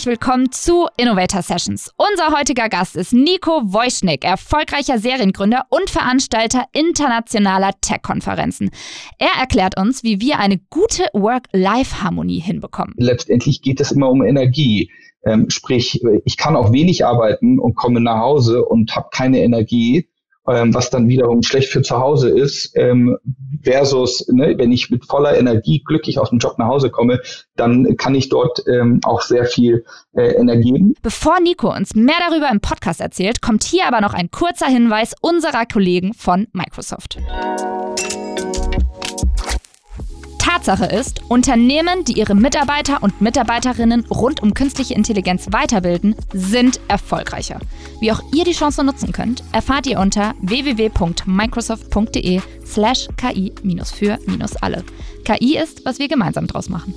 herzlich 0.00 0.18
willkommen 0.18 0.50
zu 0.50 0.86
Innovator 0.96 1.42
Sessions. 1.42 1.92
Unser 1.98 2.34
heutiger 2.34 2.70
Gast 2.70 2.96
ist 2.96 3.12
Nico 3.12 3.50
Wojcik, 3.50 4.24
erfolgreicher 4.24 4.98
Seriengründer 4.98 5.66
und 5.68 5.90
Veranstalter 5.90 6.64
internationaler 6.72 7.72
Tech-Konferenzen. 7.82 8.70
Er 9.18 9.38
erklärt 9.38 9.78
uns, 9.78 10.02
wie 10.02 10.22
wir 10.22 10.38
eine 10.38 10.58
gute 10.70 11.04
Work-Life-Harmonie 11.12 12.40
hinbekommen. 12.40 12.94
Letztendlich 12.96 13.60
geht 13.60 13.78
es 13.78 13.92
immer 13.92 14.08
um 14.08 14.24
Energie. 14.24 14.90
Ähm, 15.26 15.50
sprich, 15.50 16.00
ich 16.24 16.38
kann 16.38 16.56
auch 16.56 16.72
wenig 16.72 17.04
arbeiten 17.04 17.58
und 17.58 17.74
komme 17.74 18.00
nach 18.00 18.20
Hause 18.20 18.64
und 18.64 18.96
habe 18.96 19.08
keine 19.12 19.42
Energie 19.42 20.08
ähm, 20.48 20.74
was 20.74 20.90
dann 20.90 21.08
wiederum 21.08 21.42
schlecht 21.42 21.70
für 21.70 21.82
zu 21.82 21.98
Hause 21.98 22.30
ist, 22.30 22.72
ähm, 22.76 23.18
versus, 23.62 24.26
ne, 24.28 24.54
wenn 24.56 24.72
ich 24.72 24.90
mit 24.90 25.04
voller 25.04 25.36
Energie 25.36 25.82
glücklich 25.84 26.18
aus 26.18 26.30
dem 26.30 26.38
Job 26.38 26.58
nach 26.58 26.68
Hause 26.68 26.90
komme, 26.90 27.20
dann 27.56 27.96
kann 27.96 28.14
ich 28.14 28.28
dort 28.28 28.62
ähm, 28.66 29.00
auch 29.04 29.20
sehr 29.20 29.44
viel 29.44 29.84
äh, 30.14 30.34
Energie 30.34 30.72
geben. 30.72 30.94
Bevor 31.02 31.40
Nico 31.40 31.74
uns 31.74 31.94
mehr 31.94 32.16
darüber 32.28 32.50
im 32.50 32.60
Podcast 32.60 33.00
erzählt, 33.00 33.42
kommt 33.42 33.64
hier 33.64 33.86
aber 33.86 34.00
noch 34.00 34.14
ein 34.14 34.30
kurzer 34.30 34.66
Hinweis 34.66 35.14
unserer 35.20 35.66
Kollegen 35.66 36.14
von 36.14 36.48
Microsoft. 36.52 37.18
Tatsache 40.60 40.94
ist, 40.94 41.22
Unternehmen, 41.28 42.04
die 42.04 42.18
ihre 42.18 42.34
Mitarbeiter 42.34 43.02
und 43.02 43.22
Mitarbeiterinnen 43.22 44.04
rund 44.10 44.42
um 44.42 44.52
künstliche 44.52 44.92
Intelligenz 44.92 45.46
weiterbilden, 45.50 46.14
sind 46.34 46.80
erfolgreicher. 46.86 47.60
Wie 47.98 48.12
auch 48.12 48.20
ihr 48.34 48.44
die 48.44 48.52
Chance 48.52 48.84
nutzen 48.84 49.12
könnt, 49.12 49.42
erfahrt 49.52 49.86
ihr 49.86 49.98
unter 49.98 50.34
www.microsoft.de 50.42 52.42
slash 52.66 53.08
KI-für-alle. 53.16 54.84
KI 55.24 55.56
ist, 55.56 55.86
was 55.86 55.98
wir 55.98 56.08
gemeinsam 56.08 56.46
draus 56.46 56.68
machen. 56.68 56.94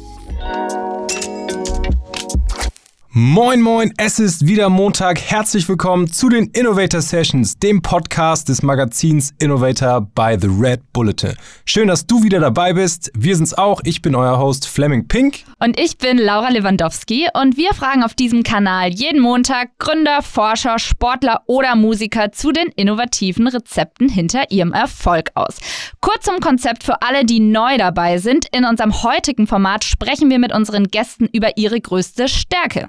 Moin, 3.15 3.61
moin, 3.61 3.93
es 3.97 4.17
ist 4.17 4.47
wieder 4.47 4.69
Montag. 4.69 5.21
Herzlich 5.21 5.69
willkommen 5.69 6.11
zu 6.11 6.29
den 6.29 6.47
Innovator 6.47 6.99
Sessions, 6.99 7.59
dem 7.59 7.79
Podcast 7.83 8.49
des 8.49 8.63
Magazins 8.63 9.35
Innovator 9.37 10.01
by 10.01 10.35
The 10.41 10.47
Red 10.47 10.81
Bulletin. 10.93 11.35
Schön, 11.63 11.89
dass 11.89 12.07
du 12.07 12.23
wieder 12.23 12.39
dabei 12.39 12.73
bist. 12.73 13.11
Wir 13.13 13.35
sind's 13.35 13.53
auch. 13.53 13.81
Ich 13.83 14.01
bin 14.01 14.15
euer 14.15 14.39
Host 14.39 14.67
Fleming 14.67 15.07
Pink. 15.07 15.43
Und 15.59 15.79
ich 15.79 15.99
bin 15.99 16.17
Laura 16.17 16.49
Lewandowski 16.49 17.27
und 17.39 17.55
wir 17.55 17.75
fragen 17.75 18.01
auf 18.01 18.15
diesem 18.15 18.41
Kanal 18.41 18.89
jeden 18.89 19.21
Montag 19.21 19.77
Gründer, 19.77 20.23
Forscher, 20.23 20.79
Sportler 20.79 21.43
oder 21.45 21.75
Musiker 21.75 22.31
zu 22.31 22.51
den 22.51 22.69
innovativen 22.69 23.47
Rezepten 23.47 24.09
hinter 24.09 24.49
ihrem 24.49 24.73
Erfolg 24.73 25.29
aus. 25.35 25.59
Kurz 26.01 26.25
zum 26.25 26.39
Konzept 26.39 26.83
für 26.83 27.03
alle, 27.03 27.25
die 27.25 27.39
neu 27.39 27.77
dabei 27.77 28.17
sind. 28.17 28.47
In 28.51 28.65
unserem 28.65 29.03
heutigen 29.03 29.45
Format 29.45 29.83
sprechen 29.83 30.31
wir 30.31 30.39
mit 30.39 30.51
unseren 30.51 30.87
Gästen 30.87 31.29
über 31.31 31.57
ihre 31.57 31.79
größte 31.79 32.27
Stärke. 32.27 32.87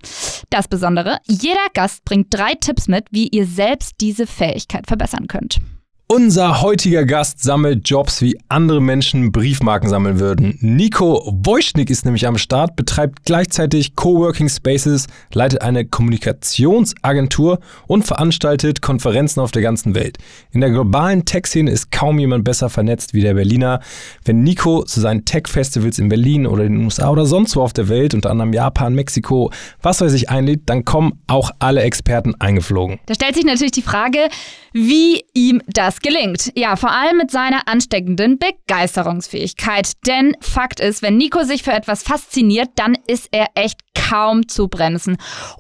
Das 0.51 0.69
Besondere, 0.69 1.19
jeder 1.27 1.67
Gast 1.73 2.05
bringt 2.05 2.33
drei 2.33 2.55
Tipps 2.55 2.89
mit, 2.89 3.07
wie 3.11 3.29
ihr 3.29 3.47
selbst 3.47 3.95
diese 4.01 4.27
Fähigkeit 4.27 4.87
verbessern 4.87 5.27
könnt. 5.27 5.61
Unser 6.07 6.61
heutiger 6.61 7.07
Gast 7.07 7.43
sammelt 7.43 7.89
Jobs, 7.89 8.21
wie 8.21 8.39
andere 8.51 8.83
Menschen 8.83 9.33
Briefmarken 9.33 9.89
sammeln 9.89 10.21
würden. 10.21 10.59
Nico 10.61 11.33
Wojcik 11.43 11.89
ist 11.89 12.05
nämlich 12.05 12.27
am 12.27 12.37
Start, 12.37 12.77
betreibt 12.77 13.25
gleichzeitig 13.25 13.97
Coworking 13.97 14.51
Spaces, 14.51 15.07
leitet 15.33 15.63
eine 15.63 15.87
Kommunikationsagentur 15.87 17.59
und 17.87 18.05
veranstaltet 18.05 18.83
Konferenzen 18.83 19.41
auf 19.41 19.51
der 19.51 19.63
ganzen 19.63 19.95
Welt. 19.95 20.19
In 20.53 20.61
der 20.61 20.69
globalen 20.69 21.25
Tech-Szene 21.25 21.71
ist 21.71 21.91
kaum 21.91 22.19
jemand 22.19 22.45
besser 22.45 22.69
vernetzt 22.69 23.15
wie 23.15 23.23
der 23.23 23.33
Berliner. 23.33 23.81
Wenn 24.27 24.43
Nico 24.43 24.83
zu 24.85 25.01
seinen 25.01 25.25
Tech-Festivals 25.25 25.99
in 25.99 26.11
Berlin 26.11 26.47
oder 26.47 26.65
in 26.65 26.75
den 26.75 26.85
USA 26.85 27.09
oder 27.09 27.25
sonst 27.25 27.57
wo 27.57 27.63
auf 27.63 27.73
der 27.73 27.89
Welt, 27.89 28.13
unter 28.13 28.31
anderem 28.31 28.53
Japan, 28.53 28.95
Mexiko, 28.95 29.51
was 29.81 30.03
weiß 30.03 30.13
ich, 30.13 30.29
einlädt, 30.29 30.65
dann 30.67 30.85
kommen 30.85 31.23
auch 31.29 31.51
alle 31.61 31.81
Experten 31.81 32.35
eingeflogen. 32.39 33.01
Da 33.07 33.15
stellt 33.15 33.37
sich 33.37 33.47
natürlich 33.47 33.73
die 33.73 33.81
Frage, 33.81 34.29
wie 34.75 35.25
ihm 35.35 35.63
das 35.69 35.94
gelingt. 36.03 36.53
Ja, 36.55 36.77
vor 36.77 36.91
allem 36.91 37.17
mit 37.17 37.31
seiner 37.31 37.67
ansteckenden 37.69 38.39
Begeisterungsfähigkeit. 38.39 39.93
Denn 40.07 40.37
Fakt 40.41 40.81
ist, 40.81 41.03
wenn 41.03 41.17
Nico 41.17 41.45
sich 41.45 41.63
für 41.63 41.73
etwas 41.73 42.03
fasziniert, 42.03 42.71
dann 42.77 42.97
ist 43.07 43.29
er 43.33 43.49
echt 43.55 43.81
kaum 43.95 44.49
zu 44.49 44.69
bremsen. 44.69 45.17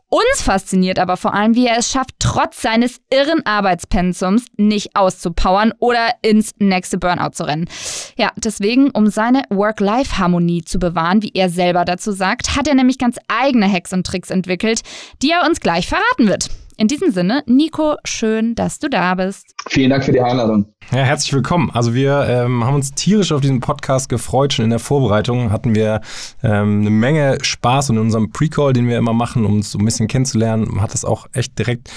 Uns 0.09 0.43
fasziniert 0.43 0.99
aber 0.99 1.17
vor 1.17 1.35
allem, 1.35 1.55
wie 1.55 1.67
er 1.67 1.79
es 1.79 1.91
schafft, 1.91 2.11
trotz 2.19 2.63
seines 2.63 3.01
irren 3.11 3.45
Arbeitspensums 3.45 4.47
nicht 4.57 4.95
auszupowern 4.95 5.73
oder 5.79 6.11
ins 6.23 6.53
nächste 6.59 6.99
Burnout 6.99 7.31
zu 7.33 7.45
rennen. 7.45 7.69
Ja, 8.17 8.31
deswegen, 8.37 8.91
um 8.91 9.09
seine 9.09 9.43
Work-Life-Harmonie 9.51 10.63
zu 10.63 10.79
bewahren, 10.79 11.23
wie 11.23 11.33
er 11.35 11.49
selber 11.49 11.85
dazu 11.85 12.13
sagt, 12.13 12.57
hat 12.57 12.69
er 12.69 12.75
nämlich 12.75 12.99
ganz 12.99 13.17
eigene 13.29 13.71
Hacks 13.71 13.93
und 13.93 14.07
Tricks 14.07 14.31
entwickelt, 14.31 14.83
die 15.23 15.31
er 15.31 15.47
uns 15.47 15.61
gleich 15.61 15.89
verraten 15.89 16.29
wird. 16.29 16.49
In 16.77 16.89
diesem 16.89 17.13
Sinne, 17.13 17.45
Nico, 17.47 17.95
schön, 18.05 18.57
dass 18.57 18.81
du 18.81 18.89
da 18.89 19.15
bist. 19.15 19.55
Vielen 19.69 19.91
Dank 19.91 20.05
für 20.05 20.11
die 20.11 20.21
Einladung. 20.21 20.67
Ja, 20.91 21.05
herzlich 21.05 21.33
willkommen. 21.33 21.71
Also 21.73 21.95
wir 21.95 22.27
ähm, 22.29 22.65
haben 22.65 22.75
uns 22.75 22.93
tierisch 22.93 23.31
auf 23.31 23.41
diesen 23.41 23.61
Podcast 23.61 24.09
gefreut. 24.09 24.55
Schon 24.55 24.65
in 24.65 24.71
der 24.71 24.81
Vorbereitung 24.81 25.53
hatten 25.53 25.77
wir 25.77 26.01
ähm, 26.43 26.81
eine 26.81 26.91
Menge 26.91 27.39
Spaß 27.41 27.91
und 27.91 27.97
in 27.97 28.03
unserem 28.03 28.33
Pre-Call, 28.33 28.73
den 28.73 28.89
wir 28.89 28.99
immer 28.99 29.13
machen, 29.13 29.45
um 29.45 29.55
uns 29.55 29.71
so 29.71 29.79
ein 29.79 29.85
bisschen 29.85 30.09
kennenzulernen, 30.09 30.81
hat 30.81 30.95
das 30.95 31.05
auch 31.05 31.29
echt 31.33 31.57
direkt 31.61 31.93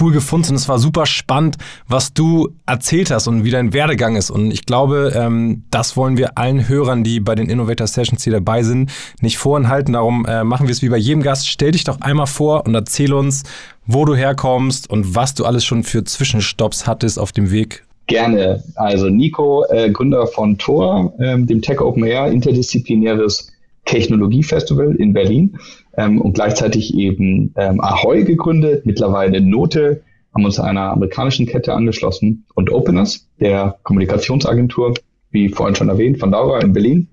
cool 0.00 0.12
gefunden 0.12 0.50
und 0.50 0.56
es 0.56 0.68
war 0.68 0.78
super 0.78 1.06
spannend, 1.06 1.56
was 1.88 2.12
du 2.12 2.50
erzählt 2.66 3.10
hast 3.10 3.28
und 3.28 3.44
wie 3.44 3.50
dein 3.50 3.72
Werdegang 3.72 4.16
ist. 4.16 4.30
Und 4.30 4.50
ich 4.50 4.66
glaube, 4.66 5.12
ähm, 5.14 5.64
das 5.70 5.96
wollen 5.96 6.16
wir 6.16 6.36
allen 6.36 6.68
Hörern, 6.68 7.04
die 7.04 7.20
bei 7.20 7.34
den 7.34 7.48
Innovator 7.48 7.86
Sessions 7.86 8.24
hier 8.24 8.32
dabei 8.32 8.62
sind, 8.62 8.90
nicht 9.20 9.38
vorenthalten. 9.38 9.94
Darum 9.94 10.26
äh, 10.26 10.44
machen 10.44 10.66
wir 10.66 10.72
es 10.72 10.82
wie 10.82 10.88
bei 10.88 10.96
jedem 10.96 11.22
Gast. 11.22 11.48
Stell 11.48 11.72
dich 11.72 11.84
doch 11.84 12.00
einmal 12.00 12.26
vor 12.26 12.66
und 12.66 12.74
erzähl 12.74 13.12
uns, 13.12 13.44
wo 13.86 14.04
du 14.04 14.14
herkommst 14.14 14.90
und 14.90 15.14
was 15.14 15.34
du 15.34 15.44
alles 15.44 15.64
schon 15.64 15.82
für 15.82 16.04
Zwischenstopps 16.04 16.86
hattest 16.86 17.18
auf 17.18 17.32
dem 17.32 17.50
Weg 17.50 17.84
Gerne. 18.08 18.62
Also 18.76 19.08
Nico, 19.08 19.64
äh, 19.68 19.90
Gründer 19.90 20.26
von 20.28 20.56
Tor, 20.58 21.12
ähm, 21.18 21.46
dem 21.46 21.60
Tech 21.60 21.80
Open 21.80 22.04
Air, 22.04 22.28
interdisziplinäres 22.28 23.52
Technologiefestival 23.84 24.94
in 24.96 25.12
Berlin 25.12 25.58
ähm, 25.96 26.20
und 26.20 26.34
gleichzeitig 26.34 26.94
eben 26.94 27.52
ähm, 27.56 27.80
Ahoy 27.80 28.24
gegründet, 28.24 28.86
mittlerweile 28.86 29.40
Note, 29.40 30.02
haben 30.34 30.44
uns 30.44 30.60
einer 30.60 30.92
amerikanischen 30.92 31.46
Kette 31.46 31.72
angeschlossen 31.72 32.44
und 32.54 32.70
Openers, 32.70 33.26
der 33.40 33.78
Kommunikationsagentur, 33.82 34.94
wie 35.30 35.48
vorhin 35.48 35.74
schon 35.74 35.88
erwähnt, 35.88 36.18
von 36.18 36.30
Laura 36.30 36.60
in 36.60 36.72
Berlin. 36.72 37.08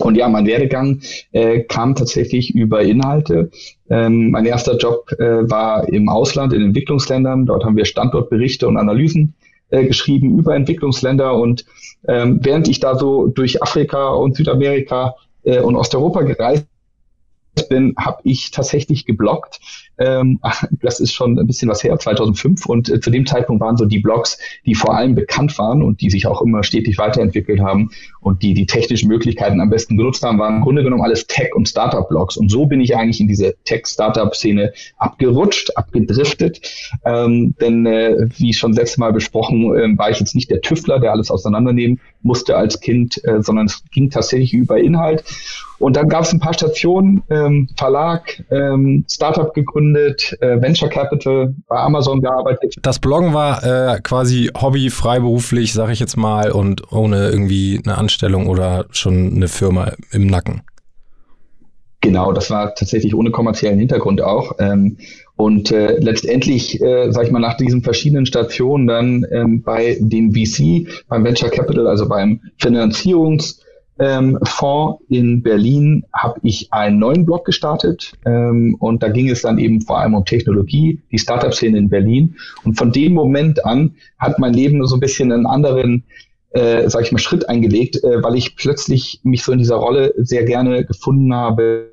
Und 0.00 0.16
ja, 0.16 0.28
mein 0.28 0.46
Werdegang 0.46 1.00
äh, 1.32 1.60
kam 1.60 1.94
tatsächlich 1.94 2.54
über 2.54 2.82
Inhalte. 2.82 3.50
Ähm, 3.88 4.30
mein 4.30 4.46
erster 4.46 4.76
Job 4.76 5.12
äh, 5.18 5.48
war 5.50 5.88
im 5.88 6.08
Ausland, 6.08 6.52
in 6.52 6.62
Entwicklungsländern. 6.62 7.46
Dort 7.46 7.64
haben 7.64 7.76
wir 7.76 7.84
Standortberichte 7.84 8.66
und 8.66 8.76
Analysen 8.76 9.34
äh, 9.68 9.84
geschrieben 9.84 10.38
über 10.38 10.54
Entwicklungsländer. 10.54 11.34
Und 11.34 11.66
ähm, 12.08 12.40
während 12.42 12.68
ich 12.68 12.80
da 12.80 12.96
so 12.96 13.26
durch 13.26 13.62
Afrika 13.62 14.10
und 14.10 14.36
Südamerika 14.36 15.16
äh, 15.42 15.60
und 15.60 15.76
Osteuropa 15.76 16.22
gereist 16.22 16.66
bin, 17.68 17.94
habe 17.98 18.20
ich 18.24 18.50
tatsächlich 18.50 19.06
geblockt. 19.06 19.60
Ähm, 19.98 20.40
das 20.82 21.00
ist 21.00 21.12
schon 21.12 21.38
ein 21.38 21.46
bisschen 21.46 21.68
was 21.68 21.82
her, 21.84 21.98
2005. 21.98 22.66
Und 22.66 22.88
äh, 22.88 23.00
zu 23.00 23.10
dem 23.10 23.26
Zeitpunkt 23.26 23.60
waren 23.60 23.76
so 23.76 23.84
die 23.84 23.98
Blogs, 23.98 24.38
die 24.66 24.74
vor 24.74 24.96
allem 24.96 25.14
bekannt 25.14 25.56
waren 25.58 25.82
und 25.82 26.00
die 26.00 26.10
sich 26.10 26.26
auch 26.26 26.42
immer 26.42 26.62
stetig 26.62 26.98
weiterentwickelt 26.98 27.60
haben 27.60 27.90
und 28.20 28.42
die 28.42 28.54
die 28.54 28.66
technischen 28.66 29.08
Möglichkeiten 29.08 29.60
am 29.60 29.70
besten 29.70 29.96
genutzt 29.96 30.22
haben, 30.22 30.38
waren 30.38 30.56
im 30.56 30.62
Grunde 30.62 30.82
genommen 30.82 31.02
alles 31.02 31.26
Tech- 31.26 31.54
und 31.54 31.68
Startup-Blogs. 31.68 32.36
Und 32.36 32.50
so 32.50 32.66
bin 32.66 32.80
ich 32.80 32.96
eigentlich 32.96 33.20
in 33.20 33.28
diese 33.28 33.54
Tech-Startup-Szene 33.64 34.72
abgerutscht, 34.98 35.76
abgedriftet. 35.76 36.60
Ähm, 37.04 37.54
denn 37.60 37.86
äh, 37.86 38.28
wie 38.36 38.52
schon 38.52 38.72
letztes 38.72 38.98
Mal 38.98 39.12
besprochen, 39.12 39.74
äh, 39.76 39.98
war 39.98 40.10
ich 40.10 40.20
jetzt 40.20 40.34
nicht 40.34 40.50
der 40.50 40.60
Tüftler, 40.60 40.98
der 40.98 41.12
alles 41.12 41.30
auseinandernehmen 41.30 42.00
musste 42.22 42.56
als 42.56 42.80
Kind, 42.80 43.22
äh, 43.24 43.42
sondern 43.42 43.66
es 43.66 43.82
ging 43.90 44.10
tatsächlich 44.10 44.52
über 44.52 44.78
Inhalt. 44.78 45.24
Und 45.78 45.96
dann 45.96 46.08
gab 46.08 46.24
es 46.24 46.32
ein 46.32 46.40
paar 46.40 46.52
Stationen, 46.52 47.22
ähm, 47.30 47.68
Verlag, 47.76 48.44
ähm, 48.50 49.04
Startup 49.10 49.52
gegründet, 49.54 50.36
äh, 50.40 50.60
Venture 50.60 50.90
Capital, 50.90 51.54
bei 51.68 51.76
Amazon 51.76 52.20
gearbeitet. 52.20 52.76
Das 52.82 52.98
Bloggen 52.98 53.32
war 53.32 53.64
äh, 53.64 54.00
quasi 54.00 54.50
Hobby, 54.60 54.90
freiberuflich, 54.90 55.72
sage 55.72 55.92
ich 55.92 56.00
jetzt 56.00 56.18
mal, 56.18 56.52
und 56.52 56.92
ohne 56.92 57.30
irgendwie 57.30 57.80
eine 57.82 57.96
Anstellung 57.96 58.46
oder 58.46 58.84
schon 58.90 59.34
eine 59.34 59.48
Firma 59.48 59.92
im 60.12 60.26
Nacken. 60.26 60.62
Genau, 62.02 62.32
das 62.32 62.50
war 62.50 62.74
tatsächlich 62.74 63.14
ohne 63.14 63.30
kommerziellen 63.30 63.78
Hintergrund 63.78 64.22
auch. 64.22 64.52
Ähm, 64.58 64.96
und 65.40 65.72
äh, 65.72 65.98
letztendlich, 66.00 66.82
äh, 66.82 67.10
sage 67.10 67.28
ich 67.28 67.32
mal, 67.32 67.38
nach 67.38 67.56
diesen 67.56 67.82
verschiedenen 67.82 68.26
Stationen 68.26 68.86
dann 68.86 69.26
ähm, 69.32 69.62
bei 69.62 69.96
dem 69.98 70.34
VC, 70.34 70.86
beim 71.08 71.24
Venture 71.24 71.48
Capital, 71.48 71.86
also 71.86 72.06
beim 72.06 72.40
Finanzierungs- 72.60 73.60
ähm, 73.98 74.38
Fonds 74.44 75.02
in 75.08 75.42
Berlin 75.42 76.04
habe 76.14 76.40
ich 76.42 76.72
einen 76.72 76.98
neuen 76.98 77.26
Blog 77.26 77.44
gestartet 77.44 78.12
ähm, 78.24 78.74
und 78.80 79.02
da 79.02 79.08
ging 79.08 79.28
es 79.28 79.42
dann 79.42 79.58
eben 79.58 79.82
vor 79.82 79.98
allem 79.98 80.14
um 80.14 80.24
Technologie, 80.24 81.00
die 81.10 81.18
Startup-Szene 81.18 81.76
in 81.76 81.88
Berlin. 81.90 82.36
Und 82.64 82.78
von 82.78 82.92
dem 82.92 83.12
Moment 83.12 83.64
an 83.64 83.94
hat 84.18 84.38
mein 84.38 84.54
Leben 84.54 84.86
so 84.86 84.96
ein 84.96 85.00
bisschen 85.00 85.32
einen 85.32 85.46
anderen, 85.46 86.04
äh, 86.50 86.88
sag 86.88 87.02
ich 87.02 87.12
mal, 87.12 87.18
Schritt 87.18 87.48
eingelegt, 87.48 88.02
äh, 88.02 88.22
weil 88.22 88.36
ich 88.36 88.56
plötzlich 88.56 89.20
mich 89.22 89.42
so 89.42 89.52
in 89.52 89.58
dieser 89.58 89.76
Rolle 89.76 90.14
sehr 90.16 90.44
gerne 90.44 90.84
gefunden 90.84 91.34
habe, 91.34 91.90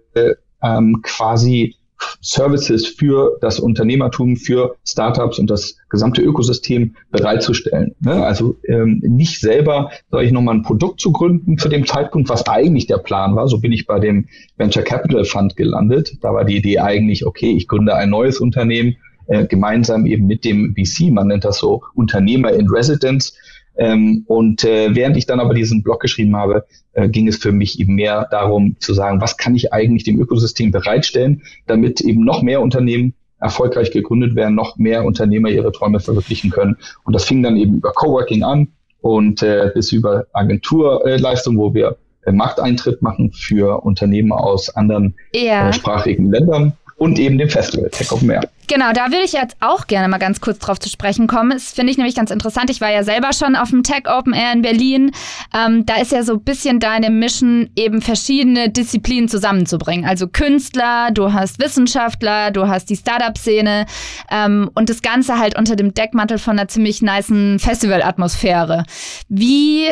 ähm, 0.62 1.02
quasi 1.04 1.76
Services 2.22 2.88
für 2.88 3.38
das 3.42 3.60
Unternehmertum, 3.60 4.36
für 4.36 4.76
Startups 4.86 5.40
und 5.40 5.50
das 5.50 5.78
gesamte 5.90 6.22
Ökosystem 6.22 6.96
bereitzustellen. 7.12 7.96
Ne? 8.00 8.24
Also 8.24 8.58
ähm, 8.68 9.02
nicht 9.04 9.40
selber, 9.40 9.92
sage 10.12 10.26
ich 10.26 10.32
nochmal, 10.32 10.56
ein 10.56 10.64
Produkt 10.64 11.00
zu 11.00 11.12
gründen 11.12 11.58
für 11.58 11.70
den 11.70 11.86
Zeitpunkt, 11.86 12.30
was 12.30 12.48
eigentlich 12.48 12.88
der 12.88 12.98
Plan 12.98 13.36
war. 13.36 13.48
So 13.48 13.60
bin 13.60 13.72
ich 13.72 13.86
bei 13.88 14.00
dem 14.00 14.28
Venture 14.58 14.84
Capital 14.84 15.26
Fund 15.26 15.56
gelandet. 15.56 16.18
Da 16.22 16.34
war 16.34 16.46
die 16.46 16.58
Idee 16.58 16.80
eigentlich, 16.80 17.26
okay, 17.26 17.52
ich 17.52 17.68
gründe 17.68 17.96
ein 17.96 18.10
neues 18.10 18.40
Unternehmen, 18.40 18.98
äh, 19.28 19.46
gemeinsam 19.46 20.06
eben 20.06 20.26
mit 20.26 20.46
dem 20.46 20.74
VC, 20.76 21.12
man 21.12 21.28
nennt 21.28 21.44
das 21.44 21.60
so 21.60 21.84
Unternehmer 21.96 22.52
in 22.52 22.70
Residence, 22.70 23.34
ähm, 23.78 24.24
und 24.28 24.64
äh, 24.64 24.96
während 24.96 25.18
ich 25.18 25.26
dann 25.26 25.40
aber 25.40 25.54
diesen 25.54 25.84
Blog 25.84 26.02
geschrieben 26.02 26.36
habe, 26.36 26.66
äh, 26.94 27.10
ging 27.10 27.28
es 27.28 27.38
für 27.38 27.52
mich 27.52 27.80
eben 27.80 27.96
mehr 27.96 28.28
darum 28.32 28.76
zu 28.80 28.94
sagen, 28.94 29.22
was 29.22 29.38
kann 29.38 29.56
ich 29.56 29.74
eigentlich 29.74 30.04
dem 30.04 30.20
Ökosystem 30.20 30.72
bereitstellen, 30.72 31.44
damit 31.68 32.02
eben 32.02 32.24
noch 32.24 32.42
mehr 32.42 32.62
Unternehmen 32.62 33.14
erfolgreich 33.40 33.92
gegründet 33.92 34.36
werden, 34.36 34.56
noch 34.56 34.78
mehr 34.78 35.06
Unternehmer 35.06 35.50
ihre 35.50 35.72
Träume 35.72 36.00
verwirklichen 36.00 36.50
können. 36.50 36.78
Und 37.04 37.14
das 37.14 37.26
fing 37.26 37.44
dann 37.44 37.56
eben 37.56 37.76
über 37.76 37.92
Coworking 37.92 38.44
an 38.44 38.70
und 39.02 39.44
äh, 39.44 39.72
bis 39.74 39.92
über 39.92 40.26
Agenturleistung, 40.34 41.58
wo 41.58 41.74
wir 41.74 41.98
äh, 42.26 42.32
Markteintritt 42.32 43.02
machen 43.02 43.32
für 43.32 43.84
Unternehmen 43.84 44.32
aus 44.32 44.76
anderen 44.76 45.16
ja. 45.34 45.70
äh, 45.70 45.74
sprachigen 45.74 46.32
Ländern 46.32 46.74
und 46.98 47.20
eben 47.20 47.38
dem 47.38 47.50
Festival 47.50 47.90
Tech 47.92 48.12
Open 48.12 48.32
Air. 48.32 48.50
Genau, 48.70 48.92
da 48.92 49.06
würde 49.06 49.24
ich 49.24 49.32
jetzt 49.32 49.56
auch 49.62 49.88
gerne 49.88 50.10
mal 50.10 50.18
ganz 50.18 50.42
kurz 50.42 50.60
drauf 50.60 50.78
zu 50.78 50.90
sprechen 50.90 51.28
kommen. 51.28 51.52
Das 51.52 51.72
finde 51.72 51.90
ich 51.90 51.98
nämlich 51.98 52.16
ganz 52.16 52.32
interessant. 52.32 52.70
Ich 52.70 52.82
war 52.82 52.92
ja 52.92 53.04
selber 53.04 53.32
schon 53.32 53.56
auf 53.56 53.70
dem 53.70 53.82
Tech 53.82 54.04
Open 54.10 54.34
Air 54.34 54.52
in 54.52 54.62
Berlin. 54.62 55.12
Ähm, 55.56 55.86
da 55.86 55.96
ist 55.96 56.12
ja 56.12 56.22
so 56.24 56.34
ein 56.34 56.42
bisschen 56.42 56.82
deine 56.82 57.10
Mission, 57.10 57.70
eben 57.78 58.02
verschiedene 58.02 58.70
Disziplinen 58.70 59.30
zusammenzubringen. 59.30 60.04
Also 60.04 60.28
Künstler, 60.28 61.12
du 61.12 61.32
hast 61.32 61.60
Wissenschaftler, 61.60 62.52
du 62.52 62.68
hast 62.68 62.90
die 62.90 62.98
Startup-Szene 62.98 63.86
ähm, 64.30 64.70
und 64.76 64.90
das 64.90 65.02
Ganze 65.02 65.40
halt 65.40 65.58
unter 65.58 65.78
dem 65.78 65.94
Deckmantel 65.94 66.38
von 66.38 66.60
einer 66.60 66.68
ziemlich 66.68 67.02
niceen 67.02 67.60
Festival-Atmosphäre. 67.60 68.84
Wie, 69.30 69.86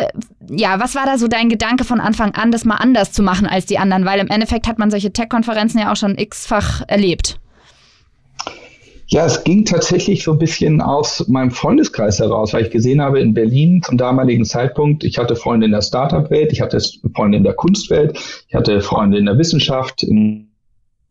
ja, 0.50 0.82
was 0.82 0.96
war 0.96 1.06
da 1.06 1.18
so 1.18 1.30
dein 1.30 1.48
Gedanke 1.48 1.86
von 1.86 2.02
Anfang 2.02 2.36
an, 2.36 2.52
das 2.52 2.66
mal 2.66 2.76
anders 2.76 3.14
zu 3.14 3.24
machen 3.24 3.48
als 3.48 3.68
die 3.68 3.80
anderen? 3.80 4.04
Weil 4.04 4.20
im 4.20 4.28
Endeffekt 4.28 4.68
hat 4.68 4.80
man 4.80 4.92
solche 4.92 5.14
Tech-Konferenzen 5.14 5.80
ja 5.80 5.94
auch 5.94 5.98
schon 5.98 6.18
x-fach 6.18 6.82
erlebt. 6.88 7.40
Ja, 9.08 9.26
es 9.26 9.44
ging 9.44 9.66
tatsächlich 9.66 10.24
so 10.24 10.32
ein 10.32 10.40
bisschen 10.40 10.82
aus 10.82 11.28
meinem 11.28 11.52
Freundeskreis 11.52 12.20
heraus, 12.20 12.54
weil 12.54 12.64
ich 12.64 12.72
gesehen 12.72 13.02
habe 13.02 13.20
in 13.20 13.36
Berlin 13.36 13.84
zum 13.84 13.98
damaligen 13.98 14.46
Zeitpunkt, 14.46 15.04
ich 15.04 15.20
hatte 15.20 15.36
Freunde 15.36 15.68
in 15.68 15.74
der 15.74 15.84
Startup-Welt, 15.84 16.52
ich 16.52 16.62
hatte 16.62 16.80
Freunde 17.14 17.38
in 17.38 17.44
der 17.44 17.54
Kunstwelt, 17.54 18.18
ich 18.48 18.56
hatte 18.56 18.82
Freunde 18.82 19.20
in 19.20 19.26
der 19.26 19.38
Wissenschaft, 19.38 20.02
in 20.02 20.45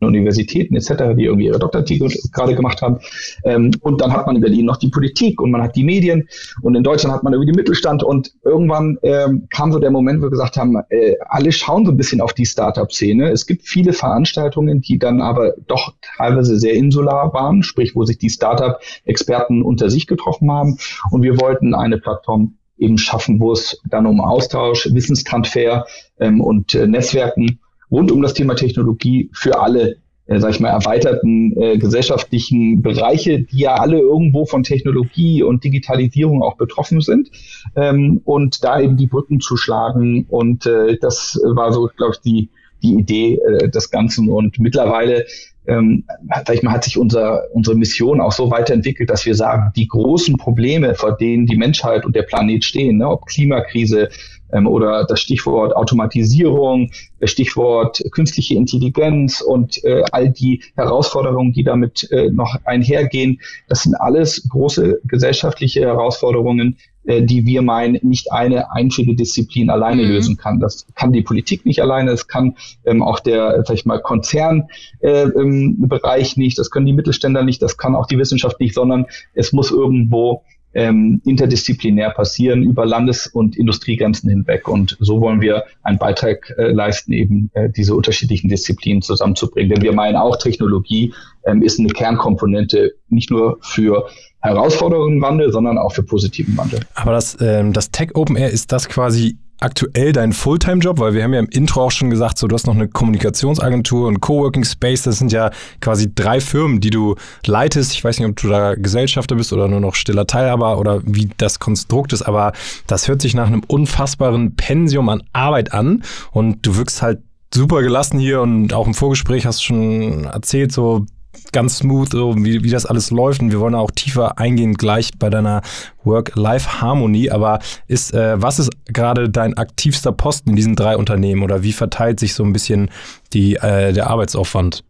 Universitäten 0.06 0.76
etc., 0.76 1.14
die 1.16 1.24
irgendwie 1.24 1.46
ihre 1.46 1.58
Doktortitel 1.58 2.08
gerade 2.32 2.54
gemacht 2.54 2.82
haben. 2.82 2.98
Ähm, 3.44 3.70
und 3.80 4.00
dann 4.00 4.12
hat 4.12 4.26
man 4.26 4.36
in 4.36 4.42
Berlin 4.42 4.66
noch 4.66 4.76
die 4.76 4.88
Politik 4.88 5.40
und 5.40 5.50
man 5.50 5.62
hat 5.62 5.76
die 5.76 5.84
Medien 5.84 6.28
und 6.62 6.74
in 6.74 6.82
Deutschland 6.82 7.14
hat 7.14 7.22
man 7.22 7.32
irgendwie 7.32 7.52
den 7.52 7.56
Mittelstand 7.56 8.02
und 8.02 8.32
irgendwann 8.44 8.98
ähm, 9.02 9.46
kam 9.50 9.72
so 9.72 9.78
der 9.78 9.90
Moment, 9.90 10.20
wo 10.20 10.26
wir 10.26 10.30
gesagt 10.30 10.56
haben, 10.56 10.76
äh, 10.88 11.14
alle 11.28 11.52
schauen 11.52 11.84
so 11.86 11.92
ein 11.92 11.96
bisschen 11.96 12.20
auf 12.20 12.32
die 12.32 12.46
Startup-Szene. 12.46 13.30
Es 13.30 13.46
gibt 13.46 13.62
viele 13.62 13.92
Veranstaltungen, 13.92 14.80
die 14.80 14.98
dann 14.98 15.20
aber 15.20 15.54
doch 15.66 15.94
teilweise 16.16 16.58
sehr 16.58 16.74
insular 16.74 17.32
waren, 17.32 17.62
sprich, 17.62 17.94
wo 17.94 18.04
sich 18.04 18.18
die 18.18 18.30
Startup-Experten 18.30 19.62
unter 19.62 19.90
sich 19.90 20.06
getroffen 20.06 20.50
haben 20.50 20.78
und 21.10 21.22
wir 21.22 21.40
wollten 21.40 21.74
eine 21.74 21.98
Plattform 21.98 22.54
eben 22.76 22.98
schaffen, 22.98 23.40
wo 23.40 23.52
es 23.52 23.80
dann 23.88 24.06
um 24.06 24.20
Austausch, 24.20 24.88
Wissenstransfer 24.92 25.86
ähm, 26.18 26.40
und 26.40 26.74
äh, 26.74 26.86
Netzwerken 26.86 27.60
rund 27.94 28.10
um 28.10 28.22
das 28.22 28.34
Thema 28.34 28.56
Technologie 28.56 29.30
für 29.32 29.60
alle, 29.60 29.96
äh, 30.26 30.40
sag 30.40 30.50
ich 30.50 30.60
mal, 30.60 30.70
erweiterten 30.70 31.56
äh, 31.56 31.78
gesellschaftlichen 31.78 32.82
Bereiche, 32.82 33.42
die 33.42 33.60
ja 33.60 33.74
alle 33.74 34.00
irgendwo 34.00 34.46
von 34.46 34.64
Technologie 34.64 35.44
und 35.44 35.62
Digitalisierung 35.62 36.42
auch 36.42 36.56
betroffen 36.56 37.00
sind. 37.00 37.30
Ähm, 37.76 38.20
und 38.24 38.64
da 38.64 38.80
eben 38.80 38.96
die 38.96 39.06
Brücken 39.06 39.38
zu 39.40 39.56
schlagen. 39.56 40.26
Und 40.28 40.66
äh, 40.66 40.98
das 41.00 41.40
war 41.44 41.72
so, 41.72 41.88
glaube 41.96 42.14
ich, 42.14 42.20
die, 42.20 42.50
die 42.82 42.94
Idee 42.94 43.36
äh, 43.36 43.68
des 43.68 43.90
Ganzen. 43.90 44.28
Und 44.28 44.58
mittlerweile 44.58 45.24
ähm, 45.66 46.04
sag 46.46 46.56
ich 46.56 46.62
mal, 46.62 46.72
hat 46.72 46.84
sich 46.84 46.98
unser, 46.98 47.44
unsere 47.52 47.76
Mission 47.76 48.20
auch 48.20 48.32
so 48.32 48.50
weiterentwickelt, 48.50 49.08
dass 49.08 49.24
wir 49.24 49.34
sagen, 49.34 49.72
die 49.76 49.88
großen 49.88 50.36
Probleme, 50.36 50.94
vor 50.94 51.16
denen 51.16 51.46
die 51.46 51.56
Menschheit 51.56 52.04
und 52.04 52.14
der 52.14 52.24
Planet 52.24 52.64
stehen, 52.64 52.98
ne, 52.98 53.08
ob 53.08 53.26
Klimakrise, 53.26 54.10
ähm, 54.54 54.66
oder 54.66 55.04
das 55.04 55.20
Stichwort 55.20 55.76
Automatisierung, 55.76 56.90
das 57.20 57.30
Stichwort 57.30 58.02
künstliche 58.12 58.54
Intelligenz 58.54 59.42
und 59.42 59.84
äh, 59.84 60.02
all 60.12 60.30
die 60.30 60.62
Herausforderungen, 60.76 61.52
die 61.52 61.64
damit 61.64 62.10
äh, 62.10 62.30
noch 62.30 62.56
einhergehen. 62.64 63.40
Das 63.68 63.82
sind 63.82 63.94
alles 63.96 64.48
große 64.48 65.00
gesellschaftliche 65.04 65.80
Herausforderungen, 65.80 66.78
äh, 67.06 67.22
die 67.22 67.44
wir 67.44 67.60
meinen, 67.60 67.98
nicht 68.02 68.32
eine 68.32 68.72
einzige 68.72 69.14
Disziplin 69.14 69.68
alleine 69.68 70.04
mhm. 70.04 70.08
lösen 70.08 70.38
kann. 70.38 70.58
Das 70.60 70.86
kann 70.94 71.12
die 71.12 71.20
Politik 71.20 71.66
nicht 71.66 71.82
alleine, 71.82 72.12
es 72.12 72.28
kann 72.28 72.56
ähm, 72.86 73.02
auch 73.02 73.20
der, 73.20 73.62
sag 73.66 73.74
ich 73.74 73.84
mal, 73.84 74.00
Konzernbereich 74.00 76.36
äh, 76.36 76.40
nicht, 76.40 76.58
das 76.58 76.70
können 76.70 76.86
die 76.86 76.94
Mittelständler 76.94 77.42
nicht, 77.42 77.60
das 77.60 77.76
kann 77.76 77.94
auch 77.94 78.06
die 78.06 78.16
Wissenschaft 78.18 78.58
nicht, 78.60 78.74
sondern 78.74 79.04
es 79.34 79.52
muss 79.52 79.70
irgendwo 79.70 80.44
ähm, 80.74 81.20
interdisziplinär 81.24 82.10
passieren 82.10 82.62
über 82.62 82.84
Landes- 82.84 83.26
und 83.26 83.56
Industriegrenzen 83.56 84.28
hinweg. 84.28 84.68
Und 84.68 84.96
so 85.00 85.20
wollen 85.20 85.40
wir 85.40 85.64
einen 85.82 85.98
Beitrag 85.98 86.52
äh, 86.58 86.72
leisten, 86.72 87.12
eben 87.12 87.50
äh, 87.54 87.70
diese 87.70 87.94
unterschiedlichen 87.94 88.48
Disziplinen 88.48 89.02
zusammenzubringen. 89.02 89.70
Denn 89.70 89.82
wir 89.82 89.92
meinen 89.92 90.16
auch, 90.16 90.36
Technologie 90.36 91.14
ähm, 91.46 91.62
ist 91.62 91.78
eine 91.78 91.88
Kernkomponente 91.88 92.94
nicht 93.08 93.30
nur 93.30 93.58
für 93.60 94.08
Herausforderungen 94.40 95.22
Wandel, 95.22 95.52
sondern 95.52 95.78
auch 95.78 95.92
für 95.92 96.02
positiven 96.02 96.56
Wandel. 96.56 96.80
Aber 96.94 97.12
das, 97.12 97.36
ähm, 97.40 97.72
das 97.72 97.90
Tech 97.90 98.10
Open 98.14 98.36
Air, 98.36 98.50
ist 98.50 98.72
das 98.72 98.88
quasi 98.88 99.38
aktuell 99.60 100.12
dein 100.12 100.32
Fulltime-Job? 100.32 100.98
Weil 100.98 101.14
wir 101.14 101.22
haben 101.22 101.34
ja 101.34 101.40
im 101.40 101.48
Intro 101.48 101.82
auch 101.82 101.90
schon 101.90 102.10
gesagt, 102.10 102.38
so 102.38 102.46
du 102.46 102.54
hast 102.54 102.66
noch 102.66 102.74
eine 102.74 102.88
Kommunikationsagentur 102.88 104.08
und 104.08 104.20
Coworking 104.20 104.64
Space. 104.64 105.02
Das 105.02 105.18
sind 105.18 105.32
ja 105.32 105.50
quasi 105.80 106.12
drei 106.14 106.40
Firmen, 106.40 106.80
die 106.80 106.90
du 106.90 107.16
leitest. 107.46 107.92
Ich 107.92 108.04
weiß 108.04 108.18
nicht, 108.18 108.28
ob 108.28 108.36
du 108.36 108.48
da 108.48 108.74
Gesellschafter 108.74 109.36
bist 109.36 109.52
oder 109.52 109.68
nur 109.68 109.80
noch 109.80 109.94
stiller 109.94 110.26
Teilhaber 110.26 110.78
oder 110.78 111.00
wie 111.04 111.30
das 111.36 111.58
Konstrukt 111.58 112.12
ist, 112.12 112.22
aber 112.22 112.52
das 112.86 113.08
hört 113.08 113.22
sich 113.22 113.34
nach 113.34 113.46
einem 113.46 113.62
unfassbaren 113.66 114.56
Pensium 114.56 115.08
an 115.08 115.22
Arbeit 115.32 115.72
an 115.72 116.02
und 116.32 116.66
du 116.66 116.76
wirkst 116.76 117.02
halt 117.02 117.20
super 117.54 117.82
gelassen 117.82 118.18
hier 118.18 118.40
und 118.40 118.72
auch 118.74 118.86
im 118.86 118.94
Vorgespräch 118.94 119.46
hast 119.46 119.60
du 119.60 119.64
schon 119.64 120.24
erzählt, 120.24 120.72
so 120.72 121.06
ganz 121.52 121.78
smooth, 121.78 122.10
so 122.10 122.34
wie, 122.36 122.62
wie 122.62 122.70
das 122.70 122.86
alles 122.86 123.10
läuft. 123.10 123.40
Und 123.40 123.50
wir 123.50 123.60
wollen 123.60 123.74
auch 123.74 123.90
tiefer 123.90 124.38
eingehen 124.38 124.74
gleich 124.74 125.10
bei 125.18 125.30
deiner 125.30 125.62
Work-Life-Harmonie. 126.04 127.30
Aber 127.30 127.58
ist, 127.86 128.14
äh, 128.14 128.40
was 128.40 128.58
ist 128.58 128.70
gerade 128.86 129.28
dein 129.30 129.56
aktivster 129.56 130.12
Posten 130.12 130.50
in 130.50 130.56
diesen 130.56 130.76
drei 130.76 130.96
Unternehmen 130.96 131.42
oder 131.42 131.62
wie 131.62 131.72
verteilt 131.72 132.20
sich 132.20 132.34
so 132.34 132.44
ein 132.44 132.52
bisschen 132.52 132.90
die, 133.32 133.56
äh, 133.56 133.92
der 133.92 134.08
Arbeitsaufwand? 134.08 134.84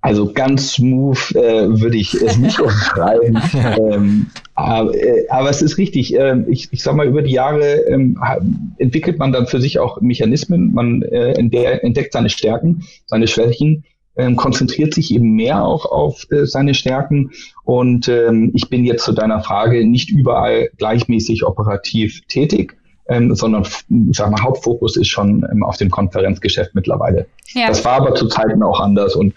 Also 0.00 0.32
ganz 0.32 0.74
smooth 0.74 1.34
äh, 1.34 1.80
würde 1.80 1.96
ich 1.96 2.14
es 2.14 2.38
nicht 2.38 2.60
umschreiben. 2.60 3.40
ähm, 3.54 4.26
aber, 4.54 4.94
äh, 4.94 5.26
aber, 5.28 5.50
es 5.50 5.60
ist 5.60 5.76
richtig. 5.76 6.14
Äh, 6.14 6.44
ich, 6.48 6.68
ich 6.70 6.82
sag 6.82 6.94
mal, 6.94 7.06
über 7.06 7.20
die 7.20 7.32
Jahre 7.32 7.80
ähm, 7.88 8.18
entwickelt 8.78 9.18
man 9.18 9.32
dann 9.32 9.48
für 9.48 9.60
sich 9.60 9.80
auch 9.80 10.00
Mechanismen. 10.00 10.72
Man 10.72 11.02
äh, 11.02 11.32
entdeckt 11.32 12.12
seine 12.12 12.30
Stärken, 12.30 12.84
seine 13.06 13.26
Schwächen 13.26 13.84
ähm, 14.18 14.36
konzentriert 14.36 14.92
sich 14.92 15.14
eben 15.14 15.30
mehr 15.30 15.64
auch 15.64 15.86
auf 15.86 16.26
äh, 16.30 16.44
seine 16.44 16.74
Stärken. 16.74 17.30
Und 17.64 18.08
ähm, 18.08 18.50
ich 18.54 18.68
bin 18.68 18.84
jetzt 18.84 19.04
zu 19.04 19.12
deiner 19.12 19.40
Frage 19.40 19.86
nicht 19.86 20.10
überall 20.10 20.68
gleichmäßig 20.76 21.44
operativ 21.44 22.20
tätig. 22.28 22.76
Ähm, 23.10 23.34
sondern 23.34 23.66
sag 24.10 24.30
mal, 24.30 24.42
Hauptfokus 24.42 24.98
ist 24.98 25.08
schon 25.08 25.46
ähm, 25.50 25.62
auf 25.62 25.78
dem 25.78 25.88
Konferenzgeschäft 25.88 26.74
mittlerweile. 26.74 27.26
Ja. 27.54 27.68
Das 27.68 27.82
war 27.82 27.94
aber 27.94 28.14
zu 28.14 28.26
Zeiten 28.26 28.62
auch 28.62 28.80
anders 28.80 29.16
und 29.16 29.32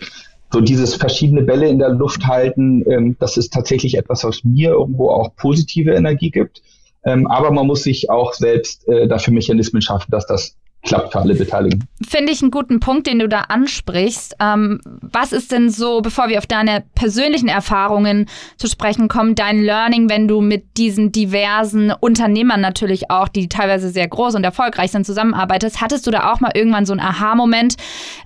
so 0.51 0.59
dieses 0.59 0.95
verschiedene 0.95 1.43
Bälle 1.43 1.69
in 1.69 1.79
der 1.79 1.89
Luft 1.89 2.27
halten, 2.27 2.83
ähm, 2.91 3.15
das 3.19 3.37
ist 3.37 3.53
tatsächlich 3.53 3.97
etwas, 3.97 4.25
was 4.25 4.43
mir 4.43 4.71
irgendwo 4.71 5.09
auch 5.09 5.33
positive 5.37 5.93
Energie 5.93 6.31
gibt. 6.31 6.61
Ähm, 7.05 7.27
aber 7.27 7.51
man 7.51 7.65
muss 7.65 7.83
sich 7.83 8.09
auch 8.09 8.33
selbst 8.33 8.87
äh, 8.87 9.07
dafür 9.07 9.33
Mechanismen 9.33 9.81
schaffen, 9.81 10.11
dass 10.11 10.27
das 10.27 10.57
klappt 10.83 11.11
für 11.11 11.19
alle 11.19 11.35
Beteiligten. 11.35 11.87
Finde 12.07 12.31
ich 12.31 12.41
einen 12.41 12.51
guten 12.51 12.79
Punkt, 12.79 13.07
den 13.07 13.19
du 13.19 13.29
da 13.29 13.41
ansprichst. 13.41 14.35
Ähm, 14.39 14.81
was 15.01 15.31
ist 15.31 15.51
denn 15.51 15.69
so, 15.69 16.01
bevor 16.01 16.29
wir 16.29 16.39
auf 16.39 16.47
deine 16.47 16.83
persönlichen 16.95 17.47
Erfahrungen 17.47 18.27
zu 18.57 18.67
sprechen 18.67 19.07
kommen, 19.07 19.35
dein 19.35 19.61
Learning, 19.61 20.09
wenn 20.09 20.27
du 20.27 20.41
mit 20.41 20.77
diesen 20.77 21.11
diversen 21.11 21.91
Unternehmern 21.91 22.61
natürlich 22.61 23.11
auch, 23.11 23.27
die 23.27 23.47
teilweise 23.47 23.89
sehr 23.89 24.07
groß 24.07 24.35
und 24.35 24.43
erfolgreich 24.43 24.91
sind, 24.91 25.05
zusammenarbeitest? 25.05 25.81
Hattest 25.81 26.07
du 26.07 26.11
da 26.11 26.31
auch 26.31 26.39
mal 26.39 26.51
irgendwann 26.55 26.85
so 26.85 26.93
einen 26.93 27.01
Aha-Moment, 27.01 27.75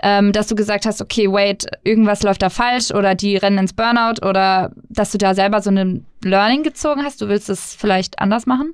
ähm, 0.02 0.32
dass 0.32 0.48
du 0.48 0.56
gesagt 0.56 0.86
hast, 0.86 1.02
okay, 1.02 1.32
wait, 1.32 1.66
irgendwas 1.84 2.24
läuft 2.24 2.42
da 2.42 2.50
falsch 2.50 2.92
oder 2.92 3.16
die 3.16 3.36
rennen 3.36 3.58
ins 3.58 3.74
Burnout 3.74 4.26
oder 4.26 4.72
dass 4.90 5.12
du 5.12 5.18
da 5.18 5.34
selber 5.34 5.62
so 5.62 5.72
ein 5.72 6.06
Learning 6.24 6.64
gezogen 6.64 7.04
hast? 7.04 7.22
Du 7.22 7.28
willst 7.28 7.50
es 7.50 7.76
vielleicht 7.76 8.20
anders 8.20 8.46
machen? 8.46 8.74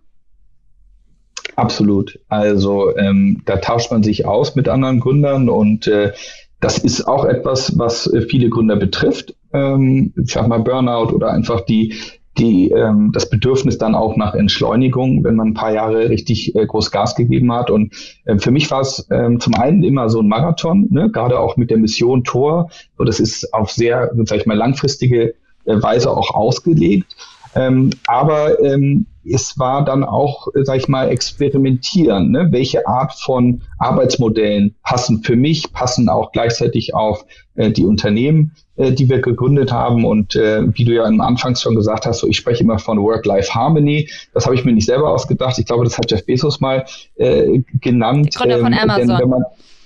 Absolut. 1.55 2.19
Also 2.29 2.95
ähm, 2.97 3.41
da 3.45 3.57
tauscht 3.57 3.91
man 3.91 4.03
sich 4.03 4.25
aus 4.25 4.55
mit 4.55 4.69
anderen 4.69 4.99
Gründern 4.99 5.49
und 5.49 5.87
äh, 5.87 6.13
das 6.59 6.77
ist 6.77 7.07
auch 7.07 7.25
etwas, 7.25 7.77
was 7.77 8.07
äh, 8.07 8.21
viele 8.21 8.49
Gründer 8.49 8.75
betrifft. 8.75 9.35
Ähm, 9.51 10.13
ich 10.15 10.31
sag 10.31 10.47
mal 10.47 10.59
Burnout 10.59 11.13
oder 11.13 11.31
einfach 11.31 11.61
die, 11.61 11.95
die, 12.37 12.71
ähm, 12.71 13.11
das 13.13 13.29
Bedürfnis 13.29 13.77
dann 13.77 13.95
auch 13.95 14.15
nach 14.15 14.33
Entschleunigung, 14.33 15.23
wenn 15.23 15.35
man 15.35 15.49
ein 15.49 15.53
paar 15.53 15.73
Jahre 15.73 16.09
richtig 16.09 16.55
äh, 16.55 16.65
groß 16.65 16.91
Gas 16.91 17.15
gegeben 17.15 17.51
hat. 17.51 17.69
Und 17.69 17.93
äh, 18.25 18.37
für 18.37 18.51
mich 18.51 18.71
war 18.71 18.81
es 18.81 19.07
ähm, 19.11 19.39
zum 19.39 19.55
einen 19.55 19.83
immer 19.83 20.09
so 20.09 20.21
ein 20.21 20.27
Marathon, 20.27 20.87
ne? 20.91 21.09
gerade 21.11 21.39
auch 21.39 21.57
mit 21.57 21.69
der 21.69 21.77
Mission 21.77 22.23
Tor. 22.23 22.69
So, 22.97 23.03
das 23.03 23.19
ist 23.19 23.53
auf 23.53 23.71
sehr, 23.71 24.11
sag 24.23 24.37
ich 24.37 24.45
mal, 24.45 24.55
langfristige 24.55 25.33
äh, 25.65 25.81
Weise 25.81 26.09
auch 26.09 26.33
ausgelegt. 26.33 27.15
Ähm, 27.55 27.91
aber 28.07 28.63
ähm, 28.63 29.05
es 29.29 29.57
war 29.59 29.85
dann 29.85 30.03
auch, 30.03 30.47
sag 30.63 30.77
ich 30.77 30.87
mal, 30.87 31.09
experimentieren. 31.09 32.31
Ne? 32.31 32.47
Welche 32.51 32.87
Art 32.87 33.13
von 33.13 33.61
Arbeitsmodellen 33.77 34.75
passen 34.83 35.23
für 35.23 35.35
mich, 35.35 35.71
passen 35.73 36.09
auch 36.09 36.31
gleichzeitig 36.31 36.95
auf 36.95 37.25
äh, 37.55 37.71
die 37.71 37.85
Unternehmen, 37.85 38.55
äh, 38.77 38.91
die 38.91 39.09
wir 39.09 39.21
gegründet 39.21 39.71
haben. 39.71 40.05
Und 40.05 40.35
äh, 40.35 40.63
wie 40.75 40.85
du 40.85 40.93
ja 40.93 41.03
am 41.03 41.21
Anfang 41.21 41.55
schon 41.55 41.75
gesagt 41.75 42.05
hast, 42.05 42.19
so 42.19 42.27
ich 42.27 42.37
spreche 42.37 42.63
immer 42.63 42.79
von 42.79 42.99
Work-Life-Harmony. 42.99 44.09
Das 44.33 44.45
habe 44.45 44.55
ich 44.55 44.65
mir 44.65 44.73
nicht 44.73 44.87
selber 44.87 45.09
ausgedacht. 45.09 45.59
Ich 45.59 45.65
glaube, 45.65 45.83
das 45.83 45.97
hat 45.97 46.09
Jeff 46.09 46.25
Bezos 46.25 46.59
mal 46.59 46.85
äh, 47.15 47.59
genannt. 47.79 48.33
Gründer 48.35 48.59
von 48.59 48.73
ähm, 48.73 48.79
Amazon 48.79 49.43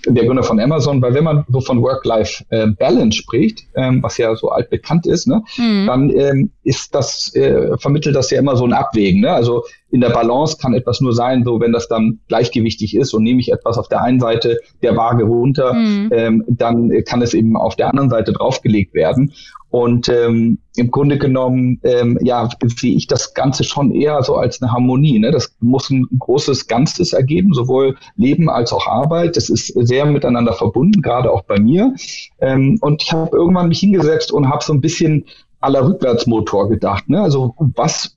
der 0.07 0.25
Gründer 0.25 0.43
von 0.43 0.59
Amazon, 0.59 1.01
weil 1.01 1.13
wenn 1.13 1.24
man 1.24 1.45
so 1.50 1.62
von 1.62 1.81
Work-Life-Balance 1.81 3.17
äh, 3.17 3.21
spricht, 3.21 3.63
ähm, 3.75 4.03
was 4.03 4.17
ja 4.17 4.35
so 4.35 4.50
altbekannt 4.50 5.05
ist, 5.05 5.27
ne, 5.27 5.43
mhm. 5.57 5.85
dann 5.88 6.09
ähm, 6.12 6.51
ist 6.63 6.93
das, 6.93 7.33
äh, 7.35 7.77
vermittelt 7.77 8.15
das 8.15 8.29
ja 8.31 8.39
immer 8.39 8.55
so 8.55 8.65
ein 8.65 8.74
Abwägen. 8.74 9.21
Ne? 9.21 9.31
Also 9.31 9.63
in 9.96 10.02
der 10.02 10.10
Balance 10.10 10.58
kann 10.58 10.74
etwas 10.74 11.00
nur 11.00 11.14
sein, 11.14 11.46
so 11.46 11.62
wenn 11.62 11.72
das 11.72 11.88
dann 11.88 12.20
gleichgewichtig 12.28 12.98
ist 12.98 13.14
und 13.14 13.24
nehme 13.24 13.40
ich 13.40 13.50
etwas 13.50 13.78
auf 13.78 13.88
der 13.88 14.02
einen 14.02 14.20
Seite 14.20 14.60
der 14.84 14.98
Waage 14.98 15.24
runter, 15.24 15.74
mhm. 15.74 16.10
ähm, 16.12 16.44
dann 16.50 16.92
kann 17.06 17.22
es 17.22 17.34
eben 17.34 17.56
auf 17.56 17.78
der 17.78 17.92
anderen 17.92 18.10
Seite 18.10 18.34
draufgelegt 18.34 18.94
werden. 18.94 19.32
Und 19.70 20.10
ähm, 20.10 20.58
im 20.75 20.92
Grunde 20.92 21.18
genommen, 21.18 21.80
ähm, 21.84 22.20
ja, 22.22 22.50
sehe 22.78 22.94
ich 22.94 23.08
das 23.08 23.34
Ganze 23.34 23.64
schon 23.64 23.94
eher 23.94 24.22
so 24.22 24.36
als 24.36 24.62
eine 24.62 24.74
Harmonie. 24.74 25.18
Ne? 25.18 25.32
Das 25.32 25.56
muss 25.62 25.90
ein 25.90 26.06
großes 26.20 26.68
Ganzes 26.68 27.14
ergeben, 27.14 27.54
sowohl 27.54 27.96
Leben 28.18 28.50
als 28.50 28.74
auch 28.74 28.88
Arbeit. 28.88 29.38
Das 29.38 29.48
ist 29.48 29.68
sehr 29.68 30.06
miteinander 30.06 30.52
verbunden, 30.52 31.02
gerade 31.02 31.32
auch 31.32 31.44
bei 31.44 31.58
mir. 31.58 31.94
Ähm, 32.42 32.78
und 32.82 33.02
ich 33.02 33.14
habe 33.14 33.36
irgendwann 33.36 33.70
mich 33.70 33.80
hingesetzt 33.80 34.34
und 34.34 34.50
habe 34.50 34.62
so 34.62 34.74
ein 34.74 34.82
bisschen 34.82 35.24
aller 35.65 35.86
Rückwärtsmotor 35.86 36.69
gedacht. 36.69 37.10
Ne? 37.10 37.22
Also 37.22 37.55
was, 37.57 38.15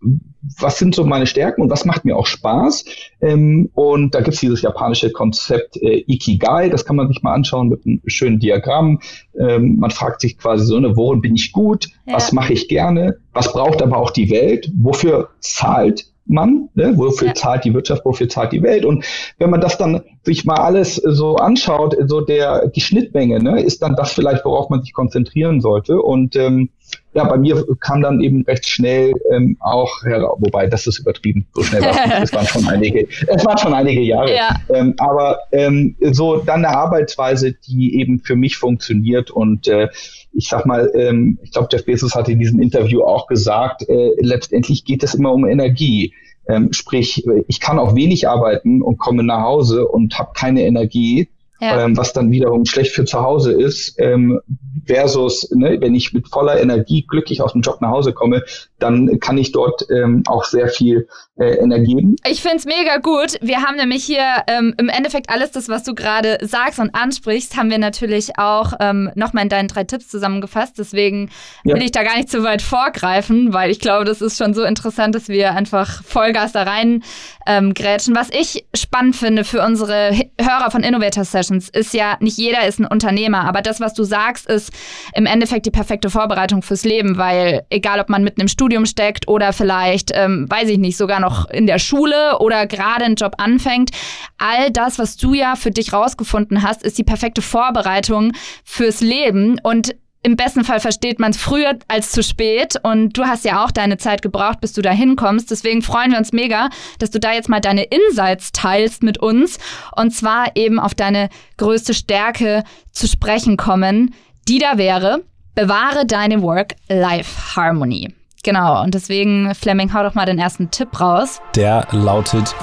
was 0.60 0.78
sind 0.78 0.94
so 0.94 1.04
meine 1.04 1.26
Stärken 1.26 1.62
und 1.62 1.70
was 1.70 1.84
macht 1.84 2.04
mir 2.04 2.16
auch 2.16 2.26
Spaß? 2.26 2.84
Ähm, 3.20 3.70
und 3.74 4.14
da 4.14 4.20
gibt's 4.20 4.40
dieses 4.40 4.62
japanische 4.62 5.10
Konzept 5.10 5.76
äh, 5.78 6.04
Ikigai, 6.06 6.68
das 6.68 6.84
kann 6.84 6.96
man 6.96 7.08
sich 7.08 7.22
mal 7.22 7.34
anschauen 7.34 7.68
mit 7.68 7.84
einem 7.84 8.00
schönen 8.06 8.38
Diagramm. 8.38 9.00
Ähm, 9.38 9.76
man 9.78 9.90
fragt 9.90 10.20
sich 10.20 10.38
quasi 10.38 10.66
so, 10.66 10.78
ne, 10.78 10.96
worin 10.96 11.20
bin 11.20 11.34
ich 11.34 11.52
gut? 11.52 11.88
Ja. 12.06 12.14
Was 12.14 12.32
mache 12.32 12.52
ich 12.52 12.68
gerne? 12.68 13.18
Was 13.32 13.52
braucht 13.52 13.82
aber 13.82 13.96
auch 13.96 14.10
die 14.10 14.30
Welt? 14.30 14.70
Wofür 14.76 15.30
zahlt 15.40 16.06
man? 16.28 16.68
Ne? 16.74 16.96
Wofür 16.96 17.28
ja. 17.28 17.34
zahlt 17.34 17.64
die 17.64 17.74
Wirtschaft? 17.74 18.04
Wofür 18.04 18.28
zahlt 18.28 18.52
die 18.52 18.62
Welt? 18.62 18.84
Und 18.84 19.04
wenn 19.38 19.50
man 19.50 19.60
das 19.60 19.78
dann 19.78 20.02
sich 20.24 20.44
mal 20.44 20.56
alles 20.56 20.96
so 20.96 21.36
anschaut, 21.36 21.96
so 22.06 22.20
der 22.20 22.68
die 22.68 22.80
Schnittmenge, 22.80 23.42
ne, 23.42 23.60
ist 23.60 23.82
dann 23.82 23.96
das 23.96 24.12
vielleicht, 24.12 24.44
worauf 24.44 24.70
man 24.70 24.82
sich 24.82 24.92
konzentrieren 24.92 25.60
sollte. 25.60 26.00
Und 26.00 26.36
ähm, 26.36 26.70
ja, 27.14 27.24
bei 27.24 27.36
mir 27.36 27.64
kam 27.80 28.02
dann 28.02 28.20
eben 28.20 28.42
recht 28.42 28.68
schnell 28.68 29.12
ähm, 29.32 29.56
auch 29.60 30.02
heraus, 30.04 30.38
wobei 30.40 30.66
das 30.66 30.86
ist 30.86 30.98
übertrieben, 30.98 31.46
so 31.52 31.62
schnell 31.62 31.82
war 31.82 32.22
es 32.22 32.32
waren 32.32 32.46
schon 32.46 32.68
einige, 32.68 33.08
es 33.26 33.44
waren 33.44 33.58
schon 33.58 33.74
einige 33.74 34.00
Jahre. 34.00 34.34
Ja. 34.34 34.56
Ähm, 34.72 34.94
aber 34.98 35.40
ähm, 35.52 35.96
so 36.12 36.36
dann 36.36 36.64
eine 36.64 36.76
Arbeitsweise, 36.76 37.54
die 37.54 37.98
eben 37.98 38.20
für 38.20 38.36
mich 38.36 38.56
funktioniert 38.56 39.30
und 39.30 39.68
äh, 39.68 39.88
ich 40.38 40.48
sag 40.48 40.66
mal, 40.66 40.88
ähm, 40.94 41.36
ich 41.42 41.50
glaube, 41.50 41.66
Jeff 41.72 41.84
Bezos 41.84 42.14
hat 42.14 42.28
in 42.28 42.38
diesem 42.38 42.62
Interview 42.62 43.02
auch 43.02 43.26
gesagt, 43.26 43.88
äh, 43.88 44.12
letztendlich 44.20 44.84
geht 44.84 45.02
es 45.02 45.14
immer 45.14 45.32
um 45.32 45.44
Energie. 45.44 46.14
Ähm, 46.46 46.72
sprich, 46.72 47.26
ich 47.48 47.58
kann 47.58 47.80
auch 47.80 47.96
wenig 47.96 48.28
arbeiten 48.28 48.80
und 48.80 48.98
komme 48.98 49.24
nach 49.24 49.42
Hause 49.42 49.88
und 49.88 50.16
habe 50.16 50.30
keine 50.34 50.62
Energie 50.62 51.28
ja. 51.60 51.84
ähm, 51.84 51.96
was 51.96 52.12
dann 52.12 52.30
wiederum 52.30 52.64
schlecht 52.64 52.92
für 52.92 53.04
zu 53.04 53.20
Hause 53.20 53.52
ist, 53.52 53.94
ähm, 53.98 54.40
versus, 54.86 55.50
ne, 55.54 55.76
wenn 55.80 55.94
ich 55.94 56.12
mit 56.12 56.28
voller 56.28 56.60
Energie 56.60 57.04
glücklich 57.06 57.42
aus 57.42 57.52
dem 57.52 57.62
Job 57.62 57.80
nach 57.80 57.90
Hause 57.90 58.12
komme, 58.12 58.42
dann 58.78 59.20
kann 59.20 59.38
ich 59.38 59.52
dort 59.52 59.84
ähm, 59.90 60.22
auch 60.26 60.44
sehr 60.44 60.68
viel 60.68 61.08
äh, 61.36 61.56
Energie 61.56 61.94
geben. 61.94 62.16
Ich 62.26 62.42
finde 62.42 62.56
es 62.56 62.64
mega 62.64 62.98
gut. 62.98 63.38
Wir 63.40 63.62
haben 63.62 63.76
nämlich 63.76 64.04
hier 64.04 64.24
ähm, 64.46 64.74
im 64.78 64.88
Endeffekt 64.88 65.30
alles 65.30 65.50
das, 65.50 65.68
was 65.68 65.84
du 65.84 65.94
gerade 65.94 66.38
sagst 66.42 66.78
und 66.78 66.94
ansprichst, 66.94 67.56
haben 67.56 67.70
wir 67.70 67.78
natürlich 67.78 68.38
auch 68.38 68.72
ähm, 68.80 69.10
nochmal 69.14 69.44
in 69.44 69.48
deinen 69.48 69.68
drei 69.68 69.84
Tipps 69.84 70.08
zusammengefasst. 70.08 70.78
Deswegen 70.78 71.30
ja. 71.64 71.74
will 71.74 71.82
ich 71.82 71.92
da 71.92 72.02
gar 72.02 72.16
nicht 72.16 72.30
zu 72.30 72.42
weit 72.42 72.62
vorgreifen, 72.62 73.52
weil 73.52 73.70
ich 73.70 73.80
glaube, 73.80 74.04
das 74.04 74.20
ist 74.20 74.38
schon 74.38 74.54
so 74.54 74.64
interessant, 74.64 75.14
dass 75.14 75.28
wir 75.28 75.54
einfach 75.54 76.02
Vollgas 76.02 76.52
da 76.52 76.62
rein 76.62 77.02
ähm, 77.46 77.74
grätschen. 77.74 78.14
Was 78.14 78.30
ich 78.30 78.66
spannend 78.74 79.16
finde 79.16 79.44
für 79.44 79.64
unsere 79.64 80.12
Hörer 80.40 80.70
von 80.70 80.82
Innovator 80.82 81.24
Sessions 81.48 81.68
ist 81.70 81.94
ja, 81.94 82.16
nicht 82.20 82.38
jeder 82.38 82.66
ist 82.66 82.78
ein 82.78 82.86
Unternehmer, 82.86 83.44
aber 83.44 83.62
das, 83.62 83.80
was 83.80 83.94
du 83.94 84.04
sagst, 84.04 84.46
ist 84.46 84.70
im 85.14 85.26
Endeffekt 85.26 85.66
die 85.66 85.70
perfekte 85.70 86.10
Vorbereitung 86.10 86.62
fürs 86.62 86.84
Leben, 86.84 87.16
weil 87.18 87.64
egal, 87.70 88.00
ob 88.00 88.08
man 88.08 88.22
mitten 88.22 88.40
im 88.40 88.48
Studium 88.48 88.86
steckt 88.86 89.28
oder 89.28 89.52
vielleicht, 89.52 90.12
ähm, 90.14 90.46
weiß 90.48 90.68
ich 90.68 90.78
nicht, 90.78 90.96
sogar 90.96 91.20
noch 91.20 91.48
in 91.50 91.66
der 91.66 91.78
Schule 91.78 92.38
oder 92.38 92.66
gerade 92.66 93.04
einen 93.04 93.16
Job 93.16 93.34
anfängt, 93.38 93.90
all 94.38 94.70
das, 94.70 94.98
was 94.98 95.16
du 95.16 95.34
ja 95.34 95.56
für 95.56 95.70
dich 95.70 95.92
rausgefunden 95.92 96.62
hast, 96.62 96.82
ist 96.82 96.98
die 96.98 97.04
perfekte 97.04 97.42
Vorbereitung 97.42 98.32
fürs 98.64 99.00
Leben. 99.00 99.58
Und 99.62 99.94
im 100.22 100.36
besten 100.36 100.64
Fall 100.64 100.80
versteht 100.80 101.20
man 101.20 101.30
es 101.30 101.36
früher 101.36 101.78
als 101.86 102.10
zu 102.10 102.22
spät. 102.22 102.74
Und 102.82 103.16
du 103.16 103.24
hast 103.24 103.44
ja 103.44 103.64
auch 103.64 103.70
deine 103.70 103.98
Zeit 103.98 104.22
gebraucht, 104.22 104.60
bis 104.60 104.72
du 104.72 104.82
da 104.82 104.90
hinkommst. 104.90 105.50
Deswegen 105.50 105.82
freuen 105.82 106.10
wir 106.10 106.18
uns 106.18 106.32
mega, 106.32 106.70
dass 106.98 107.10
du 107.10 107.20
da 107.20 107.32
jetzt 107.32 107.48
mal 107.48 107.60
deine 107.60 107.84
Insights 107.84 108.52
teilst 108.52 109.02
mit 109.02 109.18
uns. 109.18 109.58
Und 109.96 110.10
zwar 110.10 110.56
eben 110.56 110.80
auf 110.80 110.94
deine 110.94 111.28
größte 111.56 111.94
Stärke 111.94 112.64
zu 112.90 113.06
sprechen 113.06 113.56
kommen, 113.56 114.14
die 114.48 114.58
da 114.58 114.76
wäre, 114.76 115.22
bewahre 115.54 116.04
deine 116.04 116.42
Work-Life-Harmony. 116.42 118.14
Genau, 118.42 118.82
und 118.82 118.94
deswegen, 118.94 119.54
Fleming, 119.54 119.92
hau 119.92 120.02
doch 120.02 120.14
mal 120.14 120.26
den 120.26 120.38
ersten 120.38 120.70
Tipp 120.70 121.00
raus. 121.00 121.40
Der 121.56 121.86
lautet, 121.90 122.54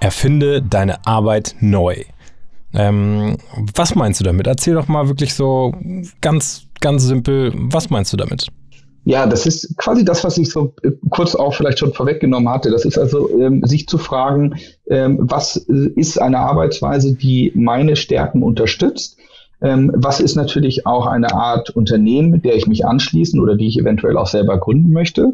erfinde 0.00 0.62
deine 0.62 1.04
Arbeit 1.06 1.56
neu. 1.60 2.04
Ähm, 2.74 3.36
was 3.74 3.94
meinst 3.94 4.20
du 4.20 4.24
damit? 4.24 4.46
Erzähl 4.46 4.74
doch 4.74 4.88
mal 4.88 5.08
wirklich 5.08 5.34
so 5.34 5.74
ganz, 6.20 6.66
ganz 6.80 7.04
simpel, 7.04 7.52
was 7.54 7.90
meinst 7.90 8.12
du 8.12 8.16
damit? 8.16 8.48
Ja, 9.04 9.26
das 9.26 9.46
ist 9.46 9.76
quasi 9.78 10.04
das, 10.04 10.24
was 10.24 10.36
ich 10.36 10.50
so 10.50 10.74
äh, 10.82 10.90
kurz 11.08 11.34
auch 11.34 11.54
vielleicht 11.54 11.78
schon 11.78 11.92
vorweggenommen 11.92 12.48
hatte. 12.48 12.70
Das 12.70 12.84
ist 12.84 12.98
also, 12.98 13.30
ähm, 13.40 13.62
sich 13.64 13.88
zu 13.88 13.98
fragen, 13.98 14.56
ähm, 14.88 15.18
was 15.22 15.56
ist 15.56 16.20
eine 16.20 16.38
Arbeitsweise, 16.38 17.14
die 17.14 17.50
meine 17.54 17.96
Stärken 17.96 18.42
unterstützt? 18.42 19.16
Ähm, 19.62 19.90
was 19.94 20.20
ist 20.20 20.36
natürlich 20.36 20.86
auch 20.86 21.06
eine 21.06 21.32
Art 21.34 21.70
Unternehmen, 21.70 22.30
mit 22.30 22.44
der 22.44 22.56
ich 22.56 22.66
mich 22.66 22.86
anschließen 22.86 23.40
oder 23.40 23.56
die 23.56 23.68
ich 23.68 23.78
eventuell 23.78 24.16
auch 24.16 24.26
selber 24.26 24.58
gründen 24.58 24.92
möchte? 24.92 25.32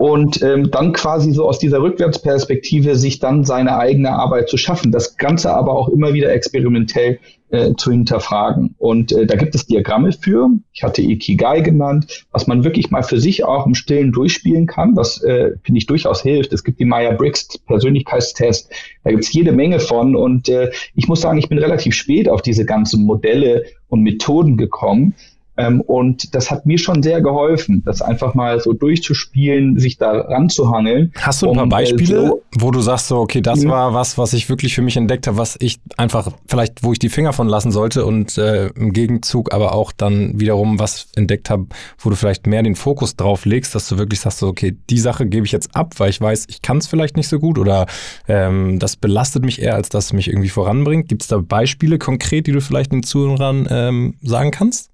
Und 0.00 0.40
ähm, 0.40 0.70
dann 0.70 0.94
quasi 0.94 1.30
so 1.32 1.46
aus 1.46 1.58
dieser 1.58 1.82
Rückwärtsperspektive 1.82 2.96
sich 2.96 3.18
dann 3.18 3.44
seine 3.44 3.76
eigene 3.76 4.12
Arbeit 4.12 4.48
zu 4.48 4.56
schaffen. 4.56 4.92
Das 4.92 5.18
Ganze 5.18 5.52
aber 5.52 5.74
auch 5.74 5.90
immer 5.90 6.14
wieder 6.14 6.32
experimentell 6.32 7.18
äh, 7.50 7.74
zu 7.74 7.90
hinterfragen. 7.90 8.74
Und 8.78 9.12
äh, 9.12 9.26
da 9.26 9.36
gibt 9.36 9.54
es 9.54 9.66
Diagramme 9.66 10.12
für. 10.12 10.48
Ich 10.72 10.84
hatte 10.84 11.02
Ikigai 11.02 11.60
genannt, 11.60 12.24
was 12.32 12.46
man 12.46 12.64
wirklich 12.64 12.90
mal 12.90 13.02
für 13.02 13.20
sich 13.20 13.44
auch 13.44 13.66
im 13.66 13.74
Stillen 13.74 14.10
durchspielen 14.10 14.66
kann, 14.66 14.96
was 14.96 15.22
äh, 15.22 15.50
finde 15.64 15.76
ich 15.76 15.86
durchaus 15.86 16.22
hilft. 16.22 16.54
Es 16.54 16.64
gibt 16.64 16.80
die 16.80 16.86
Maya-Briggs 16.86 17.58
Persönlichkeitstest. 17.66 18.70
Da 19.04 19.10
gibt 19.10 19.24
es 19.24 19.32
jede 19.34 19.52
Menge 19.52 19.80
von. 19.80 20.16
Und 20.16 20.48
äh, 20.48 20.70
ich 20.94 21.08
muss 21.08 21.20
sagen, 21.20 21.38
ich 21.38 21.50
bin 21.50 21.58
relativ 21.58 21.94
spät 21.94 22.26
auf 22.26 22.40
diese 22.40 22.64
ganzen 22.64 23.04
Modelle 23.04 23.64
und 23.88 24.00
Methoden 24.00 24.56
gekommen. 24.56 25.14
Ähm, 25.60 25.80
und 25.80 26.34
das 26.34 26.50
hat 26.50 26.66
mir 26.66 26.78
schon 26.78 27.02
sehr 27.02 27.20
geholfen, 27.20 27.82
das 27.84 28.02
einfach 28.02 28.34
mal 28.34 28.60
so 28.60 28.72
durchzuspielen, 28.72 29.78
sich 29.78 29.98
da 29.98 30.12
ranzuhangeln. 30.12 31.12
Hast 31.20 31.42
du 31.42 31.48
ein 31.48 31.54
paar 31.54 31.64
um, 31.64 31.68
äh, 31.68 31.70
Beispiele, 31.70 32.26
so, 32.26 32.42
wo 32.58 32.70
du 32.70 32.80
sagst, 32.80 33.08
so, 33.08 33.18
okay, 33.18 33.40
das 33.40 33.66
war 33.66 33.94
was, 33.94 34.18
was 34.18 34.32
ich 34.32 34.48
wirklich 34.48 34.74
für 34.74 34.82
mich 34.82 34.96
entdeckt 34.96 35.26
habe, 35.26 35.36
was 35.36 35.56
ich 35.60 35.80
einfach 35.96 36.30
vielleicht, 36.46 36.82
wo 36.82 36.92
ich 36.92 36.98
die 36.98 37.08
Finger 37.08 37.32
von 37.32 37.48
lassen 37.48 37.72
sollte 37.72 38.04
und 38.04 38.38
äh, 38.38 38.68
im 38.68 38.92
Gegenzug 38.92 39.52
aber 39.52 39.74
auch 39.74 39.92
dann 39.92 40.40
wiederum 40.40 40.78
was 40.78 41.08
entdeckt 41.16 41.50
habe, 41.50 41.66
wo 41.98 42.10
du 42.10 42.16
vielleicht 42.16 42.46
mehr 42.46 42.62
den 42.62 42.76
Fokus 42.76 43.16
drauf 43.16 43.44
legst, 43.44 43.74
dass 43.74 43.88
du 43.88 43.98
wirklich 43.98 44.20
sagst, 44.20 44.38
so, 44.38 44.48
okay, 44.48 44.76
die 44.88 44.98
Sache 44.98 45.26
gebe 45.26 45.46
ich 45.46 45.52
jetzt 45.52 45.74
ab, 45.74 45.94
weil 45.98 46.10
ich 46.10 46.20
weiß, 46.20 46.46
ich 46.48 46.62
kann 46.62 46.78
es 46.78 46.86
vielleicht 46.86 47.16
nicht 47.16 47.28
so 47.28 47.38
gut 47.38 47.58
oder 47.58 47.86
ähm, 48.28 48.78
das 48.78 48.96
belastet 48.96 49.44
mich 49.44 49.60
eher, 49.60 49.74
als 49.74 49.88
dass 49.88 50.06
es 50.06 50.12
mich 50.12 50.28
irgendwie 50.28 50.48
voranbringt. 50.48 51.08
Gibt 51.08 51.22
es 51.22 51.28
da 51.28 51.38
Beispiele 51.38 51.98
konkret, 51.98 52.46
die 52.46 52.52
du 52.52 52.60
vielleicht 52.60 52.92
den 52.92 53.02
Zuhörern 53.02 53.66
ähm, 53.70 54.14
sagen 54.22 54.50
kannst? 54.50 54.90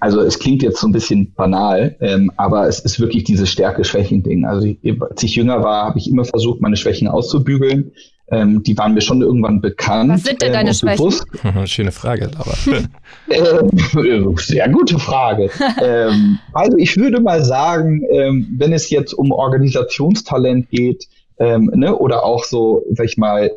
Also 0.00 0.20
es 0.20 0.38
klingt 0.38 0.62
jetzt 0.62 0.80
so 0.80 0.88
ein 0.88 0.92
bisschen 0.92 1.34
banal, 1.34 1.94
ähm, 2.00 2.32
aber 2.38 2.66
es 2.66 2.80
ist 2.80 2.98
wirklich 3.00 3.24
dieses 3.24 3.50
Stärke-Schwächen-Ding. 3.50 4.46
Also 4.46 4.66
ich, 4.66 5.02
als 5.02 5.22
ich 5.22 5.36
jünger 5.36 5.62
war, 5.62 5.84
habe 5.84 5.98
ich 5.98 6.10
immer 6.10 6.24
versucht, 6.24 6.62
meine 6.62 6.76
Schwächen 6.76 7.06
auszubügeln. 7.06 7.92
ähm, 8.32 8.62
die 8.62 8.78
waren 8.78 8.94
mir 8.94 9.02
schon 9.02 9.20
irgendwann 9.20 9.60
bekannt. 9.60 10.10
Was 10.10 10.22
sind 10.22 10.40
denn 10.40 10.54
deine 10.54 10.70
ähm, 10.70 10.74
Schwächen? 10.74 11.12
Schöne 11.66 11.92
Frage, 11.92 12.30
aber. 12.38 12.54
äh, 13.28 14.34
sehr 14.36 14.68
gute 14.70 14.98
Frage. 14.98 15.50
ähm, 15.82 16.38
also 16.54 16.78
ich 16.78 16.96
würde 16.96 17.20
mal 17.20 17.44
sagen, 17.44 18.02
ähm, 18.10 18.54
wenn 18.56 18.72
es 18.72 18.88
jetzt 18.88 19.12
um 19.12 19.32
Organisationstalent 19.32 20.70
geht, 20.70 21.08
ähm, 21.38 21.70
ne, 21.74 21.94
oder 21.94 22.24
auch 22.24 22.44
so, 22.44 22.84
sag 22.92 23.06
ich 23.06 23.18
mal, 23.18 23.50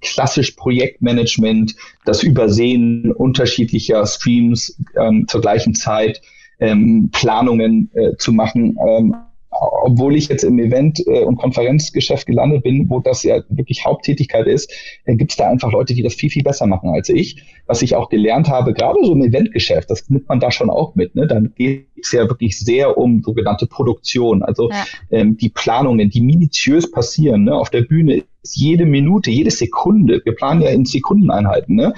klassisch 0.00 0.52
Projektmanagement, 0.52 1.74
das 2.04 2.22
Übersehen 2.22 3.12
unterschiedlicher 3.12 4.06
Streams 4.06 4.78
ähm, 4.98 5.26
zur 5.28 5.40
gleichen 5.40 5.74
Zeit, 5.74 6.20
ähm, 6.60 7.10
Planungen 7.12 7.90
äh, 7.94 8.16
zu 8.16 8.32
machen, 8.32 8.76
ähm, 8.86 9.14
obwohl 9.50 10.16
ich 10.16 10.28
jetzt 10.28 10.44
im 10.44 10.58
Event- 10.58 11.02
äh, 11.06 11.24
und 11.24 11.36
Konferenzgeschäft 11.36 12.26
gelandet 12.26 12.62
bin, 12.62 12.88
wo 12.88 13.00
das 13.00 13.22
ja 13.22 13.42
wirklich 13.48 13.84
Haupttätigkeit 13.84 14.46
ist, 14.46 14.72
äh, 15.04 15.16
gibt 15.16 15.32
es 15.32 15.36
da 15.36 15.48
einfach 15.48 15.72
Leute, 15.72 15.94
die 15.94 16.02
das 16.02 16.14
viel, 16.14 16.30
viel 16.30 16.42
besser 16.42 16.66
machen 16.66 16.90
als 16.90 17.08
ich. 17.08 17.42
Was 17.66 17.82
ich 17.82 17.96
auch 17.96 18.08
gelernt 18.08 18.48
habe, 18.48 18.72
gerade 18.72 18.98
so 19.02 19.12
im 19.12 19.22
Eventgeschäft, 19.22 19.90
das 19.90 20.08
nimmt 20.10 20.28
man 20.28 20.40
da 20.40 20.50
schon 20.50 20.70
auch 20.70 20.94
mit. 20.94 21.14
Ne? 21.14 21.26
Dann 21.26 21.52
geht 21.56 21.88
es 22.00 22.12
ja 22.12 22.28
wirklich 22.28 22.58
sehr 22.58 22.98
um 22.98 23.22
sogenannte 23.22 23.66
Produktion, 23.66 24.42
also 24.42 24.70
ja. 24.70 24.84
ähm, 25.10 25.36
die 25.36 25.48
Planungen, 25.48 26.10
die 26.10 26.20
minutiös 26.20 26.90
passieren. 26.90 27.44
Ne? 27.44 27.54
Auf 27.54 27.70
der 27.70 27.82
Bühne 27.82 28.24
ist 28.48 28.56
jede 28.56 28.86
Minute, 28.86 29.30
jede 29.30 29.50
Sekunde, 29.50 30.20
wir 30.24 30.34
planen 30.34 30.62
ja 30.62 30.70
in 30.70 30.84
Sekundeneinheiten, 30.84 31.76
ne? 31.76 31.92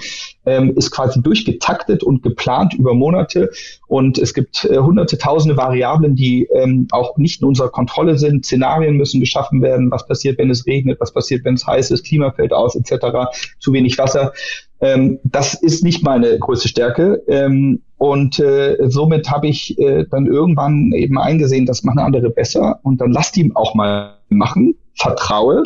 ähm, 0.45 0.75
ist 0.75 0.91
quasi 0.91 1.21
durchgetaktet 1.21 2.03
und 2.03 2.23
geplant 2.23 2.73
über 2.73 2.93
Monate. 2.93 3.49
Und 3.87 4.17
es 4.17 4.33
gibt 4.33 4.65
äh, 4.65 4.77
hunderte, 4.77 5.17
tausende 5.17 5.55
Variablen, 5.55 6.15
die 6.15 6.47
ähm, 6.53 6.87
auch 6.91 7.17
nicht 7.17 7.41
in 7.41 7.47
unserer 7.47 7.69
Kontrolle 7.69 8.17
sind. 8.17 8.45
Szenarien 8.45 8.97
müssen 8.97 9.19
geschaffen 9.19 9.61
werden. 9.61 9.91
Was 9.91 10.07
passiert, 10.07 10.37
wenn 10.39 10.49
es 10.49 10.65
regnet? 10.65 10.99
Was 10.99 11.13
passiert, 11.13 11.45
wenn 11.45 11.55
es 11.55 11.65
heiß 11.65 11.91
ist? 11.91 12.05
Klima 12.05 12.31
fällt 12.31 12.53
aus, 12.53 12.75
etc. 12.75 13.29
Zu 13.59 13.71
wenig 13.73 13.97
Wasser. 13.97 14.33
Ähm, 14.81 15.19
das 15.23 15.53
ist 15.53 15.83
nicht 15.83 16.03
meine 16.03 16.37
größte 16.39 16.67
Stärke. 16.67 17.21
Ähm, 17.27 17.81
und 17.97 18.39
äh, 18.39 18.77
somit 18.87 19.29
habe 19.29 19.47
ich 19.47 19.77
äh, 19.79 20.05
dann 20.09 20.25
irgendwann 20.25 20.91
eben 20.91 21.19
eingesehen, 21.19 21.65
das 21.65 21.83
machen 21.83 21.99
andere 21.99 22.29
besser. 22.29 22.79
Und 22.83 22.99
dann 22.99 23.11
lass 23.11 23.31
die 23.31 23.51
auch 23.53 23.75
mal 23.75 24.17
machen. 24.29 24.75
Vertraue 24.95 25.63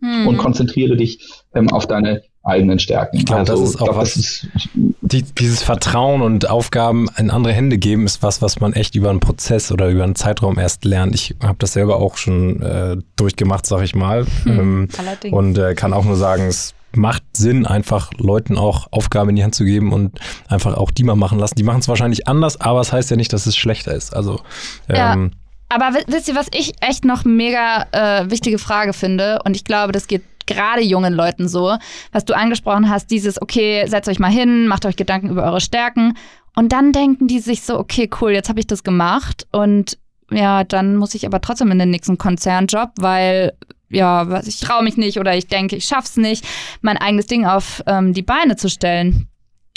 hm. 0.00 0.26
und 0.26 0.36
konzentriere 0.36 0.96
dich 0.96 1.18
ähm, 1.54 1.70
auf 1.70 1.86
deine 1.86 2.22
eigenen 2.46 2.78
Stärken. 2.78 3.16
Ich 3.16 3.26
glaube, 3.26 3.40
also, 3.40 3.60
das 3.60 3.70
ist 3.70 3.80
auch 3.80 3.86
glaub, 3.86 3.96
was, 3.96 4.16
ist, 4.16 4.48
die, 4.74 5.22
dieses 5.22 5.62
Vertrauen 5.62 6.22
und 6.22 6.48
Aufgaben 6.48 7.08
in 7.18 7.30
andere 7.30 7.52
Hände 7.52 7.76
geben, 7.76 8.04
ist 8.06 8.22
was, 8.22 8.40
was 8.40 8.60
man 8.60 8.72
echt 8.72 8.94
über 8.94 9.10
einen 9.10 9.20
Prozess 9.20 9.72
oder 9.72 9.88
über 9.88 10.04
einen 10.04 10.14
Zeitraum 10.14 10.58
erst 10.58 10.84
lernt. 10.84 11.14
Ich 11.14 11.34
habe 11.42 11.56
das 11.58 11.72
selber 11.72 11.96
auch 11.96 12.16
schon 12.16 12.62
äh, 12.62 12.96
durchgemacht, 13.16 13.66
sag 13.66 13.82
ich 13.82 13.94
mal. 13.94 14.26
Hm, 14.44 14.88
ähm, 14.92 15.32
und 15.32 15.58
äh, 15.58 15.74
kann 15.74 15.92
auch 15.92 16.04
nur 16.04 16.16
sagen, 16.16 16.44
es 16.44 16.74
macht 16.94 17.24
Sinn, 17.36 17.66
einfach 17.66 18.12
Leuten 18.16 18.56
auch 18.56 18.86
Aufgaben 18.90 19.30
in 19.30 19.36
die 19.36 19.44
Hand 19.44 19.54
zu 19.54 19.64
geben 19.64 19.92
und 19.92 20.18
einfach 20.48 20.76
auch 20.76 20.90
die 20.90 21.02
mal 21.04 21.16
machen 21.16 21.38
lassen. 21.38 21.56
Die 21.56 21.62
machen 21.62 21.80
es 21.80 21.88
wahrscheinlich 21.88 22.26
anders, 22.26 22.60
aber 22.60 22.80
es 22.80 22.88
das 22.88 22.92
heißt 22.94 23.10
ja 23.10 23.16
nicht, 23.16 23.32
dass 23.32 23.46
es 23.46 23.56
schlechter 23.56 23.92
ist. 23.94 24.14
Also 24.14 24.40
ähm, 24.88 24.96
ja. 24.96 25.30
Aber 25.68 25.94
wisst 26.06 26.28
ihr, 26.28 26.34
was 26.34 26.48
ich 26.54 26.74
echt 26.80 27.04
noch 27.04 27.24
mega 27.24 27.86
äh, 27.92 28.30
wichtige 28.30 28.58
Frage 28.58 28.92
finde? 28.92 29.40
Und 29.44 29.56
ich 29.56 29.64
glaube, 29.64 29.92
das 29.92 30.06
geht 30.06 30.22
gerade 30.46 30.80
jungen 30.80 31.12
Leuten 31.12 31.48
so, 31.48 31.76
was 32.12 32.24
du 32.24 32.34
angesprochen 32.34 32.88
hast, 32.88 33.10
dieses, 33.10 33.40
okay, 33.42 33.84
setzt 33.86 34.08
euch 34.08 34.18
mal 34.18 34.30
hin, 34.30 34.68
macht 34.68 34.86
euch 34.86 34.96
Gedanken 34.96 35.30
über 35.30 35.42
eure 35.44 35.60
Stärken. 35.60 36.16
Und 36.54 36.72
dann 36.72 36.92
denken 36.92 37.26
die 37.26 37.40
sich 37.40 37.62
so, 37.62 37.78
okay, 37.78 38.08
cool, 38.20 38.30
jetzt 38.30 38.48
habe 38.48 38.60
ich 38.60 38.66
das 38.66 38.84
gemacht 38.84 39.46
und 39.52 39.98
ja, 40.30 40.64
dann 40.64 40.96
muss 40.96 41.14
ich 41.14 41.26
aber 41.26 41.40
trotzdem 41.40 41.70
in 41.70 41.78
den 41.78 41.90
nächsten 41.90 42.18
Konzernjob, 42.18 42.90
weil 42.98 43.52
ja, 43.88 44.40
ich 44.40 44.58
traue 44.60 44.82
mich 44.82 44.96
nicht 44.96 45.18
oder 45.18 45.36
ich 45.36 45.46
denke, 45.46 45.76
ich 45.76 45.84
schaff's 45.84 46.16
nicht, 46.16 46.44
mein 46.80 46.96
eigenes 46.96 47.26
Ding 47.26 47.44
auf 47.44 47.82
ähm, 47.86 48.12
die 48.12 48.22
Beine 48.22 48.56
zu 48.56 48.68
stellen. 48.68 49.28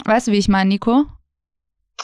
Weißt 0.06 0.28
du, 0.28 0.32
wie 0.32 0.38
ich 0.38 0.48
meine, 0.48 0.70
Nico? 0.70 1.06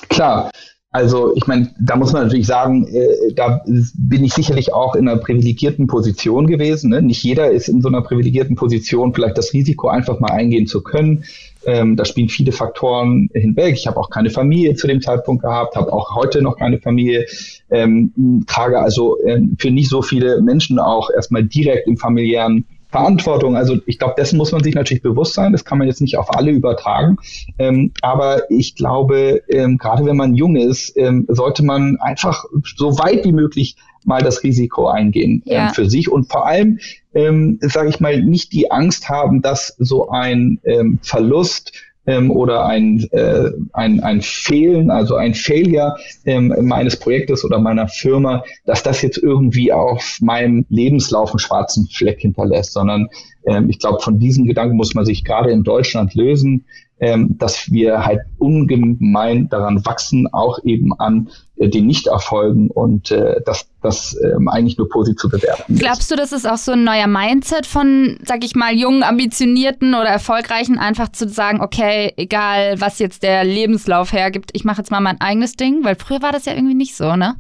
Klar, 0.10 0.52
also 0.96 1.36
ich 1.36 1.46
meine, 1.46 1.76
da 1.78 1.98
muss 1.98 2.14
man 2.14 2.24
natürlich 2.24 2.48
sagen, 2.48 2.88
äh, 2.88 3.34
da 3.36 3.62
bin 3.96 4.24
ich 4.24 4.34
sicherlich 4.34 4.74
auch 4.74 4.96
in 4.96 5.10
einer 5.10 5.20
privilegierten 5.20 5.88
Position 5.88 6.48
gewesen. 6.48 6.92
Ne? 6.92 7.02
Nicht 7.02 7.22
jeder 7.22 7.52
ist 7.52 7.68
in 7.68 7.82
so 7.82 7.90
einer 7.90 8.02
privilegierten 8.02 8.56
Position, 8.56 9.14
vielleicht 9.14 9.38
das 9.38 9.52
Risiko 9.52 9.90
einfach 9.90 10.22
mal 10.22 10.32
eingehen 10.32 10.68
zu 10.68 10.82
können. 10.82 11.26
Ähm, 11.66 11.98
da 11.98 12.06
spielen 12.06 12.30
viele 12.30 12.54
Faktoren 12.54 13.30
hinweg. 13.34 13.76
Ich 13.76 13.88
habe 13.88 13.98
auch 13.98 14.10
keine 14.10 14.30
Familie 14.30 14.76
zu 14.76 14.88
dem 14.88 15.02
Zeitpunkt 15.02 15.44
gehabt, 15.44 15.76
habe 15.76 15.92
auch 15.92 16.16
heute 16.16 16.42
noch 16.42 16.58
keine 16.58 16.80
Familie, 16.80 17.26
ähm, 17.72 18.46
trage 18.48 18.80
also 18.80 19.18
ähm, 19.26 19.58
für 19.60 19.72
nicht 19.72 19.90
so 19.90 20.02
viele 20.02 20.42
Menschen 20.42 20.80
auch 20.80 21.10
erstmal 21.10 21.44
direkt 21.44 21.90
im 21.90 21.98
familiären 21.98 22.64
Verantwortung. 22.96 23.58
Also 23.58 23.78
ich 23.86 24.00
glaube, 24.00 24.14
dessen 24.18 24.38
muss 24.38 24.54
man 24.54 24.64
sich 24.64 24.74
natürlich 24.74 25.04
bewusst 25.04 25.34
sein. 25.34 25.52
Das 25.52 25.66
kann 25.66 25.78
man 25.78 25.88
jetzt 25.88 26.00
nicht 26.00 26.18
auf 26.18 26.34
alle 26.34 26.52
übertragen. 26.52 27.18
Ähm, 27.60 27.92
aber 28.02 28.50
ich 28.50 28.76
glaube, 28.76 29.42
ähm, 29.50 29.78
gerade 29.78 30.06
wenn 30.06 30.16
man 30.16 30.34
jung 30.34 30.56
ist, 30.56 30.96
ähm, 30.96 31.26
sollte 31.28 31.64
man 31.64 31.98
einfach 32.00 32.46
so 32.78 32.98
weit 32.98 33.26
wie 33.26 33.34
möglich 33.34 33.76
mal 34.06 34.22
das 34.22 34.44
Risiko 34.44 34.88
eingehen 34.88 35.44
ähm, 35.46 35.54
ja. 35.54 35.74
für 35.74 35.90
sich 35.90 36.10
und 36.10 36.32
vor 36.32 36.48
allem, 36.48 36.80
ähm, 37.14 37.60
sage 37.62 37.90
ich 37.90 38.00
mal, 38.00 38.24
nicht 38.24 38.54
die 38.54 38.72
Angst 38.72 39.10
haben, 39.10 39.42
dass 39.42 39.76
so 39.78 40.10
ein 40.10 40.60
ähm, 40.64 41.00
Verlust 41.02 41.74
ähm, 42.08 42.32
oder 42.32 42.66
ein, 42.66 43.06
äh, 43.12 43.52
ein, 43.74 44.00
ein 44.02 44.22
Fehlen, 44.22 44.92
also 44.92 45.16
ein 45.16 45.34
Failure 45.34 45.96
ähm, 46.26 46.54
meines 46.62 46.98
Projektes 46.98 47.44
oder 47.44 47.60
meiner 47.60 47.88
Firma, 47.88 48.44
dass 48.66 48.84
das 48.84 49.02
jetzt 49.02 49.18
irgendwie 49.18 49.72
auf 49.72 50.18
meinem 50.22 50.66
Lebenslauf 50.70 51.32
einen 51.32 51.40
schwarzen 51.40 51.88
Fleck 51.88 52.22
hinterlässt, 52.22 52.74
sondern 52.74 53.08
ähm, 53.46 53.70
ich 53.70 53.80
glaube, 53.80 54.02
von 54.02 54.20
diesem 54.20 54.46
Gedanken 54.46 54.76
muss 54.76 54.94
man 54.94 55.06
sich 55.06 55.24
gerade 55.24 55.52
in 55.52 55.64
Deutschland 55.64 56.14
lösen 56.16 56.66
ähm, 57.00 57.38
dass 57.38 57.72
wir 57.72 58.06
halt 58.06 58.22
ungemein 58.38 59.50
daran 59.50 59.86
wachsen, 59.86 60.28
auch 60.32 60.60
eben 60.64 60.98
an 60.98 61.30
äh, 61.58 61.68
den 61.68 61.88
Nichterfolgen 61.88 62.70
und 62.70 63.12
äh, 63.12 63.42
dass 63.46 63.68
das 63.82 64.18
ähm, 64.24 64.48
eigentlich 64.48 64.78
nur 64.78 64.88
positiv 64.88 65.20
zu 65.20 65.30
bewerten 65.30 65.76
Glaubst 65.76 66.10
du, 66.10 66.16
das 66.16 66.32
ist 66.32 66.48
auch 66.48 66.58
so 66.58 66.72
ein 66.72 66.86
neuer 66.86 67.08
Mindset 67.08 67.66
von, 67.66 68.18
sag 68.24 68.46
ich 68.46 68.56
mal, 68.56 68.74
jungen, 68.74 69.04
ambitionierten 69.04 69.94
oder 69.94 70.08
erfolgreichen, 70.08 70.78
einfach 70.78 71.10
zu 71.10 71.28
sagen, 71.28 71.60
okay, 71.62 72.14
egal 72.16 72.80
was 72.80 73.00
jetzt 73.00 73.24
der 73.24 73.44
Lebenslauf 73.44 74.14
hergibt, 74.14 74.52
ich 74.54 74.64
mache 74.64 74.78
jetzt 74.78 74.92
mal 74.92 75.02
mein 75.02 75.20
eigenes 75.20 75.54
Ding? 75.54 75.84
Weil 75.84 75.96
früher 75.96 76.22
war 76.22 76.32
das 76.32 76.46
ja 76.46 76.54
irgendwie 76.54 76.76
nicht 76.76 76.96
so, 76.96 77.16
ne? 77.18 77.36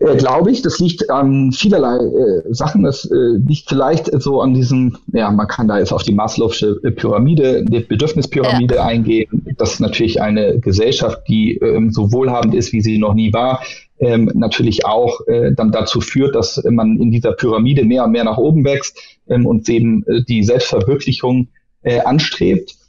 Äh, 0.00 0.16
glaube 0.16 0.50
ich. 0.50 0.62
Das 0.62 0.78
liegt 0.78 1.10
an 1.10 1.52
vielerlei 1.52 1.96
äh, 1.96 2.54
Sachen. 2.54 2.82
Das 2.82 3.04
äh, 3.04 3.36
liegt 3.46 3.68
vielleicht 3.68 4.10
so 4.20 4.40
an 4.40 4.54
diesem, 4.54 4.96
ja, 5.12 5.30
man 5.30 5.46
kann 5.46 5.68
da 5.68 5.78
jetzt 5.78 5.92
auf 5.92 6.02
die 6.02 6.14
Maslow'sche 6.14 6.90
Pyramide, 6.92 7.64
die 7.64 7.80
Bedürfnispyramide 7.80 8.76
ja. 8.76 8.84
eingehen. 8.84 9.54
Das 9.58 9.74
ist 9.74 9.80
natürlich 9.80 10.20
eine 10.20 10.58
Gesellschaft, 10.58 11.22
die 11.28 11.56
ähm, 11.58 11.90
so 11.90 12.12
wohlhabend 12.12 12.54
ist, 12.54 12.72
wie 12.72 12.80
sie 12.80 12.98
noch 12.98 13.14
nie 13.14 13.32
war. 13.32 13.62
Ähm, 13.98 14.30
natürlich 14.34 14.86
auch 14.86 15.20
äh, 15.26 15.52
dann 15.52 15.70
dazu 15.70 16.00
führt, 16.00 16.34
dass 16.34 16.62
man 16.68 16.98
in 16.98 17.10
dieser 17.10 17.32
Pyramide 17.32 17.84
mehr 17.84 18.04
und 18.04 18.12
mehr 18.12 18.24
nach 18.24 18.38
oben 18.38 18.64
wächst 18.64 18.98
ähm, 19.28 19.44
und 19.44 19.68
eben 19.68 20.02
äh, 20.06 20.22
die 20.26 20.42
Selbstverwirklichung 20.42 21.48
äh, 21.82 22.00
anstrebt. 22.00 22.79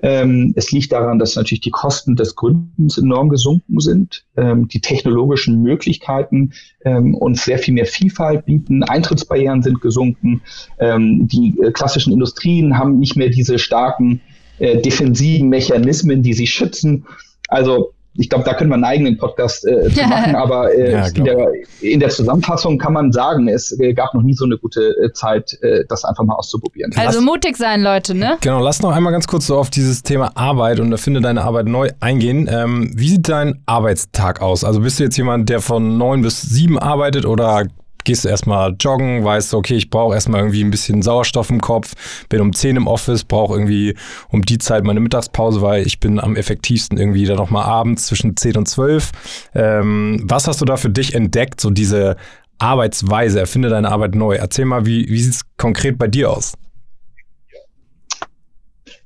Ähm, 0.00 0.52
es 0.56 0.70
liegt 0.70 0.92
daran, 0.92 1.18
dass 1.18 1.34
natürlich 1.34 1.60
die 1.60 1.70
Kosten 1.70 2.14
des 2.14 2.36
Gründens 2.36 2.98
enorm 2.98 3.28
gesunken 3.28 3.80
sind, 3.80 4.24
ähm, 4.36 4.68
die 4.68 4.80
technologischen 4.80 5.62
Möglichkeiten 5.62 6.52
ähm, 6.84 7.14
uns 7.14 7.44
sehr 7.44 7.58
viel 7.58 7.74
mehr 7.74 7.86
Vielfalt 7.86 8.44
bieten, 8.46 8.84
Eintrittsbarrieren 8.84 9.62
sind 9.62 9.80
gesunken, 9.80 10.42
ähm, 10.78 11.26
die 11.26 11.58
äh, 11.60 11.72
klassischen 11.72 12.12
Industrien 12.12 12.78
haben 12.78 12.98
nicht 12.98 13.16
mehr 13.16 13.28
diese 13.28 13.58
starken 13.58 14.20
äh, 14.58 14.80
defensiven 14.80 15.48
Mechanismen, 15.48 16.22
die 16.22 16.34
sie 16.34 16.46
schützen. 16.46 17.06
Also 17.48 17.92
ich 18.14 18.28
glaube, 18.28 18.44
da 18.44 18.54
können 18.54 18.70
wir 18.70 18.74
einen 18.74 18.84
eigenen 18.84 19.16
Podcast 19.16 19.66
äh, 19.66 19.92
zu 19.92 20.02
machen, 20.08 20.34
aber 20.34 20.74
äh, 20.74 20.92
ja, 20.92 21.06
in, 21.06 21.24
der, 21.24 21.52
in, 21.80 22.00
der, 22.00 22.08
Zusammenfassung 22.08 22.78
kann 22.78 22.92
man 22.92 23.12
sagen, 23.12 23.48
es 23.48 23.78
äh, 23.78 23.92
gab 23.92 24.14
noch 24.14 24.22
nie 24.22 24.34
so 24.34 24.44
eine 24.44 24.58
gute 24.58 24.94
äh, 25.02 25.12
Zeit, 25.12 25.56
äh, 25.62 25.84
das 25.88 26.04
einfach 26.04 26.24
mal 26.24 26.34
auszuprobieren. 26.34 26.92
Also 26.96 27.18
lass, 27.18 27.24
mutig 27.24 27.56
sein, 27.56 27.82
Leute, 27.82 28.14
ne? 28.14 28.38
Genau, 28.40 28.60
lass 28.60 28.82
noch 28.82 28.90
einmal 28.90 29.12
ganz 29.12 29.26
kurz 29.26 29.46
so 29.46 29.56
auf 29.56 29.70
dieses 29.70 30.02
Thema 30.02 30.32
Arbeit 30.36 30.80
und 30.80 30.90
erfinde 30.90 31.20
deine 31.20 31.42
Arbeit 31.42 31.66
neu 31.66 31.90
eingehen. 32.00 32.48
Ähm, 32.50 32.90
wie 32.94 33.08
sieht 33.08 33.28
dein 33.28 33.62
Arbeitstag 33.66 34.40
aus? 34.42 34.64
Also 34.64 34.80
bist 34.80 34.98
du 34.98 35.04
jetzt 35.04 35.16
jemand, 35.16 35.48
der 35.48 35.60
von 35.60 35.96
neun 35.98 36.22
bis 36.22 36.42
sieben 36.42 36.78
arbeitet 36.78 37.24
oder 37.24 37.66
gehst 38.04 38.24
du 38.24 38.28
erstmal 38.28 38.74
joggen, 38.78 39.24
weißt 39.24 39.52
du, 39.52 39.56
okay, 39.58 39.76
ich 39.76 39.90
brauche 39.90 40.14
erstmal 40.14 40.40
irgendwie 40.40 40.64
ein 40.64 40.70
bisschen 40.70 41.02
Sauerstoff 41.02 41.50
im 41.50 41.60
Kopf, 41.60 41.94
bin 42.28 42.40
um 42.40 42.52
10 42.52 42.76
im 42.76 42.86
Office, 42.86 43.24
brauche 43.24 43.54
irgendwie 43.54 43.94
um 44.30 44.42
die 44.42 44.58
Zeit 44.58 44.84
meine 44.84 45.00
Mittagspause, 45.00 45.60
weil 45.62 45.86
ich 45.86 46.00
bin 46.00 46.18
am 46.20 46.36
effektivsten 46.36 46.98
irgendwie 46.98 47.24
dann 47.24 47.36
nochmal 47.36 47.64
abends 47.64 48.06
zwischen 48.06 48.36
10 48.36 48.56
und 48.56 48.68
12. 48.68 49.10
Ähm, 49.54 50.20
was 50.24 50.46
hast 50.46 50.60
du 50.60 50.64
da 50.64 50.76
für 50.76 50.90
dich 50.90 51.14
entdeckt, 51.14 51.60
so 51.60 51.70
diese 51.70 52.16
Arbeitsweise, 52.58 53.40
erfinde 53.40 53.68
deine 53.68 53.90
Arbeit 53.90 54.14
neu. 54.14 54.34
Erzähl 54.34 54.64
mal, 54.64 54.84
wie, 54.84 55.08
wie 55.08 55.20
sieht 55.20 55.34
es 55.34 55.42
konkret 55.56 55.98
bei 55.98 56.08
dir 56.08 56.30
aus? 56.30 56.54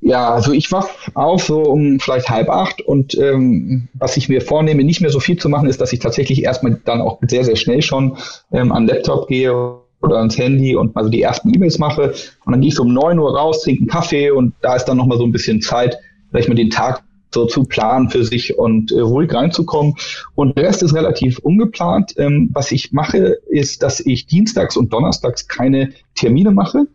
Ja, 0.04 0.34
also 0.34 0.52
ich 0.52 0.72
wach 0.72 0.88
auf 1.14 1.44
so 1.44 1.62
um 1.62 2.00
vielleicht 2.00 2.28
halb 2.28 2.48
acht 2.50 2.82
und 2.82 3.16
ähm, 3.16 3.88
was 3.94 4.16
ich 4.16 4.28
mir 4.28 4.40
vornehme, 4.40 4.82
nicht 4.82 5.00
mehr 5.00 5.10
so 5.10 5.20
viel 5.20 5.36
zu 5.36 5.48
machen, 5.48 5.68
ist, 5.68 5.80
dass 5.80 5.92
ich 5.92 6.00
tatsächlich 6.00 6.42
erstmal 6.42 6.80
dann 6.84 7.00
auch 7.00 7.20
sehr, 7.28 7.44
sehr 7.44 7.54
schnell 7.54 7.82
schon 7.82 8.16
ähm, 8.50 8.72
an 8.72 8.88
Laptop 8.88 9.28
gehe 9.28 9.54
oder 10.02 10.16
ans 10.16 10.36
Handy 10.36 10.74
und 10.74 10.96
mal 10.96 11.04
so 11.04 11.10
die 11.10 11.22
ersten 11.22 11.54
E-Mails 11.54 11.78
mache. 11.78 12.14
Und 12.44 12.52
dann 12.52 12.60
gehe 12.60 12.68
ich 12.68 12.74
so 12.74 12.82
um 12.82 12.92
neun 12.92 13.20
Uhr 13.20 13.36
raus, 13.36 13.62
trinke 13.62 13.82
einen 13.82 13.88
Kaffee 13.88 14.32
und 14.32 14.54
da 14.60 14.74
ist 14.74 14.86
dann 14.86 14.96
nochmal 14.96 15.18
so 15.18 15.24
ein 15.24 15.30
bisschen 15.30 15.62
Zeit, 15.62 15.96
vielleicht 16.30 16.48
mal 16.48 16.56
den 16.56 16.70
Tag 16.70 17.04
so 17.32 17.46
zu 17.46 17.62
planen 17.62 18.10
für 18.10 18.24
sich 18.24 18.58
und 18.58 18.90
äh, 18.90 19.00
ruhig 19.00 19.32
reinzukommen. 19.32 19.94
Und 20.34 20.58
der 20.58 20.64
Rest 20.64 20.82
ist 20.82 20.94
relativ 20.94 21.38
ungeplant. 21.38 22.14
Ähm, 22.18 22.50
was 22.52 22.72
ich 22.72 22.92
mache, 22.92 23.38
ist, 23.48 23.84
dass 23.84 24.00
ich 24.00 24.26
dienstags 24.26 24.76
und 24.76 24.92
donnerstags 24.92 25.46
keine 25.46 25.92
Termine 26.16 26.50
mache. 26.50 26.86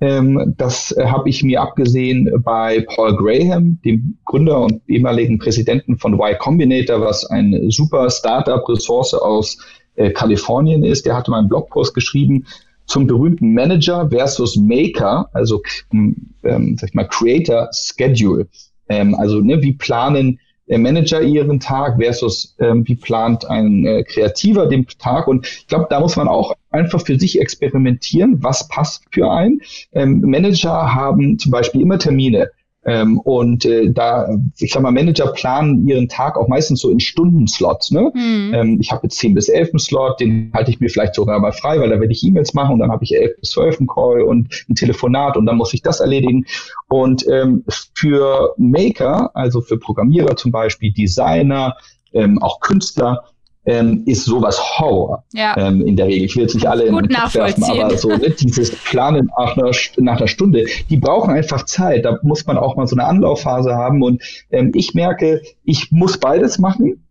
Ähm, 0.00 0.54
das 0.56 0.92
äh, 0.92 1.06
habe 1.06 1.28
ich 1.28 1.42
mir 1.42 1.60
abgesehen 1.60 2.30
bei 2.44 2.84
Paul 2.94 3.16
Graham, 3.16 3.80
dem 3.84 4.16
Gründer 4.24 4.60
und 4.60 4.80
ehemaligen 4.88 5.38
Präsidenten 5.38 5.98
von 5.98 6.14
Y 6.14 6.38
Combinator, 6.38 7.00
was 7.00 7.24
eine 7.26 7.70
super 7.70 8.08
Startup-Ressource 8.08 9.14
aus 9.14 9.58
äh, 9.96 10.10
Kalifornien 10.10 10.84
ist. 10.84 11.04
Der 11.04 11.16
hatte 11.16 11.30
mal 11.30 11.38
einen 11.38 11.48
Blogpost 11.48 11.94
geschrieben 11.94 12.46
zum 12.86 13.06
berühmten 13.06 13.52
Manager 13.52 14.08
versus 14.08 14.56
Maker, 14.56 15.28
also 15.32 15.62
ähm, 15.92 16.76
sag 16.78 16.88
ich 16.88 16.94
mal 16.94 17.08
Creator 17.08 17.68
Schedule. 17.72 18.48
Ähm, 18.88 19.14
also 19.14 19.40
ne, 19.40 19.60
wie 19.62 19.74
planen 19.74 20.38
Manager 20.76 21.22
ihren 21.22 21.60
Tag 21.60 21.96
versus 21.98 22.54
ähm, 22.58 22.86
wie 22.86 22.96
plant 22.96 23.48
ein 23.48 23.86
äh, 23.86 24.02
Kreativer 24.02 24.66
den 24.66 24.86
Tag. 24.98 25.26
Und 25.26 25.46
ich 25.46 25.66
glaube, 25.66 25.86
da 25.88 26.00
muss 26.00 26.16
man 26.16 26.28
auch 26.28 26.54
einfach 26.70 27.00
für 27.00 27.18
sich 27.18 27.40
experimentieren, 27.40 28.42
was 28.42 28.68
passt 28.68 29.04
für 29.10 29.30
einen. 29.30 29.62
Ähm, 29.92 30.20
Manager 30.20 30.94
haben 30.94 31.38
zum 31.38 31.52
Beispiel 31.52 31.80
immer 31.80 31.98
Termine. 31.98 32.50
Ähm, 32.88 33.18
und 33.18 33.66
äh, 33.66 33.92
da, 33.92 34.26
ich 34.56 34.72
sag 34.72 34.82
mal, 34.82 34.90
Manager 34.90 35.26
planen 35.32 35.86
ihren 35.86 36.08
Tag 36.08 36.38
auch 36.38 36.48
meistens 36.48 36.80
so 36.80 36.90
in 36.90 37.00
Stundenslots. 37.00 37.90
Ne? 37.90 38.10
Mhm. 38.14 38.54
Ähm, 38.54 38.78
ich 38.80 38.90
habe 38.90 39.02
jetzt 39.02 39.18
10 39.18 39.34
bis 39.34 39.50
11 39.50 39.72
Slot, 39.78 40.20
den 40.20 40.50
halte 40.54 40.70
ich 40.70 40.80
mir 40.80 40.88
vielleicht 40.88 41.14
sogar 41.14 41.38
mal 41.38 41.52
frei, 41.52 41.78
weil 41.78 41.90
da 41.90 42.00
werde 42.00 42.12
ich 42.12 42.24
E-Mails 42.24 42.54
machen 42.54 42.72
und 42.72 42.78
dann 42.78 42.90
habe 42.90 43.04
ich 43.04 43.14
11 43.14 43.40
bis 43.40 43.50
12 43.50 43.80
einen 43.80 43.88
Call 43.88 44.22
und 44.22 44.64
ein 44.70 44.74
Telefonat 44.74 45.36
und 45.36 45.44
dann 45.44 45.58
muss 45.58 45.74
ich 45.74 45.82
das 45.82 46.00
erledigen. 46.00 46.46
Und 46.88 47.26
ähm, 47.28 47.62
für 47.94 48.54
Maker, 48.56 49.32
also 49.34 49.60
für 49.60 49.78
Programmierer 49.78 50.36
zum 50.36 50.50
Beispiel, 50.50 50.90
Designer, 50.90 51.76
ähm, 52.14 52.40
auch 52.40 52.60
Künstler, 52.60 53.24
ähm, 53.68 54.02
ist 54.06 54.24
sowas 54.24 54.58
Horror 54.78 55.24
ja. 55.32 55.54
ähm, 55.58 55.86
in 55.86 55.94
der 55.94 56.06
Regel. 56.06 56.24
Ich 56.24 56.34
will 56.36 56.42
jetzt 56.42 56.54
nicht 56.54 56.66
alle 56.66 56.88
Gut 56.88 57.02
in 57.02 57.08
den 57.08 57.16
Kopf 57.16 57.34
werfen, 57.34 57.64
aber 57.64 57.96
so 57.98 58.08
ne, 58.08 58.30
dieses 58.40 58.70
Planen 58.70 59.30
nach 59.38 59.56
einer, 59.56 59.70
nach 59.98 60.16
einer 60.16 60.26
Stunde, 60.26 60.64
die 60.88 60.96
brauchen 60.96 61.30
einfach 61.34 61.66
Zeit. 61.66 62.06
Da 62.06 62.18
muss 62.22 62.46
man 62.46 62.56
auch 62.56 62.76
mal 62.76 62.86
so 62.86 62.96
eine 62.96 63.04
Anlaufphase 63.04 63.74
haben. 63.74 64.02
Und 64.02 64.22
ähm, 64.50 64.72
ich 64.74 64.94
merke, 64.94 65.42
ich 65.64 65.92
muss 65.92 66.18
beides 66.18 66.58
machen. 66.58 67.04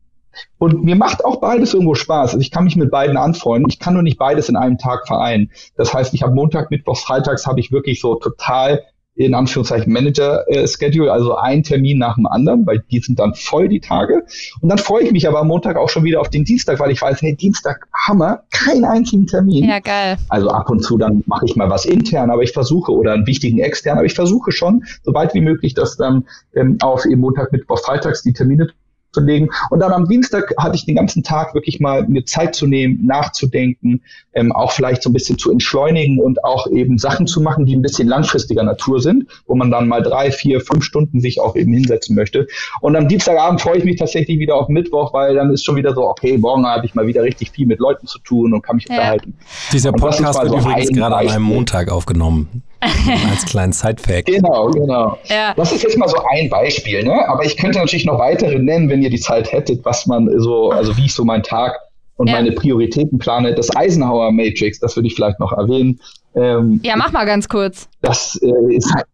Und 0.58 0.84
mir 0.84 0.96
macht 0.96 1.24
auch 1.24 1.40
beides 1.40 1.76
irgendwo 1.76 1.94
Spaß. 1.94 2.32
Also 2.32 2.40
ich 2.40 2.50
kann 2.50 2.64
mich 2.64 2.76
mit 2.76 2.90
beiden 2.90 3.18
anfreunden. 3.18 3.70
Ich 3.70 3.80
kann 3.80 3.94
nur 3.94 4.04
nicht 4.04 4.18
beides 4.18 4.50
in 4.50 4.56
einem 4.56 4.80
Tag 4.80 5.06
vereinen. 5.06 5.52
Das 5.76 5.94
heißt, 5.94 6.14
ich 6.16 6.24
habe 6.24 6.34
Montag, 6.34 6.72
Mittwoch, 6.72 6.98
Freitags 6.98 7.46
habe 7.46 7.60
ich 7.60 7.72
wirklich 7.72 8.02
so 8.02 8.16
total 8.16 8.82
in 9.18 9.34
Anführungszeichen 9.34 9.92
Manager-Schedule, 9.92 11.12
also 11.12 11.36
ein 11.36 11.64
Termin 11.64 11.98
nach 11.98 12.16
dem 12.16 12.28
anderen, 12.28 12.66
weil 12.68 12.84
die 12.92 13.00
sind 13.00 13.20
dann 13.20 13.34
voll 13.34 13.68
die 13.68 13.80
Tage. 13.80 14.24
Und 14.62 14.70
dann 14.70 14.78
freue 14.78 15.04
ich 15.04 15.12
mich 15.12 15.28
aber 15.28 15.40
am 15.40 15.48
Montag 15.48 15.76
auch 15.76 15.90
schon 15.90 16.04
wieder 16.04 16.22
auf 16.22 16.30
den 16.30 16.46
Dienstag, 16.46 16.80
weil 16.80 16.92
ich 16.92 17.02
weiß, 17.02 17.22
hey, 17.22 17.36
Dienstag, 17.36 17.88
Hammer, 18.08 18.44
keinen 18.52 18.86
einzigen 18.86 19.26
Termin. 19.26 19.68
Ja, 19.68 19.80
geil. 19.80 20.18
Also 20.30 20.50
ab 20.50 20.70
und 20.70 20.84
zu 20.84 20.98
dann 20.98 21.24
mache 21.26 21.46
ich 21.46 21.56
mal 21.56 21.70
was 21.70 21.86
intern, 21.86 22.30
aber 22.30 22.44
ich 22.44 22.52
versuche, 22.52 22.92
oder 22.92 23.14
einen 23.14 23.26
wichtigen 23.26 23.60
extern, 23.60 23.98
aber 23.98 24.06
ich 24.06 24.14
versuche 24.14 24.52
schon, 24.52 24.84
so 25.04 25.14
weit 25.14 25.34
wie 25.34 25.42
möglich, 25.42 25.74
dass 25.74 25.98
dann 25.98 26.26
ähm, 26.56 26.78
auf 26.82 27.06
eben 27.06 27.22
Montag, 27.22 27.52
Mittwoch, 27.52 27.80
Freitags 27.80 28.22
die 28.22 28.34
Termine 28.34 28.68
zu 29.12 29.22
legen. 29.22 29.50
Und 29.70 29.80
dann 29.80 29.92
am 29.92 30.08
Dienstag 30.08 30.54
hatte 30.58 30.76
ich 30.76 30.86
den 30.86 30.96
ganzen 30.96 31.24
Tag 31.24 31.54
wirklich 31.54 31.80
mal 31.80 32.08
mir 32.08 32.26
Zeit 32.26 32.56
zu 32.56 32.68
nehmen, 32.68 33.06
nachzudenken, 33.06 34.02
ähm, 34.34 34.52
auch 34.52 34.72
vielleicht 34.72 35.04
so 35.04 35.10
ein 35.10 35.14
bisschen 35.14 35.38
zu 35.38 35.52
entschleunigen 35.52 36.20
und 36.20 36.44
auch 36.44 36.68
eben 36.68 36.98
Sachen 36.98 37.28
zu 37.28 37.42
machen, 37.42 37.66
die 37.66 37.76
ein 37.76 37.82
bisschen 37.82 38.08
langfristiger 38.08 38.64
Natur 38.64 39.02
sind, 39.02 39.26
wo 39.46 39.56
man 39.56 39.72
dann 39.72 39.88
mal 39.88 40.04
drei, 40.04 40.32
vier, 40.32 40.62
fünf 40.62 40.84
Stunden 40.84 41.20
sich 41.20 41.40
auch 41.40 41.56
eben 41.56 41.74
hinsetzen 41.74 42.16
möchte. 42.16 42.48
Und 42.82 42.96
am 42.96 43.08
Dienstagabend 43.08 43.62
freue 43.62 43.78
ich 43.78 43.84
mich 43.84 43.98
tatsächlich 43.98 44.40
wieder 44.40 44.56
auf 44.56 44.70
Mittwoch, 44.70 45.14
weil 45.14 45.36
dann 45.36 45.52
ist 45.52 45.66
schon 45.66 45.76
wieder 45.76 45.94
so, 45.94 46.08
okay, 46.08 46.38
morgen 46.38 46.66
habe 46.66 46.86
ich 46.86 46.96
mal 46.96 47.08
wieder 47.08 47.24
richtig 47.24 47.52
viel 47.52 47.68
mit 47.68 47.80
Leuten 47.80 48.08
zu 48.08 48.20
tun 48.20 48.54
und 48.54 48.62
kann 48.62 48.76
mich 48.76 48.88
ja. 48.88 48.96
unterhalten. 48.96 49.34
Dieser 49.72 49.92
Podcast 49.92 50.42
wird 50.42 50.52
so 50.52 50.58
übrigens 50.58 50.90
gerade 50.90 51.16
an 51.16 51.28
einem 51.28 51.44
Montag 51.44 51.90
aufgenommen. 51.90 52.64
Als 53.30 53.46
kleinen 53.46 53.74
Sidefact. 53.74 54.28
Genau, 54.28 54.70
genau. 54.70 55.18
Ja. 55.26 55.54
Das 55.56 55.72
ist 55.72 55.84
jetzt 55.84 55.98
mal 55.98 56.08
so 56.08 56.18
ein 56.32 56.50
Beispiel, 56.50 57.04
ne? 57.04 57.28
Aber 57.28 57.44
ich 57.44 57.58
könnte 57.58 57.80
natürlich 57.80 58.06
noch 58.06 58.20
weitere 58.20 58.60
nennen, 58.60 58.90
wenn 58.90 59.02
ihr 59.02 59.10
die 59.10 59.20
Zeit 59.20 59.52
hättet, 59.52 59.84
was 59.84 60.06
man 60.06 60.30
so, 60.40 60.72
also 60.72 60.96
wie 60.98 61.06
ich 61.06 61.14
so 61.14 61.26
meinen 61.26 61.44
Tag 61.44 61.80
und 62.18 62.28
ja. 62.28 62.34
meine 62.34 62.52
Prioritäten 62.52 63.18
plane. 63.18 63.56
Das 63.56 63.76
Eisenhower 63.76 64.32
Matrix, 64.32 64.80
das 64.80 64.96
würde 64.96 65.08
ich 65.08 65.16
vielleicht 65.16 65.40
noch 65.40 65.54
erwähnen. 65.54 66.00
Ähm, 66.36 66.80
ja, 66.84 66.96
mach 66.96 67.12
mal 67.12 67.26
ganz 67.26 67.50
kurz. 67.50 67.88
Das 68.02 68.40
äh, 68.42 68.76
ist 68.76 68.94
halt 68.94 69.06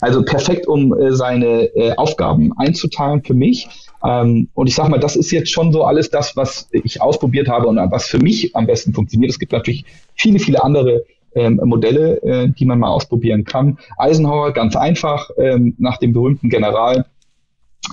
also 0.00 0.22
perfekt, 0.22 0.66
um 0.66 0.92
äh, 0.98 1.12
seine 1.12 1.64
äh, 1.76 1.94
Aufgaben 1.96 2.52
einzuteilen 2.58 3.22
für 3.22 3.34
mich. 3.34 3.68
Ähm, 4.04 4.48
und 4.54 4.66
ich 4.66 4.74
sag 4.74 4.88
mal, 4.88 4.98
das 4.98 5.16
ist 5.16 5.30
jetzt 5.30 5.50
schon 5.50 5.72
so 5.72 5.84
alles 5.84 6.10
das, 6.10 6.36
was 6.36 6.68
ich 6.72 7.00
ausprobiert 7.00 7.48
habe 7.48 7.68
und 7.68 7.76
was 7.90 8.06
für 8.06 8.18
mich 8.18 8.54
am 8.56 8.66
besten 8.66 8.92
funktioniert. 8.92 9.30
Es 9.30 9.38
gibt 9.38 9.52
natürlich 9.52 9.84
viele, 10.14 10.38
viele 10.38 10.62
andere 10.62 11.04
ähm, 11.34 11.60
Modelle, 11.64 12.22
äh, 12.22 12.48
die 12.48 12.64
man 12.64 12.78
mal 12.78 12.90
ausprobieren 12.90 13.44
kann. 13.44 13.78
Eisenhower 13.96 14.52
ganz 14.52 14.76
einfach 14.76 15.30
ähm, 15.38 15.74
nach 15.78 15.98
dem 15.98 16.12
berühmten 16.12 16.48
General. 16.48 17.06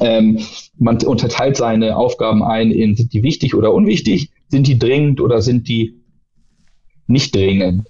Ähm, 0.01 0.39
man 0.77 1.01
unterteilt 1.03 1.57
seine 1.57 1.95
Aufgaben 1.95 2.43
ein 2.43 2.71
in 2.71 2.95
sind 2.95 3.13
die 3.13 3.23
wichtig 3.23 3.55
oder 3.55 3.73
unwichtig, 3.73 4.31
sind 4.49 4.67
die 4.67 4.77
dringend 4.77 5.21
oder 5.21 5.41
sind 5.41 5.67
die 5.67 6.01
nicht 7.07 7.35
dringend. 7.35 7.87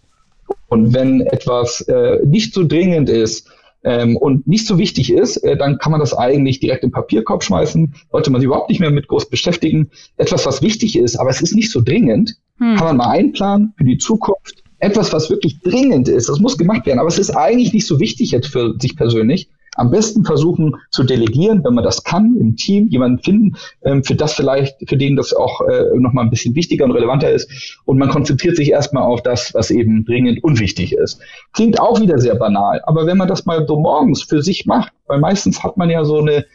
Und 0.67 0.93
wenn 0.93 1.21
etwas 1.21 1.81
äh, 1.81 2.19
nicht 2.25 2.53
so 2.53 2.65
dringend 2.65 3.09
ist 3.09 3.49
ähm, 3.83 4.15
und 4.15 4.47
nicht 4.47 4.67
so 4.67 4.77
wichtig 4.77 5.11
ist, 5.11 5.37
äh, 5.37 5.57
dann 5.57 5.79
kann 5.79 5.91
man 5.91 5.99
das 5.99 6.13
eigentlich 6.13 6.59
direkt 6.59 6.83
im 6.83 6.91
Papierkorb 6.91 7.43
schmeißen, 7.43 7.95
sollte 8.11 8.31
man 8.31 8.41
sich 8.41 8.45
überhaupt 8.45 8.69
nicht 8.69 8.79
mehr 8.79 8.91
mit 8.91 9.07
groß 9.07 9.29
beschäftigen. 9.29 9.89
Etwas, 10.17 10.45
was 10.45 10.61
wichtig 10.61 10.97
ist, 10.97 11.17
aber 11.17 11.29
es 11.29 11.41
ist 11.41 11.55
nicht 11.55 11.71
so 11.71 11.81
dringend, 11.81 12.35
hm. 12.57 12.75
kann 12.75 12.87
man 12.87 12.97
mal 12.97 13.09
einplanen 13.09 13.73
für 13.77 13.85
die 13.85 13.97
Zukunft 13.97 14.63
etwas, 14.79 15.11
was 15.13 15.29
wirklich 15.29 15.59
dringend 15.61 16.07
ist, 16.07 16.29
das 16.29 16.39
muss 16.39 16.57
gemacht 16.57 16.85
werden, 16.85 16.99
aber 16.99 17.07
es 17.07 17.19
ist 17.19 17.31
eigentlich 17.31 17.73
nicht 17.73 17.87
so 17.87 17.99
wichtig 17.99 18.31
jetzt 18.31 18.47
für 18.47 18.75
sich 18.79 18.95
persönlich. 18.95 19.49
Am 19.75 19.91
besten 19.91 20.25
versuchen 20.25 20.75
zu 20.89 21.03
delegieren, 21.03 21.63
wenn 21.63 21.75
man 21.75 21.83
das 21.83 22.03
kann, 22.03 22.35
im 22.39 22.55
Team 22.55 22.87
jemanden 22.87 23.19
finden, 23.21 23.57
ähm, 23.83 24.03
für 24.03 24.15
das 24.15 24.33
vielleicht, 24.33 24.75
für 24.89 24.97
den 24.97 25.15
das 25.15 25.33
auch 25.33 25.61
äh, 25.61 25.95
nochmal 25.95 26.25
ein 26.25 26.31
bisschen 26.31 26.55
wichtiger 26.55 26.85
und 26.85 26.91
relevanter 26.91 27.31
ist. 27.31 27.79
Und 27.85 27.99
man 27.99 28.09
konzentriert 28.09 28.55
sich 28.55 28.71
erstmal 28.71 29.03
auf 29.03 29.21
das, 29.21 29.53
was 29.53 29.69
eben 29.69 30.03
dringend 30.03 30.43
unwichtig 30.43 30.93
ist. 30.93 31.21
Klingt 31.53 31.79
auch 31.79 32.01
wieder 32.01 32.17
sehr 32.17 32.35
banal, 32.35 32.81
aber 32.85 33.05
wenn 33.05 33.17
man 33.17 33.27
das 33.27 33.45
mal 33.45 33.67
so 33.67 33.79
morgens 33.79 34.23
für 34.23 34.41
sich 34.41 34.65
macht, 34.65 34.93
weil 35.05 35.19
meistens 35.19 35.63
hat 35.63 35.77
man 35.77 35.91
ja 35.91 36.03
so 36.05 36.17
eine, 36.17 36.45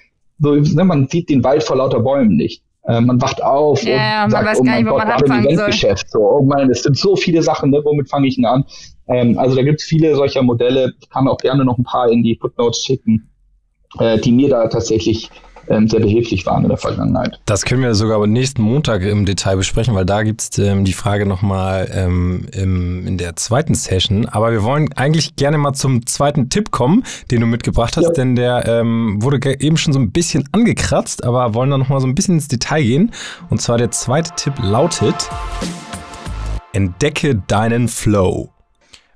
so, 0.41 0.57
ne, 0.57 0.85
man 0.85 1.07
sieht 1.07 1.31
den 1.31 1.45
Wald 1.45 1.63
vor 1.63 1.77
lauter 1.77 2.01
Bäumen 2.01 2.35
nicht. 2.35 2.65
Äh, 2.85 3.01
man 3.01 3.21
wacht 3.23 3.43
auf 3.43 3.83
ja, 3.85 4.25
und 4.25 4.31
sagt, 4.31 4.45
weiß 4.45 4.61
oh 4.61 4.65
mein 4.65 4.85
Gott, 4.85 5.03
gerade 5.03 5.25
im 5.25 5.47
Eventgeschäft. 5.47 6.11
So, 6.11 6.19
oh 6.19 6.43
mein, 6.43 6.69
es 6.71 6.83
sind 6.83 6.97
so 6.97 7.15
viele 7.15 7.43
Sachen, 7.43 7.71
ne, 7.71 7.81
womit 7.85 8.09
fange 8.09 8.27
ich 8.27 8.37
denn 8.37 8.45
an? 8.45 8.65
Ähm, 9.09 9.39
also 9.39 9.55
da 9.55 9.63
gibt 9.63 9.81
es 9.81 9.87
viele 9.87 10.15
solcher 10.17 10.43
Modelle. 10.43 10.93
Ich 11.01 11.09
kann 11.09 11.29
auch 11.29 11.39
gerne 11.39 11.65
noch 11.65 11.79
ein 11.79 11.85
paar 11.85 12.11
in 12.11 12.23
die 12.23 12.37
Footnotes 12.41 12.85
schicken, 12.85 13.31
äh, 14.01 14.19
die 14.19 14.33
mir 14.33 14.49
da 14.49 14.67
tatsächlich 14.67 15.31
sehr 15.67 16.01
behilflich 16.01 16.45
waren 16.47 16.63
in 16.63 16.69
der 16.69 16.79
Vergangenheit. 16.79 17.39
Das 17.47 17.65
können 17.65 17.83
wir 17.83 17.95
sogar 17.95 18.27
nächsten 18.27 18.63
Montag 18.63 19.03
im 19.03 19.25
Detail 19.25 19.57
besprechen, 19.57 19.95
weil 19.95 20.05
da 20.05 20.23
gibt 20.23 20.43
es 20.43 20.59
ähm, 20.59 20.85
die 20.85 20.93
Frage 20.93 21.27
nochmal 21.27 21.91
ähm, 21.95 22.47
in 22.53 23.19
der 23.19 23.37
zweiten 23.37 23.75
Session. 23.75 24.27
Aber 24.27 24.53
wir 24.53 24.63
wollen 24.63 24.93
eigentlich 24.95 25.37
gerne 25.37 25.59
mal 25.59 25.73
zum 25.73 26.07
zweiten 26.07 26.49
Tipp 26.49 26.71
kommen, 26.71 27.05
den 27.31 27.41
du 27.41 27.47
mitgebracht 27.47 27.97
hast, 27.97 28.05
ja. 28.05 28.13
denn 28.13 28.37
der 28.37 28.67
ähm, 28.67 29.23
wurde 29.23 29.41
eben 29.61 29.77
schon 29.77 29.93
so 29.93 29.99
ein 29.99 30.11
bisschen 30.11 30.49
angekratzt, 30.53 31.25
aber 31.25 31.55
wollen 31.55 31.71
da 31.71 31.79
nochmal 31.79 32.01
so 32.01 32.07
ein 32.07 32.15
bisschen 32.15 32.37
ins 32.37 32.49
Detail 32.49 32.83
gehen. 32.83 33.11
Und 33.51 33.61
zwar 33.61 33.79
der 33.79 33.91
zweite 33.91 34.33
Tipp 34.37 34.55
lautet, 34.63 35.29
entdecke 36.73 37.43
deinen 37.47 37.89
Flow. 37.89 38.52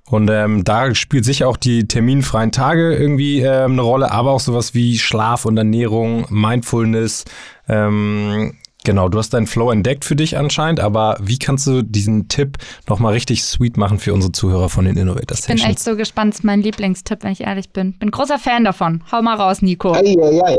Und 0.09 0.31
ähm, 0.31 0.62
da 0.62 0.95
spielt 0.95 1.25
sicher 1.25 1.49
auch 1.49 1.57
die 1.57 1.88
terminfreien 1.88 2.53
Tage 2.53 2.95
irgendwie 2.95 3.40
ähm, 3.40 3.73
eine 3.73 3.83
Rolle, 3.83 4.12
aber 4.12 4.31
auch 4.31 4.40
sowas 4.40 4.73
wie 4.73 4.99
Schlaf 4.99 5.45
und 5.45 5.57
Ernährung, 5.57 6.27
Mindfulness, 6.31 7.25
ähm, 7.69 8.55
Genau, 8.87 9.09
du 9.09 9.18
hast 9.18 9.31
deinen 9.35 9.49
Flow 9.49 9.72
entdeckt 9.72 10.05
für 10.05 10.14
dich 10.14 10.38
anscheinend, 10.38 10.79
aber 10.79 11.16
wie 11.20 11.40
kannst 11.40 11.66
du 11.66 11.83
diesen 11.83 12.29
Tipp 12.29 12.57
nochmal 12.88 13.14
richtig 13.14 13.42
sweet 13.42 13.77
machen 13.77 13.99
für 13.99 14.14
unsere 14.14 14.31
Zuhörer 14.31 14.68
von 14.68 14.85
den 14.85 14.96
Innovator 14.96 15.37
Sessions? 15.37 15.59
Ich 15.59 15.64
bin 15.64 15.72
echt 15.72 15.81
so 15.81 15.96
gespannt, 15.96 16.35
das 16.35 16.38
ist 16.38 16.44
mein 16.44 16.62
Lieblingstipp, 16.62 17.25
wenn 17.25 17.33
ich 17.33 17.40
ehrlich 17.40 17.70
bin. 17.70 17.94
Bin 17.94 18.12
großer 18.12 18.38
Fan 18.38 18.62
davon. 18.62 19.03
Hau 19.11 19.22
mal 19.22 19.35
raus, 19.35 19.61
Nico. 19.61 19.92
Ei, 19.92 20.14
ei, 20.22 20.40
ei. 20.40 20.57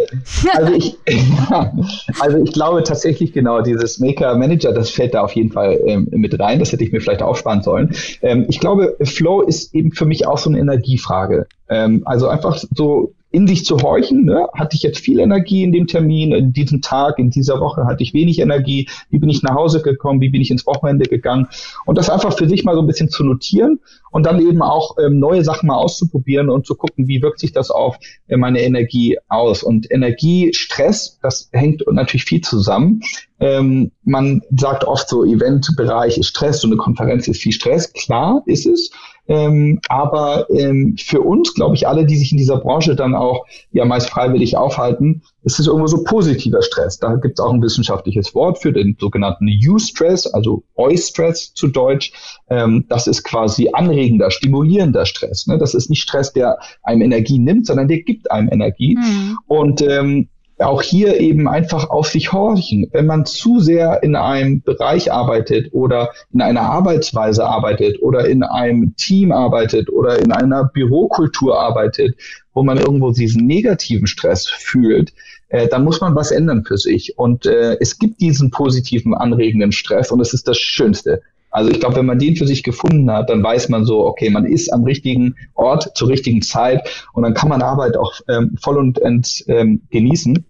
Also, 0.58 0.74
ich, 0.74 0.98
also 2.20 2.44
ich 2.44 2.52
glaube 2.52 2.84
tatsächlich 2.84 3.32
genau, 3.32 3.62
dieses 3.62 3.98
Maker 4.00 4.36
Manager, 4.36 4.74
das 4.74 4.90
fällt 4.90 5.14
da 5.14 5.22
auf 5.22 5.32
jeden 5.32 5.54
Fall 5.54 5.80
ähm, 5.86 6.10
mit 6.12 6.38
rein. 6.38 6.60
Das 6.60 6.74
hätte 6.74 6.84
ich 6.84 6.92
mir 6.92 7.00
vielleicht 7.00 7.22
aufsparen 7.22 7.62
sollen. 7.62 7.96
Ähm, 8.22 8.46
ich 8.50 8.60
glaube, 8.60 8.98
Flow 9.04 9.40
ist 9.42 9.74
eben 9.74 9.94
für 9.94 10.06
mich 10.06 10.28
auch 10.28 10.38
so 10.38 10.50
eine 10.50 10.60
Energiefrage. 10.60 11.48
Ähm, 11.70 12.02
also 12.04 12.28
einfach 12.28 12.62
so 12.76 13.14
in 13.32 13.48
sich 13.48 13.66
zu 13.66 13.78
horchen. 13.80 14.26
Ne? 14.26 14.48
Hatte 14.54 14.76
ich 14.76 14.84
jetzt 14.84 15.00
viel 15.00 15.20
Energie 15.20 15.64
in 15.64 15.72
dem 15.72 15.88
Termin, 15.88 16.32
in 16.32 16.54
diesem 16.54 16.82
Tag, 16.82 17.20
in 17.20 17.30
dieser 17.30 17.60
Woche 17.60 17.86
hatte 17.86 18.04
ich 18.04 18.14
wenig 18.14 18.40
Energie. 18.40 18.90
Wie 19.10 19.20
bin 19.20 19.30
ich 19.30 19.44
nach 19.44 19.56
Hause 19.56 19.82
gekommen? 19.82 20.22
Wie 20.22 20.30
bin 20.30 20.42
ich 20.42 20.52
ins 20.52 20.66
Wochenende 20.66 21.06
gegangen? 21.06 21.48
Und 21.86 21.98
das 21.98 22.10
einfach 22.10 22.38
für 22.38 22.48
sich 22.48 22.64
mal 22.64 22.76
so 22.76 22.82
ein 22.82 22.88
bisschen 22.88 23.10
zu 23.10 23.24
notieren 23.24 23.80
und 24.12 24.26
dann 24.26 24.42
eben 24.42 24.62
auch 24.62 24.98
ähm, 24.98 25.20
neue 25.20 25.44
Sachen 25.44 25.68
mal 25.68 25.76
auszuprobieren 25.76 26.50
und 26.50 26.66
zu 26.66 26.76
gucken, 26.76 27.08
wie 27.08 27.22
wirkt 27.22 27.40
sich 27.40 27.52
das 27.52 27.70
auf 27.70 27.98
äh, 28.28 28.38
meine 28.38 28.62
Energie 28.62 29.18
aus. 29.28 29.64
Und 29.64 29.92
Energie, 29.92 30.54
Stress, 30.54 31.20
das 31.22 31.50
hängt 31.52 31.84
natürlich 31.92 32.26
viel 32.26 32.42
zusammen. 32.42 33.02
Ähm, 33.40 33.92
man 34.04 34.42
sagt 34.56 34.84
oft 34.84 35.08
so, 35.10 35.24
Eventbereich 35.24 36.18
ist 36.18 36.28
Stress, 36.28 36.62
so 36.62 36.68
eine 36.68 36.78
Konferenz 36.78 37.28
ist 37.28 37.42
viel 37.42 37.52
Stress. 37.52 37.92
Klar 37.94 38.42
ist 38.46 38.66
es. 38.66 38.92
Ähm, 39.30 39.80
aber 39.90 40.50
ähm, 40.50 40.96
für 40.98 41.22
uns, 41.22 41.54
glaube 41.54 41.76
ich, 41.76 41.88
alle, 41.88 42.06
die 42.06 42.16
sich 42.16 42.32
in 42.32 42.38
dieser 42.38 42.58
Branche 42.58 42.96
dann 42.96 43.14
auch 43.14 43.46
ja 43.72 43.84
meist 43.84 44.10
freiwillig 44.10 44.56
aufhalten, 44.56 45.22
ist 45.44 45.60
es 45.60 45.68
irgendwo 45.68 45.88
so 45.88 46.04
positiver 46.04 46.62
Stress. 46.62 46.98
Da 47.00 47.16
gibt 47.16 47.38
es 47.38 47.46
auch 47.46 47.52
ein 47.52 47.62
wissenschaftliches 47.62 48.34
Wort 48.34 48.60
für 48.62 48.72
den 48.72 48.96
sogenannten 49.00 49.50
U-Stress, 49.68 50.28
also 50.28 50.64
Eu-Stress 50.78 51.54
zu 51.54 51.68
Deutsch. 51.68 52.14
Ähm, 52.50 52.86
das 52.88 53.08
ist 53.08 53.24
quasi 53.24 53.70
anregender, 53.74 54.32
stimulierender 54.32 55.06
Stress. 55.06 55.48
Ne? 55.48 55.58
Das 55.58 55.74
ist 55.74 55.90
nicht 55.90 56.02
Stress, 56.02 56.32
der 56.32 56.58
einem 56.84 57.02
Energie 57.02 57.40
nimmt, 57.40 57.68
sondern 57.68 57.90
der 57.90 58.04
gibt 58.04 58.32
einem 58.32 58.50
Energie. 58.50 58.96
Mhm. 58.98 59.38
Und 59.48 59.82
ähm, 59.82 60.30
auch 60.60 60.82
hier 60.82 61.20
eben 61.20 61.48
einfach 61.48 61.90
auf 61.90 62.08
sich 62.08 62.34
horchen. 62.34 62.88
Wenn 62.92 63.06
man 63.06 63.26
zu 63.26 63.60
sehr 63.60 64.02
in 64.02 64.16
einem 64.16 64.62
Bereich 64.62 65.12
arbeitet 65.12 65.72
oder 65.72 66.12
in 66.34 66.42
einer 66.42 66.62
Arbeitsweise 66.62 67.46
arbeitet 67.46 68.02
oder 68.02 68.28
in 68.28 68.44
einem 68.44 68.96
Team 68.96 69.32
arbeitet 69.32 69.90
oder 69.90 70.20
in 70.20 70.32
einer 70.32 70.66
Bürokultur 70.66 71.60
arbeitet, 71.60 72.16
wo 72.54 72.64
man 72.64 72.78
irgendwo 72.78 73.12
diesen 73.12 73.46
negativen 73.46 74.08
Stress 74.08 74.48
fühlt, 74.48 75.14
äh, 75.50 75.68
dann 75.68 75.84
muss 75.84 76.02
man 76.02 76.16
was 76.16 76.32
ändern 76.32 76.66
für 76.66 76.78
sich. 76.78 77.18
Und 77.18 77.46
äh, 77.46 77.78
es 77.80 78.00
gibt 78.00 78.20
diesen 78.20 78.50
positiven, 78.50 79.14
anregenden 79.14 79.72
Stress 79.72 80.12
und 80.12 80.20
es 80.22 80.34
ist 80.34 80.48
das 80.48 80.58
Schönste. 80.58 81.22
Also 81.50 81.72
ich 81.72 81.80
glaube, 81.80 81.96
wenn 81.96 82.06
man 82.06 82.20
den 82.20 82.36
für 82.36 82.46
sich 82.46 82.64
gefunden 82.64 83.10
hat, 83.12 83.30
dann 83.30 83.42
weiß 83.42 83.70
man 83.70 83.86
so, 83.86 84.06
okay, 84.06 84.30
man 84.30 84.46
ist 84.46 84.72
am 84.72 84.84
richtigen 84.84 85.36
Ort 85.56 85.92
zur 85.96 86.10
richtigen 86.10 86.42
Zeit 86.42 87.06
und 87.14 87.24
dann 87.24 87.34
kann 87.34 87.50
man 87.50 87.62
Arbeit 87.62 87.96
auch 87.98 88.14
ähm, 88.28 88.56
voll 88.62 88.78
und 88.78 89.02
end 89.02 89.44
ähm, 89.48 89.82
genießen. 89.90 90.46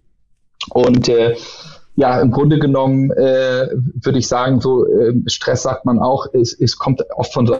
Und 0.70 1.08
äh, 1.08 1.36
ja, 1.94 2.20
im 2.20 2.30
Grunde 2.30 2.58
genommen 2.58 3.10
äh, 3.10 3.68
würde 3.94 4.18
ich 4.18 4.28
sagen, 4.28 4.60
so 4.60 4.86
äh, 4.86 5.14
Stress 5.26 5.62
sagt 5.62 5.84
man 5.84 5.98
auch, 5.98 6.26
es, 6.32 6.52
es 6.58 6.76
kommt 6.76 7.02
oft 7.16 7.32
von 7.32 7.46
so 7.46 7.58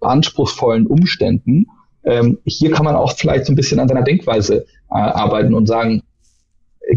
anspruchsvollen 0.00 0.86
Umständen. 0.86 1.66
Ähm, 2.04 2.38
hier 2.44 2.70
kann 2.70 2.84
man 2.84 2.96
auch 2.96 3.12
vielleicht 3.12 3.46
so 3.46 3.52
ein 3.52 3.56
bisschen 3.56 3.80
an 3.80 3.88
seiner 3.88 4.02
Denkweise 4.02 4.66
äh, 4.90 4.94
arbeiten 4.94 5.54
und 5.54 5.66
sagen, 5.66 6.02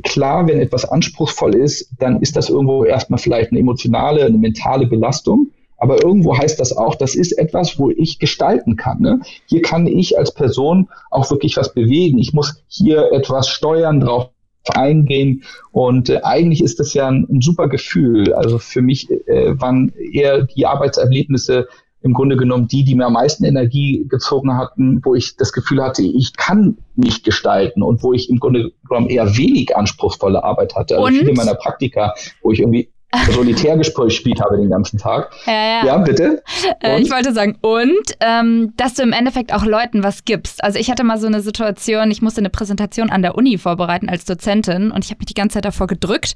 klar, 0.01 0.47
wenn 0.47 0.59
etwas 0.59 0.85
anspruchsvoll 0.85 1.55
ist, 1.55 1.89
dann 1.99 2.21
ist 2.21 2.35
das 2.35 2.49
irgendwo 2.49 2.85
erstmal 2.85 3.19
vielleicht 3.19 3.51
eine 3.51 3.59
emotionale, 3.59 4.25
eine 4.25 4.37
mentale 4.37 4.87
Belastung. 4.87 5.51
Aber 5.77 6.01
irgendwo 6.01 6.37
heißt 6.37 6.59
das 6.59 6.75
auch, 6.75 6.95
das 6.95 7.13
ist 7.13 7.33
etwas, 7.33 7.77
wo 7.77 7.89
ich 7.89 8.17
gestalten 8.17 8.77
kann. 8.77 9.01
Ne? 9.01 9.19
Hier 9.47 9.61
kann 9.61 9.85
ich 9.85 10.17
als 10.17 10.33
Person 10.33 10.87
auch 11.11 11.29
wirklich 11.29 11.57
was 11.57 11.73
bewegen. 11.73 12.19
Ich 12.19 12.33
muss 12.33 12.63
hier 12.67 13.11
etwas 13.11 13.49
steuern, 13.49 13.99
drauf 13.99 14.29
eingehen. 14.69 15.43
Und 15.71 16.09
äh, 16.09 16.21
eigentlich 16.23 16.63
ist 16.63 16.79
das 16.79 16.93
ja 16.93 17.07
ein, 17.07 17.27
ein, 17.29 17.41
super 17.41 17.67
Gefühl. 17.67 18.33
Also 18.33 18.59
für 18.59 18.81
mich 18.81 19.09
äh, 19.11 19.59
waren 19.59 19.91
eher 20.13 20.43
die 20.43 20.65
Arbeitserlebnisse 20.65 21.67
im 22.03 22.13
Grunde 22.13 22.35
genommen 22.35 22.67
die, 22.67 22.83
die 22.83 22.95
mir 22.95 23.05
am 23.05 23.13
meisten 23.13 23.45
Energie 23.45 24.05
gezogen 24.09 24.55
hatten, 24.57 25.01
wo 25.03 25.15
ich 25.15 25.37
das 25.37 25.53
Gefühl 25.53 25.81
hatte, 25.81 26.03
ich 26.03 26.35
kann 26.35 26.77
mich 26.95 27.23
gestalten 27.23 27.81
und 27.81 28.03
wo 28.03 28.13
ich 28.13 28.29
im 28.29 28.39
Grunde 28.39 28.71
genommen 28.87 29.07
eher 29.07 29.37
wenig 29.37 29.75
anspruchsvolle 29.75 30.43
Arbeit 30.43 30.75
hatte. 30.75 30.95
Also 30.97 31.07
und? 31.07 31.15
viele 31.15 31.33
meiner 31.33 31.55
Praktika, 31.55 32.13
wo 32.41 32.51
ich 32.51 32.59
irgendwie 32.59 32.89
Solitärgespräch 33.31 34.05
gespielt 34.05 34.41
habe 34.41 34.57
den 34.57 34.69
ganzen 34.69 34.97
Tag. 34.97 35.31
Ja, 35.45 35.53
ja. 35.53 35.85
ja 35.85 35.97
bitte. 35.97 36.41
Äh, 36.81 37.01
ich 37.01 37.11
wollte 37.11 37.33
sagen, 37.33 37.57
und 37.61 38.15
ähm, 38.21 38.73
dass 38.77 38.95
du 38.95 39.03
im 39.03 39.13
Endeffekt 39.13 39.53
auch 39.53 39.65
Leuten 39.65 40.03
was 40.03 40.25
gibst. 40.25 40.63
Also 40.63 40.79
ich 40.79 40.89
hatte 40.89 41.03
mal 41.03 41.19
so 41.19 41.27
eine 41.27 41.41
Situation, 41.41 42.09
ich 42.11 42.21
musste 42.21 42.39
eine 42.39 42.49
Präsentation 42.49 43.09
an 43.09 43.21
der 43.21 43.35
Uni 43.35 43.57
vorbereiten 43.57 44.09
als 44.09 44.25
Dozentin 44.25 44.91
und 44.91 45.03
ich 45.03 45.11
habe 45.11 45.19
mich 45.19 45.27
die 45.27 45.33
ganze 45.33 45.55
Zeit 45.55 45.65
davor 45.65 45.87
gedrückt. 45.87 46.33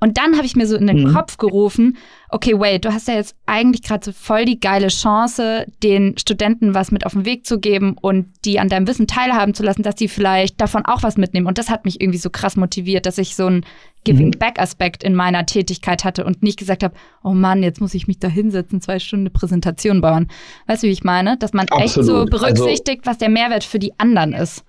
Und 0.00 0.18
dann 0.18 0.36
habe 0.36 0.44
ich 0.44 0.56
mir 0.56 0.66
so 0.66 0.76
in 0.76 0.86
den 0.86 1.04
mhm. 1.04 1.14
Kopf 1.14 1.38
gerufen, 1.38 1.96
okay, 2.30 2.58
wait, 2.58 2.84
du 2.84 2.92
hast 2.92 3.08
ja 3.08 3.14
jetzt 3.14 3.34
eigentlich 3.46 3.82
gerade 3.82 4.04
so 4.04 4.12
voll 4.12 4.44
die 4.44 4.60
geile 4.60 4.88
Chance, 4.88 5.66
den 5.82 6.16
Studenten 6.18 6.74
was 6.74 6.90
mit 6.90 7.06
auf 7.06 7.12
den 7.12 7.24
Weg 7.24 7.46
zu 7.46 7.58
geben 7.58 7.96
und 8.00 8.26
die 8.44 8.60
an 8.60 8.68
deinem 8.68 8.86
Wissen 8.86 9.06
teilhaben 9.06 9.54
zu 9.54 9.62
lassen, 9.62 9.82
dass 9.82 9.94
die 9.94 10.08
vielleicht 10.08 10.60
davon 10.60 10.84
auch 10.84 11.02
was 11.02 11.16
mitnehmen. 11.16 11.46
Und 11.46 11.58
das 11.58 11.70
hat 11.70 11.84
mich 11.84 12.00
irgendwie 12.00 12.18
so 12.18 12.30
krass 12.30 12.56
motiviert, 12.56 13.06
dass 13.06 13.18
ich 13.18 13.34
so 13.34 13.46
einen 13.46 13.64
Giving-Back-Aspekt 14.04 15.02
in 15.02 15.14
meiner 15.14 15.46
Tätigkeit 15.46 16.04
hatte 16.04 16.24
und 16.24 16.42
nicht 16.42 16.58
gesagt 16.58 16.82
habe, 16.82 16.94
oh 17.24 17.32
Mann, 17.32 17.62
jetzt 17.62 17.80
muss 17.80 17.94
ich 17.94 18.06
mich 18.06 18.18
da 18.18 18.28
hinsetzen, 18.28 18.80
zwei 18.80 18.98
Stunden 18.98 19.32
Präsentation 19.32 20.00
bauen. 20.00 20.28
Weißt 20.66 20.82
du, 20.82 20.86
wie 20.86 20.92
ich 20.92 21.04
meine? 21.04 21.36
Dass 21.36 21.52
man 21.52 21.66
Absolut. 21.68 21.84
echt 21.84 21.94
so 21.94 22.00
also 22.00 22.24
berücksichtigt, 22.26 23.00
also, 23.00 23.10
was 23.10 23.18
der 23.18 23.28
Mehrwert 23.28 23.64
für 23.64 23.78
die 23.78 23.98
anderen 23.98 24.32
ist. 24.32 24.64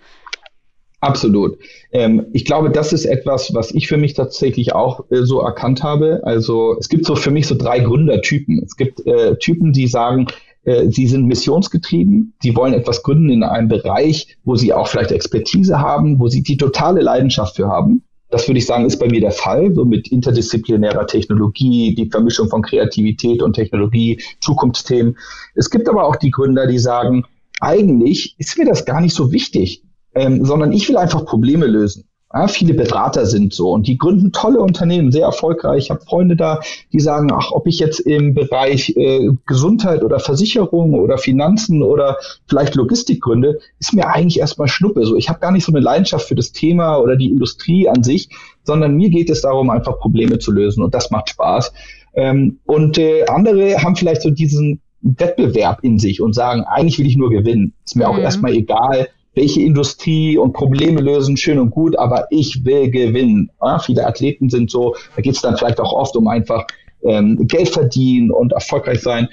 Absolut. 1.02 1.58
Ähm, 1.92 2.26
ich 2.34 2.44
glaube, 2.44 2.72
das 2.72 2.92
ist 2.92 3.06
etwas, 3.06 3.54
was 3.54 3.72
ich 3.72 3.88
für 3.88 3.98
mich 3.98 4.16
tatsächlich 4.16 4.76
auch 4.76 5.10
äh, 5.12 5.24
so 5.24 5.40
erkannt 5.40 5.82
habe. 5.82 6.22
Also 6.24 6.76
es 6.78 6.90
gibt 6.90 7.06
so 7.06 7.16
für 7.16 7.32
mich 7.32 7.48
so 7.48 7.56
drei 7.56 7.80
Gründertypen. 7.80 8.62
Es 8.64 8.76
gibt 8.76 9.06
äh, 9.08 9.38
Typen, 9.38 9.72
die 9.72 9.88
sagen, 9.88 10.28
äh, 10.66 10.90
sie 10.90 11.08
sind 11.08 11.26
missionsgetrieben, 11.26 12.34
sie 12.42 12.56
wollen 12.56 12.74
etwas 12.74 13.02
gründen 13.02 13.30
in 13.30 13.44
einem 13.44 13.70
Bereich, 13.70 14.38
wo 14.44 14.56
sie 14.56 14.74
auch 14.74 14.88
vielleicht 14.88 15.12
Expertise 15.12 15.80
haben, 15.80 16.20
wo 16.20 16.28
sie 16.28 16.44
die 16.44 16.58
totale 16.58 17.02
Leidenschaft 17.02 17.56
für 17.56 17.68
haben. 17.68 18.04
Das 18.30 18.48
würde 18.48 18.60
ich 18.60 18.66
sagen, 18.66 18.86
ist 18.86 19.00
bei 19.00 19.08
mir 19.08 19.22
der 19.22 19.32
Fall, 19.32 19.74
so 19.74 19.86
mit 19.86 20.12
interdisziplinärer 20.12 21.08
Technologie, 21.08 21.96
die 21.96 22.10
Vermischung 22.10 22.50
von 22.50 22.62
Kreativität 22.62 23.42
und 23.42 23.54
Technologie, 23.54 24.22
Zukunftsthemen. 24.42 25.18
Es 25.56 25.70
gibt 25.70 25.90
aber 25.90 26.04
auch 26.04 26.18
die 26.18 26.30
Gründer, 26.30 26.68
die 26.68 26.78
sagen, 26.78 27.24
eigentlich 27.62 28.36
ist 28.38 28.58
mir 28.58 28.66
das 28.66 28.86
gar 28.86 29.02
nicht 29.02 29.16
so 29.16 29.32
wichtig 29.32 29.84
ähm, 30.20 30.44
sondern 30.44 30.74
ich 30.74 30.90
will 30.90 30.98
einfach 30.98 31.26
Probleme 31.26 31.66
lösen. 31.66 32.04
Ja, 32.32 32.48
viele 32.48 32.76
Berater 32.76 33.26
sind 33.26 33.56
so 33.56 33.72
und 33.72 33.88
die 33.88 33.98
gründen 33.98 34.32
tolle 34.32 34.60
Unternehmen, 34.60 35.12
sehr 35.12 35.26
erfolgreich. 35.26 35.86
Ich 35.86 35.90
habe 35.90 36.02
Freunde 36.02 36.36
da, 36.36 36.60
die 36.94 37.00
sagen, 37.00 37.32
ach, 37.34 37.52
ob 37.52 37.66
ich 37.66 37.80
jetzt 37.80 38.00
im 38.02 38.36
Bereich 38.36 38.96
äh, 38.98 39.30
Gesundheit 39.48 40.04
oder 40.04 40.20
Versicherung 40.20 40.94
oder 40.94 41.18
Finanzen 41.18 41.82
oder 41.82 42.18
vielleicht 42.48 42.76
Logistik 42.76 43.22
gründe, 43.22 43.60
ist 43.80 43.94
mir 43.94 44.10
eigentlich 44.10 44.40
erstmal 44.40 44.68
Schnuppe. 44.68 45.06
So, 45.06 45.16
ich 45.16 45.28
habe 45.28 45.40
gar 45.40 45.52
nicht 45.52 45.66
so 45.66 45.72
eine 45.72 45.80
Leidenschaft 45.80 46.28
für 46.28 46.36
das 46.36 46.52
Thema 46.52 46.98
oder 46.98 47.16
die 47.16 47.32
Industrie 47.32 47.90
an 47.90 48.04
sich, 48.04 48.30
sondern 48.64 48.96
mir 48.96 49.10
geht 49.10 49.32
es 49.32 49.42
darum, 49.42 49.72
einfach 49.72 49.98
Probleme 49.98 50.38
zu 50.38 50.52
lösen 50.52 50.84
und 50.84 50.94
das 50.94 51.10
macht 51.10 51.30
Spaß. 51.30 51.74
Ähm, 52.14 52.60
und 52.66 53.00
äh, 53.00 53.26
andere 53.26 53.82
haben 53.82 53.96
vielleicht 53.96 54.22
so 54.22 54.30
diesen 54.30 54.82
Wettbewerb 55.02 55.80
in 55.82 55.98
sich 55.98 56.22
und 56.22 56.34
sagen, 56.34 56.64
eigentlich 56.64 57.00
will 57.00 57.08
ich 57.08 57.18
nur 57.18 57.30
gewinnen. 57.32 57.74
Ist 57.86 57.96
mir 57.96 58.08
mhm. 58.08 58.14
auch 58.14 58.18
erstmal 58.20 58.54
egal, 58.54 59.08
welche 59.40 59.62
Industrie 59.62 60.38
und 60.38 60.52
Probleme 60.52 61.00
lösen, 61.00 61.38
schön 61.38 61.60
und 61.60 61.72
gut, 61.72 61.98
aber 61.98 62.28
ich 62.30 62.66
will 62.66 62.92
gewinnen. 62.92 63.50
Ja, 63.62 63.80
viele 63.80 64.06
Athleten 64.06 64.50
sind 64.50 64.70
so, 64.70 64.96
da 65.16 65.22
geht 65.22 65.36
es 65.36 65.42
dann 65.42 65.56
vielleicht 65.56 65.80
auch 65.80 65.94
oft 65.94 66.16
um 66.18 66.28
einfach 66.28 66.68
ähm, 67.04 67.48
Geld 67.48 67.70
verdienen 67.70 68.32
und 68.32 68.52
erfolgreich 68.52 69.02
sein. 69.02 69.30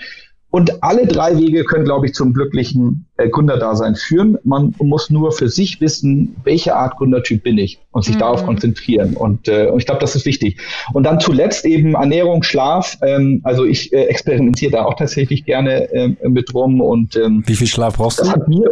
Und 0.51 0.81
alle 0.85 1.09
drei 1.09 1.37
Wege 1.37 1.65
können, 1.65 1.85
glaube 1.85 2.07
ich, 2.07 2.15
zum 2.15 2.33
glücklichen 2.33 3.07
äh, 3.17 3.29
Gründerdasein 3.29 3.97
führen. 3.97 4.39
Man 4.45 4.75
muss 4.79 5.11
nur 5.11 5.33
für 5.33 5.49
sich 5.49 5.81
wissen, 5.81 6.37
welche 6.45 6.77
Art 6.77 6.97
Gründertyp 6.99 7.43
bin 7.43 7.59
ich 7.59 7.81
und 7.91 8.05
sich 8.05 8.15
mhm. 8.15 8.21
darauf 8.21 8.47
konzentrieren. 8.47 9.17
Und, 9.17 9.49
äh, 9.49 9.67
und 9.67 9.81
ich 9.81 9.87
glaube, 9.87 10.01
das 10.01 10.15
ist 10.15 10.25
wichtig. 10.25 10.61
Und 10.95 11.03
dann 11.03 11.19
zuletzt 11.19 11.65
eben 11.65 11.95
Ernährung, 11.95 12.45
Schlaf. 12.45 12.97
Ähm, 13.03 13.41
also 13.43 13.65
ich 13.65 13.93
äh, 13.93 14.05
experimentiere 14.05 14.71
da 14.71 14.85
auch 14.85 14.95
tatsächlich 14.95 15.45
gerne 15.45 15.93
äh, 15.93 16.15
mit 16.29 16.55
rum. 16.55 16.81
Und 16.81 17.17
ähm, 17.17 17.43
wie 17.45 17.57
viel 17.57 17.67
Schlaf 17.67 17.97
brauchst 17.97 18.21
das 18.21 18.33
du? 18.33 18.67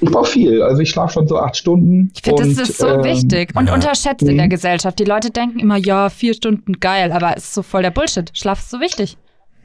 Ich 0.00 0.10
brauche 0.10 0.26
viel. 0.26 0.62
Also 0.62 0.80
ich 0.82 0.90
schlafe 0.90 1.14
schon 1.14 1.26
so 1.26 1.38
acht 1.38 1.56
Stunden. 1.56 2.12
Ich 2.14 2.22
finde, 2.22 2.42
das 2.44 2.68
ist 2.68 2.78
so 2.78 2.86
ähm, 2.86 3.04
wichtig 3.04 3.50
und 3.56 3.66
ja. 3.66 3.74
unterschätzt 3.74 4.22
mhm. 4.22 4.30
in 4.30 4.36
der 4.36 4.46
mhm. 4.46 4.50
Gesellschaft. 4.50 4.98
Die 4.98 5.04
Leute 5.04 5.30
denken 5.30 5.58
immer, 5.58 5.76
ja, 5.76 6.08
vier 6.08 6.34
Stunden 6.34 6.74
geil, 6.80 7.12
aber 7.12 7.36
es 7.36 7.44
ist 7.44 7.54
so 7.54 7.62
voll 7.62 7.82
der 7.82 7.90
Bullshit. 7.90 8.30
Schlaf 8.34 8.60
ist 8.60 8.70
so 8.70 8.80
wichtig. 8.80 9.16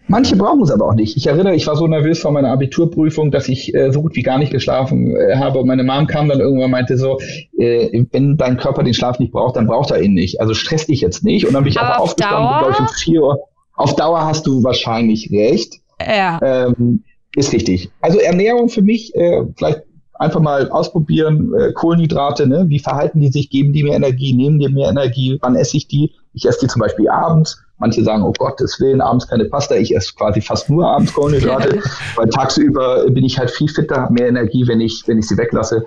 Manche 0.07 0.35
brauchen 0.35 0.61
es 0.61 0.71
aber 0.71 0.87
auch 0.87 0.95
nicht. 0.95 1.15
Ich 1.15 1.27
erinnere, 1.27 1.55
ich 1.55 1.65
war 1.65 1.77
so 1.77 1.87
nervös 1.87 2.19
vor 2.19 2.31
meiner 2.31 2.51
Abiturprüfung, 2.51 3.31
dass 3.31 3.47
ich 3.47 3.73
äh, 3.73 3.91
so 3.91 4.01
gut 4.01 4.15
wie 4.15 4.21
gar 4.21 4.37
nicht 4.37 4.51
geschlafen 4.51 5.15
äh, 5.15 5.37
habe. 5.37 5.59
Und 5.59 5.67
meine 5.67 5.83
Mom 5.83 6.07
kam 6.07 6.27
dann 6.27 6.41
irgendwann 6.41 6.65
und 6.65 6.71
meinte 6.71 6.97
so, 6.97 7.19
äh, 7.57 8.03
wenn 8.11 8.35
dein 8.35 8.57
Körper 8.57 8.83
den 8.83 8.93
Schlaf 8.93 9.19
nicht 9.19 9.31
braucht, 9.31 9.55
dann 9.55 9.65
braucht 9.65 9.91
er 9.91 10.01
ihn 10.01 10.13
nicht. 10.13 10.41
Also 10.41 10.53
stress 10.53 10.87
dich 10.87 10.99
jetzt 10.99 11.23
nicht. 11.23 11.47
Und 11.47 11.53
dann 11.53 11.63
bin 11.63 11.71
ich 11.71 11.79
aber 11.79 11.99
auch 11.99 12.03
aufgestanden, 12.03 12.59
glaube 12.59 12.71
ich, 12.73 12.79
um 12.79 12.87
vier 12.87 13.21
Uhr. 13.21 13.39
Auf 13.75 13.95
Dauer 13.95 14.25
hast 14.25 14.45
du 14.45 14.61
wahrscheinlich 14.63 15.31
recht. 15.31 15.79
Ja. 16.01 16.39
Ähm, 16.43 17.03
ist 17.35 17.53
richtig. 17.53 17.89
Also 18.01 18.19
Ernährung 18.19 18.69
für 18.69 18.81
mich, 18.81 19.15
äh, 19.15 19.43
vielleicht 19.55 19.83
einfach 20.23 20.39
mal 20.39 20.69
ausprobieren, 20.69 21.53
äh, 21.53 21.71
Kohlenhydrate, 21.73 22.47
ne? 22.47 22.65
wie 22.67 22.79
verhalten 22.79 23.19
die 23.19 23.31
sich, 23.31 23.49
geben 23.49 23.73
die 23.73 23.83
mir 23.83 23.93
Energie, 23.93 24.33
nehmen 24.33 24.59
die 24.59 24.69
mir 24.69 24.89
Energie, 24.89 25.37
wann 25.41 25.55
esse 25.55 25.77
ich 25.77 25.87
die? 25.87 26.11
Ich 26.33 26.45
esse 26.45 26.61
die 26.61 26.67
zum 26.67 26.79
Beispiel 26.79 27.09
abends. 27.09 27.61
Manche 27.79 28.03
sagen, 28.03 28.23
oh 28.23 28.31
Gottes 28.37 28.79
Willen, 28.79 29.01
abends 29.01 29.27
keine 29.27 29.45
Pasta. 29.45 29.75
Ich 29.75 29.95
esse 29.95 30.13
quasi 30.15 30.41
fast 30.41 30.69
nur 30.69 30.87
abends 30.87 31.13
Kohlenhydrate, 31.13 31.79
weil 32.15 32.29
tagsüber 32.29 33.09
bin 33.09 33.25
ich 33.25 33.37
halt 33.37 33.51
viel 33.51 33.67
fitter, 33.67 34.03
habe 34.03 34.13
mehr 34.13 34.29
Energie, 34.29 34.65
wenn 34.67 34.79
ich, 34.79 35.03
wenn 35.05 35.17
ich 35.17 35.27
sie 35.27 35.37
weglasse. 35.37 35.85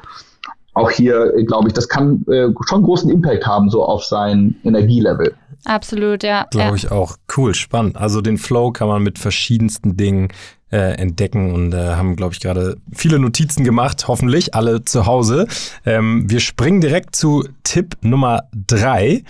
auch 0.74 0.90
hier, 0.90 1.34
äh, 1.34 1.44
glaube 1.44 1.68
ich, 1.68 1.74
das 1.74 1.88
kann 1.88 2.24
äh, 2.28 2.48
schon 2.68 2.82
großen 2.82 3.10
Impact 3.10 3.46
haben, 3.46 3.70
so 3.70 3.84
auf 3.84 4.04
sein 4.04 4.56
Energielevel. 4.62 5.34
Absolut, 5.64 6.22
ja. 6.22 6.46
Glaube 6.50 6.70
ja. 6.70 6.74
ich 6.74 6.90
auch. 6.90 7.16
Cool, 7.36 7.54
spannend. 7.54 7.96
Also 7.96 8.20
den 8.20 8.38
Flow 8.38 8.70
kann 8.72 8.88
man 8.88 9.02
mit 9.02 9.18
verschiedensten 9.18 9.96
Dingen 9.96 10.28
äh, 10.70 10.96
entdecken 10.98 11.52
und 11.52 11.72
äh, 11.72 11.94
haben, 11.94 12.16
glaube 12.16 12.34
ich, 12.34 12.40
gerade 12.40 12.76
viele 12.92 13.18
Notizen 13.18 13.64
gemacht, 13.64 14.08
hoffentlich 14.08 14.54
alle 14.54 14.84
zu 14.84 15.06
Hause. 15.06 15.46
Ähm, 15.84 16.28
wir 16.28 16.40
springen 16.40 16.80
direkt 16.80 17.14
zu 17.14 17.48
Tipp 17.62 17.96
Nummer 18.02 18.44
drei, 18.52 19.22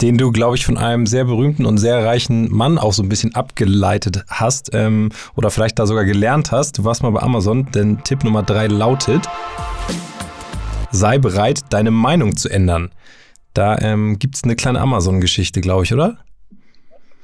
den 0.00 0.18
du, 0.18 0.32
glaube 0.32 0.56
ich, 0.56 0.64
von 0.64 0.78
einem 0.78 1.06
sehr 1.06 1.24
berühmten 1.24 1.66
und 1.66 1.78
sehr 1.78 2.04
reichen 2.04 2.50
Mann 2.52 2.78
auch 2.78 2.92
so 2.92 3.02
ein 3.02 3.08
bisschen 3.08 3.34
abgeleitet 3.34 4.24
hast 4.28 4.70
ähm, 4.72 5.10
oder 5.36 5.50
vielleicht 5.50 5.78
da 5.78 5.86
sogar 5.86 6.04
gelernt 6.04 6.52
hast. 6.52 6.78
Du 6.78 6.84
warst 6.84 7.02
mal 7.02 7.10
bei 7.10 7.20
Amazon, 7.20 7.70
denn 7.72 8.02
Tipp 8.02 8.24
Nummer 8.24 8.42
drei 8.42 8.66
lautet, 8.66 9.28
sei 10.90 11.18
bereit, 11.18 11.60
deine 11.70 11.90
Meinung 11.90 12.36
zu 12.36 12.48
ändern. 12.48 12.90
Da 13.54 13.78
ähm, 13.78 14.18
gibt 14.18 14.36
es 14.36 14.44
eine 14.44 14.56
kleine 14.56 14.80
Amazon-Geschichte, 14.80 15.60
glaube 15.60 15.84
ich, 15.84 15.92
oder? 15.92 16.18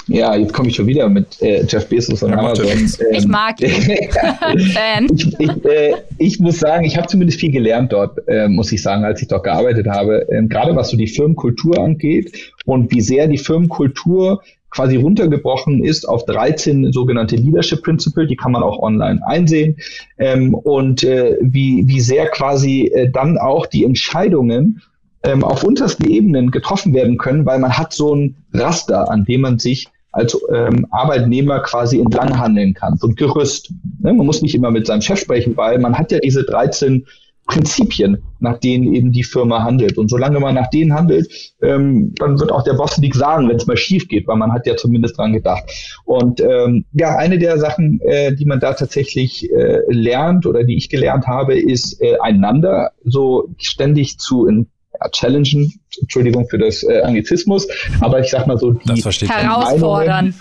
Ja, 0.08 0.36
jetzt 0.36 0.52
komme 0.52 0.68
ich 0.68 0.76
schon 0.76 0.86
wieder 0.86 1.08
mit 1.08 1.42
äh, 1.42 1.64
Jeff 1.66 1.88
Bezos 1.88 2.22
und 2.22 2.30
Ja, 2.30 2.38
Amazon. 2.38 2.66
Ähm, 2.66 2.88
Ich 3.12 3.26
mag 3.26 3.60
ihn. 3.60 3.70
Fan. 4.72 5.08
ich, 5.12 5.40
ich, 5.40 5.64
äh, 5.64 5.94
ich 6.18 6.38
muss 6.38 6.60
sagen, 6.60 6.84
ich 6.84 6.96
habe 6.96 7.08
zumindest 7.08 7.40
viel 7.40 7.50
gelernt 7.50 7.92
dort, 7.92 8.16
äh, 8.28 8.46
muss 8.46 8.70
ich 8.70 8.82
sagen, 8.82 9.04
als 9.04 9.20
ich 9.20 9.28
dort 9.28 9.44
gearbeitet 9.44 9.88
habe. 9.88 10.24
Ähm, 10.30 10.48
Gerade 10.48 10.76
was 10.76 10.90
so 10.90 10.96
die 10.96 11.08
Firmenkultur 11.08 11.78
angeht 11.78 12.52
und 12.66 12.92
wie 12.92 13.00
sehr 13.00 13.26
die 13.26 13.38
Firmenkultur 13.38 14.42
quasi 14.70 14.96
runtergebrochen 14.96 15.82
ist 15.84 16.08
auf 16.08 16.24
13 16.26 16.92
sogenannte 16.92 17.34
Leadership 17.34 17.82
Principle, 17.82 18.26
die 18.26 18.36
kann 18.36 18.52
man 18.52 18.62
auch 18.62 18.78
online 18.78 19.20
einsehen. 19.26 19.76
Ähm, 20.18 20.54
und 20.54 21.02
äh, 21.02 21.36
wie, 21.40 21.82
wie 21.86 22.00
sehr 22.00 22.26
quasi 22.28 22.92
äh, 22.94 23.10
dann 23.10 23.38
auch 23.38 23.66
die 23.66 23.84
Entscheidungen 23.84 24.82
ähm, 25.22 25.44
auf 25.44 25.64
untersten 25.64 26.08
Ebenen 26.08 26.50
getroffen 26.50 26.94
werden 26.94 27.18
können, 27.18 27.46
weil 27.46 27.58
man 27.58 27.76
hat 27.76 27.92
so 27.92 28.14
ein 28.14 28.36
Raster, 28.52 29.10
an 29.10 29.24
dem 29.24 29.42
man 29.42 29.58
sich 29.58 29.88
als 30.12 30.38
ähm, 30.52 30.86
Arbeitnehmer 30.90 31.60
quasi 31.60 32.00
entlang 32.00 32.38
handeln 32.38 32.72
kann, 32.72 32.96
so 32.96 33.08
ein 33.08 33.14
Gerüst. 33.14 33.70
Ne? 34.00 34.14
Man 34.14 34.24
muss 34.24 34.40
nicht 34.40 34.54
immer 34.54 34.70
mit 34.70 34.86
seinem 34.86 35.02
Chef 35.02 35.20
sprechen, 35.20 35.56
weil 35.56 35.78
man 35.78 35.96
hat 35.96 36.10
ja 36.10 36.18
diese 36.20 36.44
13 36.44 37.06
Prinzipien, 37.46 38.22
nach 38.40 38.58
denen 38.58 38.92
eben 38.92 39.12
die 39.12 39.22
Firma 39.22 39.62
handelt. 39.62 39.98
Und 39.98 40.10
solange 40.10 40.40
man 40.40 40.56
nach 40.56 40.68
denen 40.70 40.94
handelt, 40.94 41.28
ähm, 41.62 42.12
dann 42.16 42.40
wird 42.40 42.50
auch 42.50 42.64
der 42.64 42.74
Boss 42.74 42.98
nichts 42.98 43.18
sagen, 43.18 43.48
wenn 43.48 43.56
es 43.56 43.66
mal 43.66 43.76
schief 43.76 44.08
geht, 44.08 44.26
weil 44.26 44.36
man 44.36 44.52
hat 44.52 44.66
ja 44.66 44.76
zumindest 44.76 45.16
dran 45.16 45.32
gedacht. 45.32 45.64
Und 46.04 46.40
ähm, 46.40 46.84
ja, 46.92 47.16
eine 47.16 47.38
der 47.38 47.58
Sachen, 47.58 48.00
äh, 48.00 48.34
die 48.34 48.46
man 48.46 48.58
da 48.58 48.72
tatsächlich 48.72 49.50
äh, 49.52 49.80
lernt 49.88 50.46
oder 50.46 50.64
die 50.64 50.76
ich 50.76 50.88
gelernt 50.88 51.26
habe, 51.26 51.58
ist 51.58 52.00
äh, 52.02 52.18
einander 52.20 52.90
so 53.04 53.48
ständig 53.58 54.18
zu 54.18 54.46
in, 54.46 54.66
ja, 55.00 55.08
challengen, 55.10 55.72
Entschuldigung 56.00 56.48
für 56.48 56.58
das 56.58 56.82
äh, 56.82 57.00
Anglizismus, 57.02 57.66
aber 58.00 58.20
ich 58.20 58.30
sag 58.30 58.46
mal 58.46 58.58
so, 58.58 58.72
die. 58.72 59.02
Herausfordern. 59.02 60.34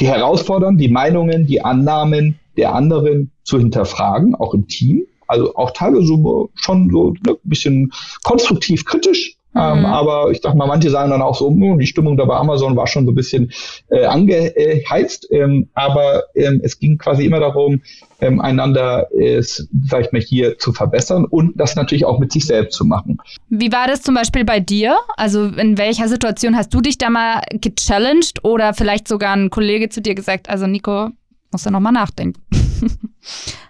die 0.00 0.06
herausfordern, 0.06 0.76
die 0.76 0.88
Meinungen, 0.88 1.46
die 1.46 1.62
Annahmen 1.62 2.38
der 2.56 2.74
anderen 2.74 3.30
zu 3.44 3.58
hinterfragen, 3.58 4.34
auch 4.34 4.54
im 4.54 4.66
Team. 4.66 5.06
Also 5.28 5.54
auch 5.56 5.72
teilweise 5.72 6.06
so, 6.06 6.50
schon 6.54 6.90
so 6.90 7.10
ne, 7.26 7.32
ein 7.32 7.36
bisschen 7.48 7.92
konstruktiv 8.22 8.84
kritisch. 8.84 9.35
Ähm, 9.58 9.80
Mhm. 9.80 9.86
aber 9.86 10.30
ich 10.30 10.40
sag 10.42 10.54
mal, 10.54 10.66
manche 10.66 10.90
sagen 10.90 11.10
dann 11.10 11.22
auch 11.22 11.34
so, 11.36 11.48
"Hm, 11.48 11.78
die 11.78 11.86
Stimmung 11.86 12.16
da 12.16 12.24
bei 12.24 12.36
Amazon 12.36 12.76
war 12.76 12.86
schon 12.86 13.04
so 13.06 13.12
ein 13.12 13.14
bisschen 13.14 13.50
äh, 13.90 14.04
angeheizt. 14.04 15.28
Ähm, 15.30 15.68
aber 15.74 16.24
ähm, 16.34 16.60
es 16.62 16.78
ging 16.78 16.98
quasi 16.98 17.24
immer 17.24 17.40
darum, 17.40 17.80
ähm, 18.20 18.40
einander, 18.40 19.06
äh, 19.18 19.40
sag 19.42 20.00
ich 20.00 20.12
mal, 20.12 20.20
hier 20.20 20.58
zu 20.58 20.72
verbessern 20.72 21.24
und 21.24 21.58
das 21.58 21.76
natürlich 21.76 22.04
auch 22.04 22.18
mit 22.18 22.32
sich 22.32 22.46
selbst 22.46 22.76
zu 22.76 22.84
machen. 22.84 23.18
Wie 23.48 23.70
war 23.72 23.86
das 23.86 24.02
zum 24.02 24.14
Beispiel 24.14 24.44
bei 24.44 24.60
dir? 24.60 24.96
Also 25.16 25.44
in 25.46 25.78
welcher 25.78 26.08
Situation 26.08 26.56
hast 26.56 26.72
du 26.74 26.80
dich 26.80 26.98
da 26.98 27.10
mal 27.10 27.42
gechallenged 27.52 28.44
oder 28.44 28.74
vielleicht 28.74 29.08
sogar 29.08 29.34
ein 29.34 29.50
Kollege 29.50 29.88
zu 29.88 30.00
dir 30.00 30.14
gesagt, 30.14 30.48
also 30.48 30.66
Nico, 30.66 31.08
musst 31.52 31.66
du 31.66 31.70
nochmal 31.70 31.92
nachdenken. 31.92 32.40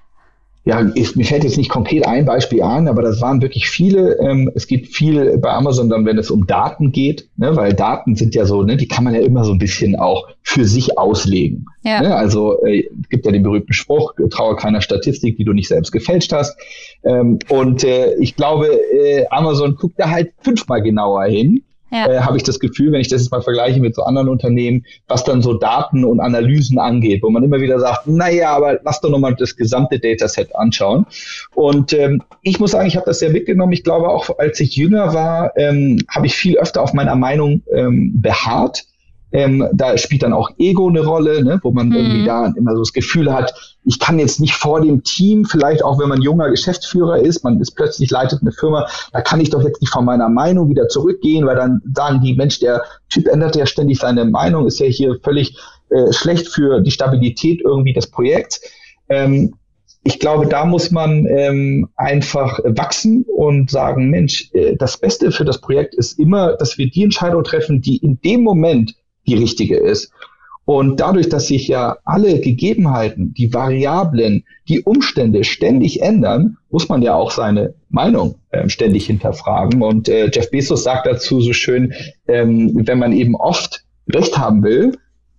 ja, 0.66 0.84
ich, 0.96 1.14
mir 1.14 1.24
fällt 1.24 1.44
jetzt 1.44 1.56
nicht 1.56 1.70
konkret 1.70 2.08
ein 2.08 2.24
Beispiel 2.24 2.60
an, 2.60 2.88
aber 2.88 3.00
das 3.00 3.20
waren 3.20 3.40
wirklich 3.40 3.68
viele. 3.68 4.18
Ähm, 4.18 4.50
es 4.56 4.66
geht 4.66 4.88
viel 4.88 5.38
bei 5.38 5.50
Amazon 5.50 5.88
dann, 5.88 6.04
wenn 6.04 6.18
es 6.18 6.28
um 6.28 6.44
Daten 6.44 6.90
geht, 6.90 7.28
ne, 7.36 7.54
weil 7.54 7.72
Daten 7.72 8.16
sind 8.16 8.34
ja 8.34 8.46
so, 8.46 8.64
ne, 8.64 8.76
die 8.76 8.88
kann 8.88 9.04
man 9.04 9.14
ja 9.14 9.20
immer 9.20 9.44
so 9.44 9.52
ein 9.52 9.60
bisschen 9.60 9.94
auch 9.94 10.26
für 10.42 10.64
sich 10.64 10.98
auslegen. 10.98 11.66
Ja. 11.84 12.02
Ne? 12.02 12.16
Also 12.16 12.64
äh, 12.64 12.82
gibt 13.08 13.26
ja 13.26 13.30
den 13.30 13.44
berühmten 13.44 13.72
Spruch, 13.72 14.14
traue 14.30 14.56
keiner 14.56 14.80
Statistik, 14.80 15.36
die 15.36 15.44
du 15.44 15.52
nicht 15.52 15.68
selbst 15.68 15.92
gefälscht 15.92 16.32
hast. 16.32 16.58
Ähm, 17.04 17.38
und 17.48 17.84
äh, 17.84 18.16
ich 18.16 18.34
glaube, 18.34 18.66
äh, 18.66 19.24
Amazon 19.30 19.76
guckt 19.76 20.00
da 20.00 20.10
halt 20.10 20.32
fünfmal 20.40 20.82
genauer 20.82 21.26
hin. 21.26 21.62
Ja. 21.90 22.06
Äh, 22.06 22.20
habe 22.20 22.36
ich 22.36 22.42
das 22.42 22.58
Gefühl, 22.58 22.92
wenn 22.92 23.00
ich 23.00 23.08
das 23.08 23.22
jetzt 23.22 23.30
mal 23.30 23.42
vergleiche 23.42 23.80
mit 23.80 23.94
so 23.94 24.02
anderen 24.02 24.28
Unternehmen, 24.28 24.84
was 25.06 25.24
dann 25.24 25.40
so 25.40 25.54
Daten 25.54 26.04
und 26.04 26.20
Analysen 26.20 26.78
angeht, 26.78 27.22
wo 27.22 27.30
man 27.30 27.44
immer 27.44 27.60
wieder 27.60 27.78
sagt, 27.78 28.06
naja, 28.06 28.50
aber 28.50 28.80
lass 28.82 29.00
doch 29.00 29.10
nochmal 29.10 29.36
das 29.36 29.56
gesamte 29.56 30.00
Dataset 30.00 30.54
anschauen. 30.56 31.06
Und 31.54 31.92
ähm, 31.92 32.22
ich 32.42 32.58
muss 32.58 32.72
sagen, 32.72 32.88
ich 32.88 32.96
habe 32.96 33.06
das 33.06 33.20
sehr 33.20 33.30
mitgenommen. 33.30 33.72
Ich 33.72 33.84
glaube 33.84 34.08
auch, 34.08 34.38
als 34.38 34.58
ich 34.60 34.76
jünger 34.76 35.14
war, 35.14 35.56
ähm, 35.56 35.98
habe 36.08 36.26
ich 36.26 36.34
viel 36.34 36.58
öfter 36.58 36.82
auf 36.82 36.92
meiner 36.92 37.14
Meinung 37.14 37.62
ähm, 37.72 38.12
beharrt. 38.20 38.84
Ähm, 39.32 39.68
da 39.72 39.98
spielt 39.98 40.22
dann 40.22 40.32
auch 40.32 40.50
Ego 40.58 40.88
eine 40.88 41.04
Rolle, 41.04 41.42
ne, 41.44 41.58
wo 41.62 41.72
man 41.72 41.88
Mhm. 41.88 41.96
irgendwie 41.96 42.24
da 42.24 42.52
immer 42.56 42.72
so 42.72 42.78
das 42.78 42.92
Gefühl 42.92 43.32
hat, 43.32 43.52
ich 43.84 43.98
kann 43.98 44.18
jetzt 44.18 44.40
nicht 44.40 44.54
vor 44.54 44.80
dem 44.80 45.02
Team, 45.02 45.44
vielleicht 45.44 45.84
auch 45.84 45.98
wenn 45.98 46.08
man 46.08 46.22
junger 46.22 46.48
Geschäftsführer 46.50 47.18
ist, 47.18 47.44
man 47.44 47.60
ist 47.60 47.72
plötzlich 47.72 48.10
leitet 48.10 48.40
eine 48.42 48.52
Firma, 48.52 48.86
da 49.12 49.20
kann 49.20 49.40
ich 49.40 49.50
doch 49.50 49.62
jetzt 49.62 49.80
nicht 49.80 49.92
von 49.92 50.04
meiner 50.04 50.28
Meinung 50.28 50.68
wieder 50.68 50.88
zurückgehen, 50.88 51.46
weil 51.46 51.56
dann 51.56 51.82
sagen 51.94 52.20
die, 52.20 52.34
Mensch, 52.34 52.60
der 52.60 52.82
Typ 53.10 53.26
ändert 53.28 53.56
ja 53.56 53.66
ständig 53.66 53.98
seine 53.98 54.24
Meinung, 54.24 54.66
ist 54.66 54.80
ja 54.80 54.86
hier 54.86 55.18
völlig 55.22 55.56
äh, 55.90 56.12
schlecht 56.12 56.48
für 56.48 56.80
die 56.80 56.90
Stabilität 56.90 57.60
irgendwie 57.64 57.92
des 57.92 58.08
Projekts. 58.10 58.60
Ähm, 59.08 59.54
ich 60.02 60.20
glaube, 60.20 60.46
da 60.46 60.64
muss 60.64 60.92
man 60.92 61.26
ähm, 61.26 61.88
einfach 61.96 62.60
wachsen 62.64 63.24
und 63.36 63.70
sagen, 63.70 64.08
Mensch, 64.10 64.50
äh, 64.52 64.76
das 64.76 64.98
Beste 64.98 65.32
für 65.32 65.44
das 65.44 65.60
Projekt 65.60 65.94
ist 65.96 66.18
immer, 66.18 66.54
dass 66.56 66.78
wir 66.78 66.88
die 66.88 67.02
Entscheidung 67.02 67.42
treffen, 67.42 67.80
die 67.80 67.96
in 67.96 68.20
dem 68.20 68.42
Moment 68.42 68.94
die 69.26 69.34
richtige 69.34 69.76
ist. 69.76 70.12
Und 70.66 70.98
dadurch, 70.98 71.28
dass 71.28 71.46
sich 71.46 71.68
ja 71.68 71.98
alle 72.04 72.40
Gegebenheiten, 72.40 73.32
die 73.34 73.54
Variablen, 73.54 74.44
die 74.68 74.80
Umstände 74.80 75.44
ständig 75.44 76.02
ändern, 76.02 76.56
muss 76.70 76.88
man 76.88 77.02
ja 77.02 77.14
auch 77.14 77.30
seine 77.30 77.74
Meinung 77.88 78.34
ähm, 78.52 78.68
ständig 78.68 79.06
hinterfragen. 79.06 79.80
Und 79.80 80.08
äh, 80.08 80.28
Jeff 80.32 80.50
Bezos 80.50 80.82
sagt 80.82 81.06
dazu 81.06 81.40
so 81.40 81.52
schön, 81.52 81.94
ähm, 82.26 82.72
wenn 82.74 82.98
man 82.98 83.12
eben 83.12 83.36
oft 83.36 83.84
Recht 84.08 84.38
haben 84.38 84.64
will, 84.64 84.92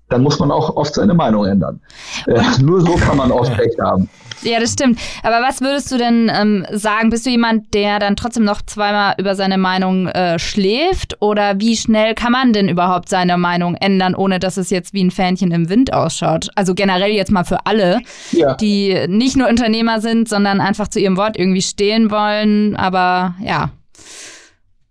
dann 0.09 0.23
muss 0.23 0.39
man 0.39 0.51
auch 0.51 0.75
oft 0.75 0.93
seine 0.93 1.13
Meinung 1.13 1.45
ändern. 1.45 1.79
Äh, 2.27 2.41
nur 2.61 2.81
so 2.81 2.93
kann 2.95 3.17
man 3.17 3.31
oft 3.31 3.51
Recht 3.57 3.79
haben. 3.79 4.09
Ja, 4.43 4.59
das 4.59 4.73
stimmt. 4.73 4.99
Aber 5.23 5.41
was 5.41 5.61
würdest 5.61 5.91
du 5.91 5.97
denn 5.97 6.31
ähm, 6.31 6.63
sagen? 6.71 7.09
Bist 7.09 7.25
du 7.25 7.31
jemand, 7.31 7.73
der 7.73 7.97
dann 7.97 8.15
trotzdem 8.15 8.43
noch 8.43 8.61
zweimal 8.61 9.15
über 9.17 9.33
seine 9.33 9.57
Meinung 9.57 10.07
äh, 10.09 10.37
schläft? 10.37 11.19
Oder 11.21 11.59
wie 11.59 11.75
schnell 11.75 12.13
kann 12.13 12.33
man 12.33 12.53
denn 12.53 12.69
überhaupt 12.69 13.09
seine 13.09 13.35
Meinung 13.39 13.73
ändern, 13.75 14.13
ohne 14.13 14.37
dass 14.39 14.57
es 14.57 14.69
jetzt 14.69 14.93
wie 14.93 15.03
ein 15.03 15.09
Fähnchen 15.09 15.49
im 15.51 15.69
Wind 15.69 15.91
ausschaut? 15.91 16.49
Also 16.53 16.75
generell 16.75 17.09
jetzt 17.11 17.31
mal 17.31 17.45
für 17.45 17.65
alle, 17.65 17.99
Ja. 18.31 18.53
die 18.53 19.07
nicht 19.07 19.37
nur 19.37 19.47
Unternehmer 19.49 20.01
sind, 20.01 20.29
sondern 20.29 20.61
einfach 20.61 20.87
zu 20.87 20.99
ihrem 20.99 21.17
Wort 21.17 21.35
irgendwie 21.35 21.63
stehen 21.63 22.11
wollen. 22.11 22.75
Aber 22.75 23.33
ja. 23.43 23.71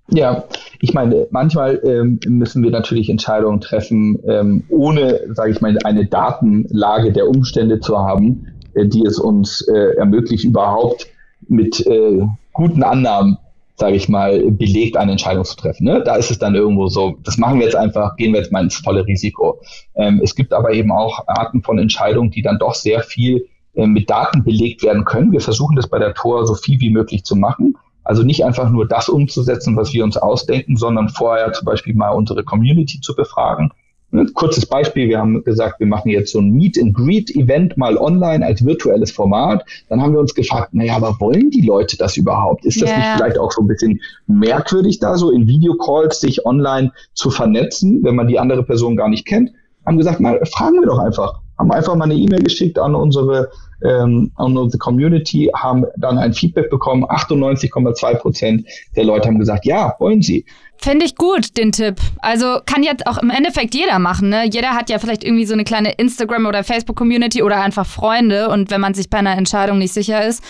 Ja, 0.09 0.44
ich 0.80 0.94
meine, 0.94 1.26
manchmal 1.30 1.80
ähm, 1.84 2.20
müssen 2.28 2.62
wir 2.62 2.70
natürlich 2.70 3.11
Entscheidungen 3.11 3.61
treffen, 3.61 4.18
ähm, 4.26 4.64
ohne, 4.68 5.20
sage 5.32 5.50
ich 5.50 5.61
mal, 5.61 5.76
eine 5.84 6.07
Datenlage 6.07 7.12
der 7.12 7.28
Umstände 7.28 7.80
zu 7.80 7.98
haben, 7.98 8.46
äh, 8.74 8.86
die 8.86 9.04
es 9.04 9.18
uns 9.18 9.62
äh, 9.62 9.96
ermöglicht, 9.96 10.44
überhaupt 10.44 11.09
mit 11.48 11.84
äh, 11.86 12.22
guten 12.52 12.82
Annahmen, 12.84 13.38
sage 13.74 13.96
ich 13.96 14.09
mal, 14.09 14.50
belegt 14.52 14.96
eine 14.96 15.12
Entscheidung 15.12 15.44
zu 15.44 15.57
treffen. 15.57 15.84
Ne? 15.84 16.02
Da 16.04 16.16
ist 16.16 16.30
es 16.30 16.38
dann 16.38 16.54
irgendwo 16.54 16.86
so, 16.86 17.16
das 17.24 17.36
machen 17.36 17.59
wir 17.59 17.66
jetzt 17.66 17.76
einfach, 17.76 18.16
gehen 18.16 18.32
wir 18.32 18.40
jetzt 18.40 18.52
mal 18.52 18.62
ins 18.62 18.76
volle 18.76 19.07
Risiko. 19.07 19.61
Ähm, 19.96 20.20
es 20.22 20.34
gibt 20.34 20.52
aber 20.52 20.72
eben 20.72 20.92
auch 20.92 21.26
Arten 21.26 21.62
von 21.62 21.78
Entscheidungen, 21.78 22.30
die 22.30 22.42
dann 22.42 22.59
doch 22.59 22.74
sehr 22.74 23.00
viel 23.00 23.48
äh, 23.74 23.86
mit 23.86 24.09
Daten 24.09 24.44
belegt 24.44 24.82
werden 24.82 25.04
können. 25.04 25.32
Wir 25.32 25.40
versuchen 25.40 25.76
das 25.76 25.88
bei 25.88 25.98
der 25.98 26.14
Tor 26.14 26.46
so 26.46 26.54
viel 26.54 26.80
wie 26.80 26.90
möglich 26.90 27.24
zu 27.24 27.36
machen. 27.36 27.74
Also 28.07 28.22
nicht 28.22 28.44
einfach 28.44 28.70
nur 28.70 28.86
das 28.86 29.09
umzusetzen, 29.09 29.76
was 29.76 29.92
wir 29.92 30.04
uns 30.04 30.16
ausdenken, 30.16 30.76
sondern 30.76 31.09
vorher 31.09 31.52
zum 31.52 31.64
Beispiel 31.64 31.94
mal 31.94 32.11
unsere 32.11 32.44
Community 32.44 33.00
zu 33.00 33.16
befragen. 33.16 33.70
Ein 34.12 34.32
kurzes 34.34 34.64
Beispiel, 34.64 35.09
wir 35.09 35.18
haben 35.18 35.42
gesagt, 35.42 35.80
wir 35.80 35.88
machen 35.88 36.11
jetzt 36.11 36.30
so 36.30 36.38
ein 36.38 36.50
Meet 36.50 36.78
and 36.80 36.94
Greet 36.94 37.34
Event 37.34 37.76
mal 37.76 37.96
online 37.96 38.46
als 38.46 38.64
virtuelles 38.64 39.11
Format. 39.11 39.64
Dann 39.88 40.00
haben 40.00 40.12
wir 40.12 40.20
uns 40.20 40.32
gefragt, 40.34 40.72
naja, 40.72 40.94
aber 40.94 41.16
wollen 41.18 41.50
die 41.50 41.66
Leute 41.66 41.98
das 41.98 42.16
überhaupt? 42.16 42.64
Ist 42.64 42.80
das 42.80 42.90
Ja. 42.90 42.96
nicht 42.96 43.09
vielleicht 43.16 43.38
auch 43.38 43.50
so 43.50 43.62
ein 43.62 43.66
bisschen 43.66 44.00
merkwürdig 44.28 45.00
da 45.00 45.16
so 45.18 45.32
in 45.32 45.48
Videocalls 45.48 46.20
sich 46.20 46.46
online 46.46 46.92
zu 47.14 47.30
vernetzen, 47.30 48.04
wenn 48.04 48.14
man 48.14 48.28
die 48.28 48.38
andere 48.38 48.62
Person 48.62 48.96
gar 48.96 49.09
nicht 49.09 49.26
kennt? 49.26 49.50
Haben 49.84 49.98
gesagt, 49.98 50.20
mal 50.20 50.40
fragen 50.46 50.76
wir 50.76 50.86
doch 50.86 51.00
einfach. 51.00 51.40
Haben 51.59 51.70
einfach 51.70 51.94
mal 51.94 52.04
eine 52.04 52.14
E-Mail 52.14 52.42
geschickt 52.42 52.78
an 52.78 52.94
unsere, 52.94 53.50
ähm, 53.82 54.30
an 54.36 54.57
unsere 54.57 54.78
Community, 54.78 55.50
haben 55.54 55.84
dann 55.96 56.18
ein 56.18 56.32
Feedback 56.32 56.70
bekommen. 56.70 57.04
98,2 57.04 58.14
Prozent 58.16 58.66
der 58.96 59.04
Leute 59.04 59.28
haben 59.28 59.38
gesagt, 59.38 59.64
ja, 59.64 59.94
wollen 59.98 60.22
sie. 60.22 60.44
Finde 60.78 61.07
ich 61.07 61.16
gut, 61.16 61.57
den 61.57 61.72
Tipp. 61.72 61.96
Also 62.18 62.59
kann 62.66 62.82
jetzt 62.82 63.07
auch 63.07 63.18
im 63.18 63.30
Endeffekt 63.30 63.74
jeder 63.74 63.98
machen. 63.98 64.28
Ne? 64.28 64.44
Jeder 64.50 64.70
hat 64.70 64.90
ja 64.90 64.98
vielleicht 64.98 65.24
irgendwie 65.24 65.46
so 65.46 65.54
eine 65.54 65.64
kleine 65.64 65.92
Instagram- 65.92 66.46
oder 66.46 66.64
Facebook-Community 66.64 67.42
oder 67.42 67.61
einfach 67.61 67.86
Freunde. 67.86 68.50
Und 68.50 68.70
wenn 68.70 68.80
man 68.80 68.94
sich 68.94 69.09
bei 69.09 69.18
einer 69.18 69.36
Entscheidung 69.36 69.78
nicht 69.78 69.94
sicher 69.94 70.26
ist, 70.26 70.44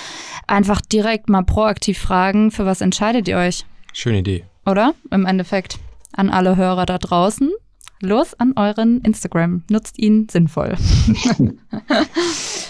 einfach 0.47 0.81
direkt 0.81 1.29
mal 1.29 1.43
proaktiv 1.43 1.99
fragen, 1.99 2.51
für 2.51 2.67
was 2.67 2.81
entscheidet 2.81 3.29
ihr 3.29 3.37
euch? 3.37 3.65
Schöne 3.93 4.19
Idee. 4.19 4.45
Oder? 4.67 4.95
Im 5.11 5.27
Endeffekt 5.27 5.79
an 6.13 6.29
alle 6.29 6.57
Hörer 6.57 6.87
da 6.87 6.99
draußen. 6.99 7.51
Los 8.03 8.39
an 8.39 8.53
euren 8.57 9.01
Instagram. 9.01 9.63
Nutzt 9.71 9.99
ihn 9.99 10.29
sinnvoll. 10.31 10.75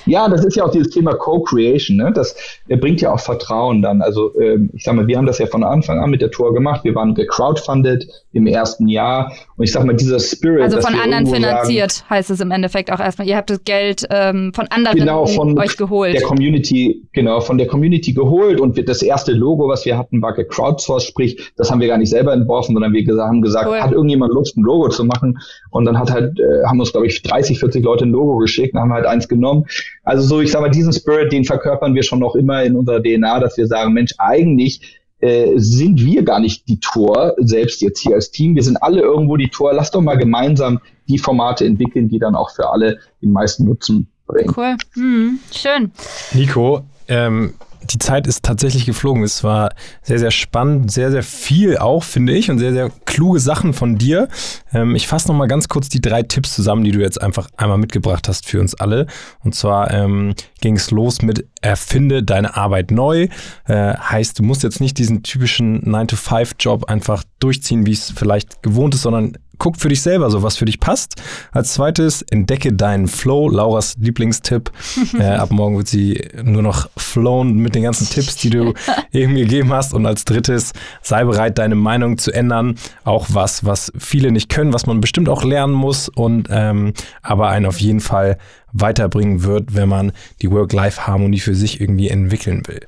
ja, 0.06 0.28
das 0.28 0.44
ist 0.44 0.56
ja 0.56 0.64
auch 0.64 0.70
dieses 0.70 0.90
Thema 0.90 1.14
Co-Creation. 1.14 1.96
Ne? 1.96 2.12
Das 2.14 2.36
bringt 2.68 3.00
ja 3.00 3.12
auch 3.12 3.18
Vertrauen 3.18 3.82
dann. 3.82 4.02
Also 4.02 4.38
ähm, 4.40 4.70
ich 4.72 4.84
sag 4.84 4.94
mal, 4.94 5.08
wir 5.08 5.16
haben 5.16 5.26
das 5.26 5.38
ja 5.38 5.46
von 5.46 5.64
Anfang 5.64 5.98
an 5.98 6.10
mit 6.10 6.22
der 6.22 6.30
Tour 6.30 6.54
gemacht. 6.54 6.84
Wir 6.84 6.94
waren 6.94 7.14
gecrowdfunded 7.14 8.06
im 8.32 8.46
ersten 8.46 8.86
Jahr. 8.86 9.32
Und 9.56 9.64
ich 9.64 9.72
sag 9.72 9.84
mal, 9.84 9.96
dieser 9.96 10.20
Spirit. 10.20 10.62
Also 10.62 10.80
von 10.80 10.94
anderen 10.94 11.26
finanziert, 11.26 11.90
sagen, 11.90 12.10
heißt 12.10 12.30
es 12.30 12.40
im 12.40 12.52
Endeffekt 12.52 12.92
auch 12.92 13.00
erstmal. 13.00 13.26
Ihr 13.26 13.36
habt 13.36 13.50
das 13.50 13.64
Geld 13.64 14.06
ähm, 14.10 14.52
von 14.54 14.68
anderen 14.68 14.96
genau, 14.96 15.26
von 15.26 15.58
euch 15.58 15.76
geholt. 15.76 16.14
Der 16.14 16.22
Community, 16.22 17.02
genau, 17.12 17.40
von 17.40 17.58
der 17.58 17.66
Community 17.66 18.12
geholt. 18.12 18.60
Und 18.60 18.88
das 18.88 19.02
erste 19.02 19.32
Logo, 19.32 19.68
was 19.68 19.84
wir 19.84 19.98
hatten, 19.98 20.22
war 20.22 20.34
gecrowdsourced, 20.34 21.08
sprich, 21.08 21.52
das 21.56 21.70
haben 21.70 21.80
wir 21.80 21.88
gar 21.88 21.98
nicht 21.98 22.10
selber 22.10 22.32
entworfen, 22.32 22.74
sondern 22.74 22.92
wir 22.92 23.04
haben 23.24 23.42
gesagt, 23.42 23.66
cool. 23.68 23.80
hat 23.80 23.90
irgendjemand 23.90 24.32
Lust, 24.32 24.56
ein 24.56 24.62
Logo 24.62 24.88
zu 24.88 25.04
machen? 25.04 25.15
Machen. 25.16 25.38
Und 25.70 25.84
dann 25.84 25.98
hat 25.98 26.10
halt, 26.10 26.38
äh, 26.38 26.64
haben 26.66 26.80
uns, 26.80 26.92
glaube 26.92 27.06
ich, 27.06 27.22
30, 27.22 27.58
40 27.58 27.84
Leute 27.84 28.04
ein 28.04 28.10
Logo 28.10 28.38
geschickt 28.38 28.74
und 28.74 28.80
haben 28.80 28.92
halt 28.92 29.06
eins 29.06 29.28
genommen. 29.28 29.64
Also 30.02 30.22
so, 30.22 30.40
ich 30.40 30.50
sage 30.50 30.66
mal, 30.66 30.70
diesen 30.70 30.92
Spirit, 30.92 31.32
den 31.32 31.44
verkörpern 31.44 31.94
wir 31.94 32.02
schon 32.02 32.20
noch 32.20 32.34
immer 32.34 32.62
in 32.62 32.76
unserer 32.76 33.02
DNA, 33.02 33.40
dass 33.40 33.56
wir 33.56 33.66
sagen, 33.66 33.92
Mensch, 33.92 34.12
eigentlich 34.18 35.00
äh, 35.20 35.52
sind 35.56 36.04
wir 36.04 36.22
gar 36.24 36.40
nicht 36.40 36.68
die 36.68 36.78
Tour, 36.80 37.34
selbst 37.38 37.80
jetzt 37.80 38.00
hier 38.00 38.14
als 38.14 38.30
Team. 38.30 38.54
Wir 38.54 38.62
sind 38.62 38.76
alle 38.82 39.00
irgendwo 39.00 39.36
die 39.36 39.48
Tour. 39.48 39.72
Lass 39.72 39.90
doch 39.90 40.02
mal 40.02 40.16
gemeinsam 40.16 40.80
die 41.08 41.18
Formate 41.18 41.64
entwickeln, 41.64 42.08
die 42.08 42.18
dann 42.18 42.34
auch 42.34 42.50
für 42.50 42.68
alle 42.70 42.98
den 43.22 43.32
meisten 43.32 43.64
Nutzen 43.64 44.08
bringen. 44.26 44.52
Cool. 44.54 44.76
Hm, 44.94 45.38
schön. 45.52 45.90
Nico, 46.34 46.82
ähm, 47.08 47.54
die 47.92 47.98
Zeit 47.98 48.26
ist 48.26 48.44
tatsächlich 48.44 48.86
geflogen. 48.86 49.22
Es 49.22 49.44
war 49.44 49.70
sehr, 50.02 50.18
sehr 50.18 50.30
spannend, 50.30 50.90
sehr, 50.90 51.10
sehr 51.10 51.22
viel 51.22 51.78
auch, 51.78 52.04
finde 52.04 52.34
ich, 52.34 52.50
und 52.50 52.58
sehr, 52.58 52.72
sehr 52.72 52.90
kluge 53.04 53.40
Sachen 53.40 53.72
von 53.72 53.96
dir. 53.96 54.28
Ähm, 54.72 54.94
ich 54.94 55.06
fasse 55.06 55.28
nochmal 55.28 55.48
ganz 55.48 55.68
kurz 55.68 55.88
die 55.88 56.00
drei 56.00 56.22
Tipps 56.22 56.54
zusammen, 56.54 56.84
die 56.84 56.92
du 56.92 57.00
jetzt 57.00 57.20
einfach 57.20 57.48
einmal 57.56 57.78
mitgebracht 57.78 58.28
hast 58.28 58.46
für 58.46 58.60
uns 58.60 58.74
alle. 58.74 59.06
Und 59.42 59.54
zwar 59.54 59.90
ähm, 59.92 60.34
ging 60.60 60.76
es 60.76 60.90
los 60.90 61.22
mit 61.22 61.46
Erfinde 61.60 62.22
deine 62.22 62.56
Arbeit 62.56 62.90
neu. 62.90 63.28
Äh, 63.66 63.94
heißt, 63.94 64.38
du 64.38 64.42
musst 64.42 64.62
jetzt 64.62 64.80
nicht 64.80 64.98
diesen 64.98 65.22
typischen 65.22 65.82
9-to-5-Job 65.82 66.84
einfach 66.84 67.24
durchziehen, 67.40 67.86
wie 67.86 67.92
es 67.92 68.12
vielleicht 68.14 68.62
gewohnt 68.62 68.94
ist, 68.94 69.02
sondern 69.02 69.36
guck 69.58 69.76
für 69.76 69.88
dich 69.88 70.02
selber 70.02 70.30
so, 70.30 70.42
was 70.42 70.56
für 70.56 70.64
dich 70.64 70.80
passt. 70.80 71.20
Als 71.52 71.74
zweites, 71.74 72.22
entdecke 72.22 72.72
deinen 72.72 73.08
Flow, 73.08 73.48
Lauras 73.48 73.96
Lieblingstipp. 73.98 74.70
äh, 75.18 75.24
ab 75.24 75.50
morgen 75.50 75.76
wird 75.76 75.88
sie 75.88 76.28
nur 76.42 76.62
noch 76.62 76.88
flown 76.96 77.56
mit 77.56 77.74
den 77.74 77.82
ganzen 77.82 78.08
Tipps, 78.08 78.36
die 78.36 78.50
du 78.50 78.74
eben 79.12 79.34
gegeben 79.34 79.72
hast. 79.72 79.94
Und 79.94 80.06
als 80.06 80.24
drittes, 80.24 80.72
sei 81.02 81.24
bereit, 81.24 81.58
deine 81.58 81.74
Meinung 81.74 82.18
zu 82.18 82.32
ändern. 82.32 82.76
Auch 83.04 83.26
was, 83.30 83.64
was 83.64 83.92
viele 83.98 84.32
nicht 84.32 84.48
können, 84.48 84.72
was 84.72 84.86
man 84.86 85.00
bestimmt 85.00 85.28
auch 85.28 85.44
lernen 85.44 85.74
muss 85.74 86.08
und 86.08 86.48
ähm, 86.50 86.92
aber 87.22 87.48
einen 87.48 87.66
auf 87.66 87.80
jeden 87.80 88.00
Fall 88.00 88.38
weiterbringen 88.72 89.42
wird, 89.42 89.74
wenn 89.74 89.88
man 89.88 90.12
die 90.42 90.50
Work-Life-Harmonie 90.50 91.40
für 91.40 91.54
sich 91.54 91.80
irgendwie 91.80 92.08
entwickeln 92.08 92.62
will. 92.66 92.86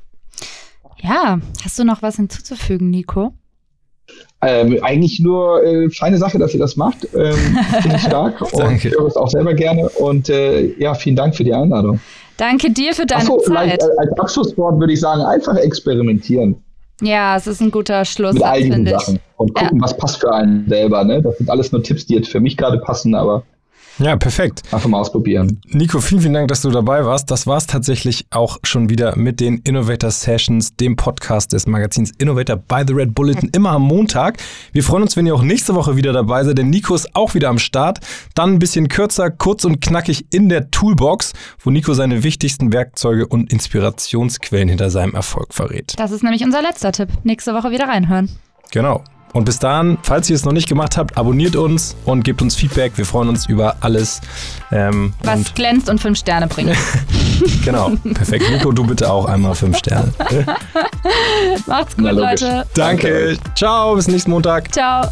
Ja, 1.01 1.39
hast 1.65 1.79
du 1.79 1.85
noch 1.85 2.03
was 2.03 2.17
hinzuzufügen, 2.17 2.91
Nico? 2.91 3.33
Ähm, 4.41 4.79
eigentlich 4.83 5.19
nur 5.19 5.65
äh, 5.65 5.91
feine 5.91 6.17
Sache, 6.17 6.39
dass 6.39 6.55
ihr 6.55 6.61
das 6.61 6.77
macht. 6.77 7.09
Ähm, 7.15 7.35
Finde 7.83 7.97
ich 7.97 8.03
stark 8.03 8.41
und 8.53 8.73
ich 8.73 8.85
höre 8.85 9.07
es 9.07 9.17
auch 9.17 9.29
selber 9.29 9.55
gerne. 9.55 9.89
Und 9.89 10.29
äh, 10.29 10.75
ja, 10.79 10.95
vielen 10.95 11.17
Dank 11.17 11.35
für 11.35 11.45
die 11.45 11.53
Einladung. 11.53 12.01
Danke 12.37 12.71
dir 12.71 12.95
für 12.95 13.05
deine 13.05 13.25
so, 13.25 13.39
Zeit. 13.39 13.83
Äh, 13.83 13.87
als 13.99 14.13
Abschlusswort 14.19 14.79
würde 14.79 14.93
ich 14.93 15.01
sagen, 15.01 15.23
einfach 15.23 15.57
experimentieren. 15.57 16.63
Ja, 17.01 17.37
es 17.37 17.47
ist 17.47 17.61
ein 17.61 17.71
guter 17.71 18.05
Schluss. 18.05 18.35
Mit 18.35 18.43
all 18.45 18.63
diesen 18.63 18.87
Sachen. 18.87 19.19
Und 19.37 19.55
gucken, 19.55 19.79
ja. 19.79 19.85
was 19.85 19.97
passt 19.97 20.21
für 20.21 20.33
einen 20.33 20.69
selber. 20.69 21.05
Ne? 21.05 21.21
Das 21.23 21.39
sind 21.39 21.51
alles 21.51 21.73
nur 21.73 21.83
Tipps, 21.83 22.07
die 22.07 22.15
jetzt 22.15 22.29
für 22.29 22.41
mich 22.41 22.57
gerade 22.57 22.79
passen, 22.79 23.15
aber 23.15 23.43
ja, 23.99 24.17
perfekt. 24.17 24.63
Einfach 24.71 24.89
mal 24.89 25.01
ausprobieren. 25.01 25.61
Nico, 25.67 26.01
vielen, 26.01 26.21
vielen 26.21 26.35
Dank, 26.35 26.49
dass 26.49 26.63
du 26.63 26.71
dabei 26.71 27.05
warst. 27.05 27.31
Das 27.31 27.47
war 27.47 27.57
es 27.57 27.67
tatsächlich 27.67 28.27
auch 28.31 28.59
schon 28.63 28.89
wieder 28.89 29.17
mit 29.17 29.41
den 29.41 29.59
Innovator 29.59 30.11
Sessions, 30.11 30.77
dem 30.77 30.97
Podcast 30.97 31.53
des 31.53 31.67
Magazins 31.67 32.13
Innovator 32.19 32.57
by 32.57 32.83
the 32.87 32.93
Red 32.93 33.15
Bulletin, 33.15 33.51
immer 33.55 33.71
am 33.71 33.83
Montag. 33.83 34.39
Wir 34.73 34.85
freuen 34.85 35.03
uns, 35.03 35.17
wenn 35.17 35.27
ihr 35.27 35.35
auch 35.35 35.43
nächste 35.43 35.75
Woche 35.75 35.97
wieder 35.97 36.13
dabei 36.13 36.45
seid, 36.45 36.59
denn 36.59 36.71
Nico 36.71 36.95
ist 36.95 37.15
auch 37.15 37.35
wieder 37.35 37.49
am 37.49 37.59
Start. 37.59 37.99
Dann 38.35 38.55
ein 38.55 38.59
bisschen 38.59 38.89
kürzer, 38.89 39.31
kurz 39.31 39.65
und 39.65 39.81
knackig 39.81 40.27
in 40.33 40.49
der 40.49 40.71
Toolbox, 40.71 41.33
wo 41.61 41.71
Nico 41.71 41.95
seine 41.95 42.23
wichtigsten 42.23 42.73
Werkzeuge 42.73 43.27
und 43.27 43.53
Inspirationsquellen 43.53 44.69
hinter 44.69 44.91
seinem 44.91 45.15
Erfolg 45.15 45.55
verrät. 45.55 45.95
Das 45.99 46.13
ist 46.13 46.23
nämlich 46.23 46.45
unser 46.45 46.63
letzter 46.63 46.93
Tipp. 46.93 47.09
Nächste 47.25 47.55
Woche 47.55 47.71
wieder 47.71 47.89
reinhören. 47.89 48.29
Genau. 48.71 49.03
Und 49.33 49.45
bis 49.45 49.59
dahin, 49.59 49.99
falls 50.03 50.31
ihr 50.31 50.37
es 50.37 50.45
noch 50.45 50.53
nicht 50.53 50.69
gemacht 50.69 50.97
habt, 50.97 51.17
abonniert 51.17 51.55
uns 51.55 51.97
und 52.05 52.25
gebt 52.25 52.41
uns 52.41 52.57
Feedback. 52.57 52.93
Wir 52.97 53.05
freuen 53.05 53.29
uns 53.29 53.47
über 53.47 53.77
alles. 53.81 54.21
Ähm, 54.73 55.13
Was 55.23 55.39
und 55.39 55.55
glänzt 55.55 55.91
und 55.91 56.01
fünf 56.01 56.19
Sterne 56.19 56.47
bringt. 56.47 56.77
genau, 57.65 57.93
perfekt. 58.15 58.51
Nico, 58.51 58.73
du 58.73 58.87
bitte 58.87 59.11
auch 59.11 59.27
einmal 59.27 59.55
fünf 59.55 59.79
Sterne. 59.79 60.13
Macht's 61.67 61.97
gut, 61.97 62.11
Leute. 62.13 62.67
Danke. 62.75 63.39
Ciao, 63.55 63.95
bis 63.95 64.09
nächsten 64.09 64.31
Montag. 64.31 64.73
Ciao. 64.73 65.09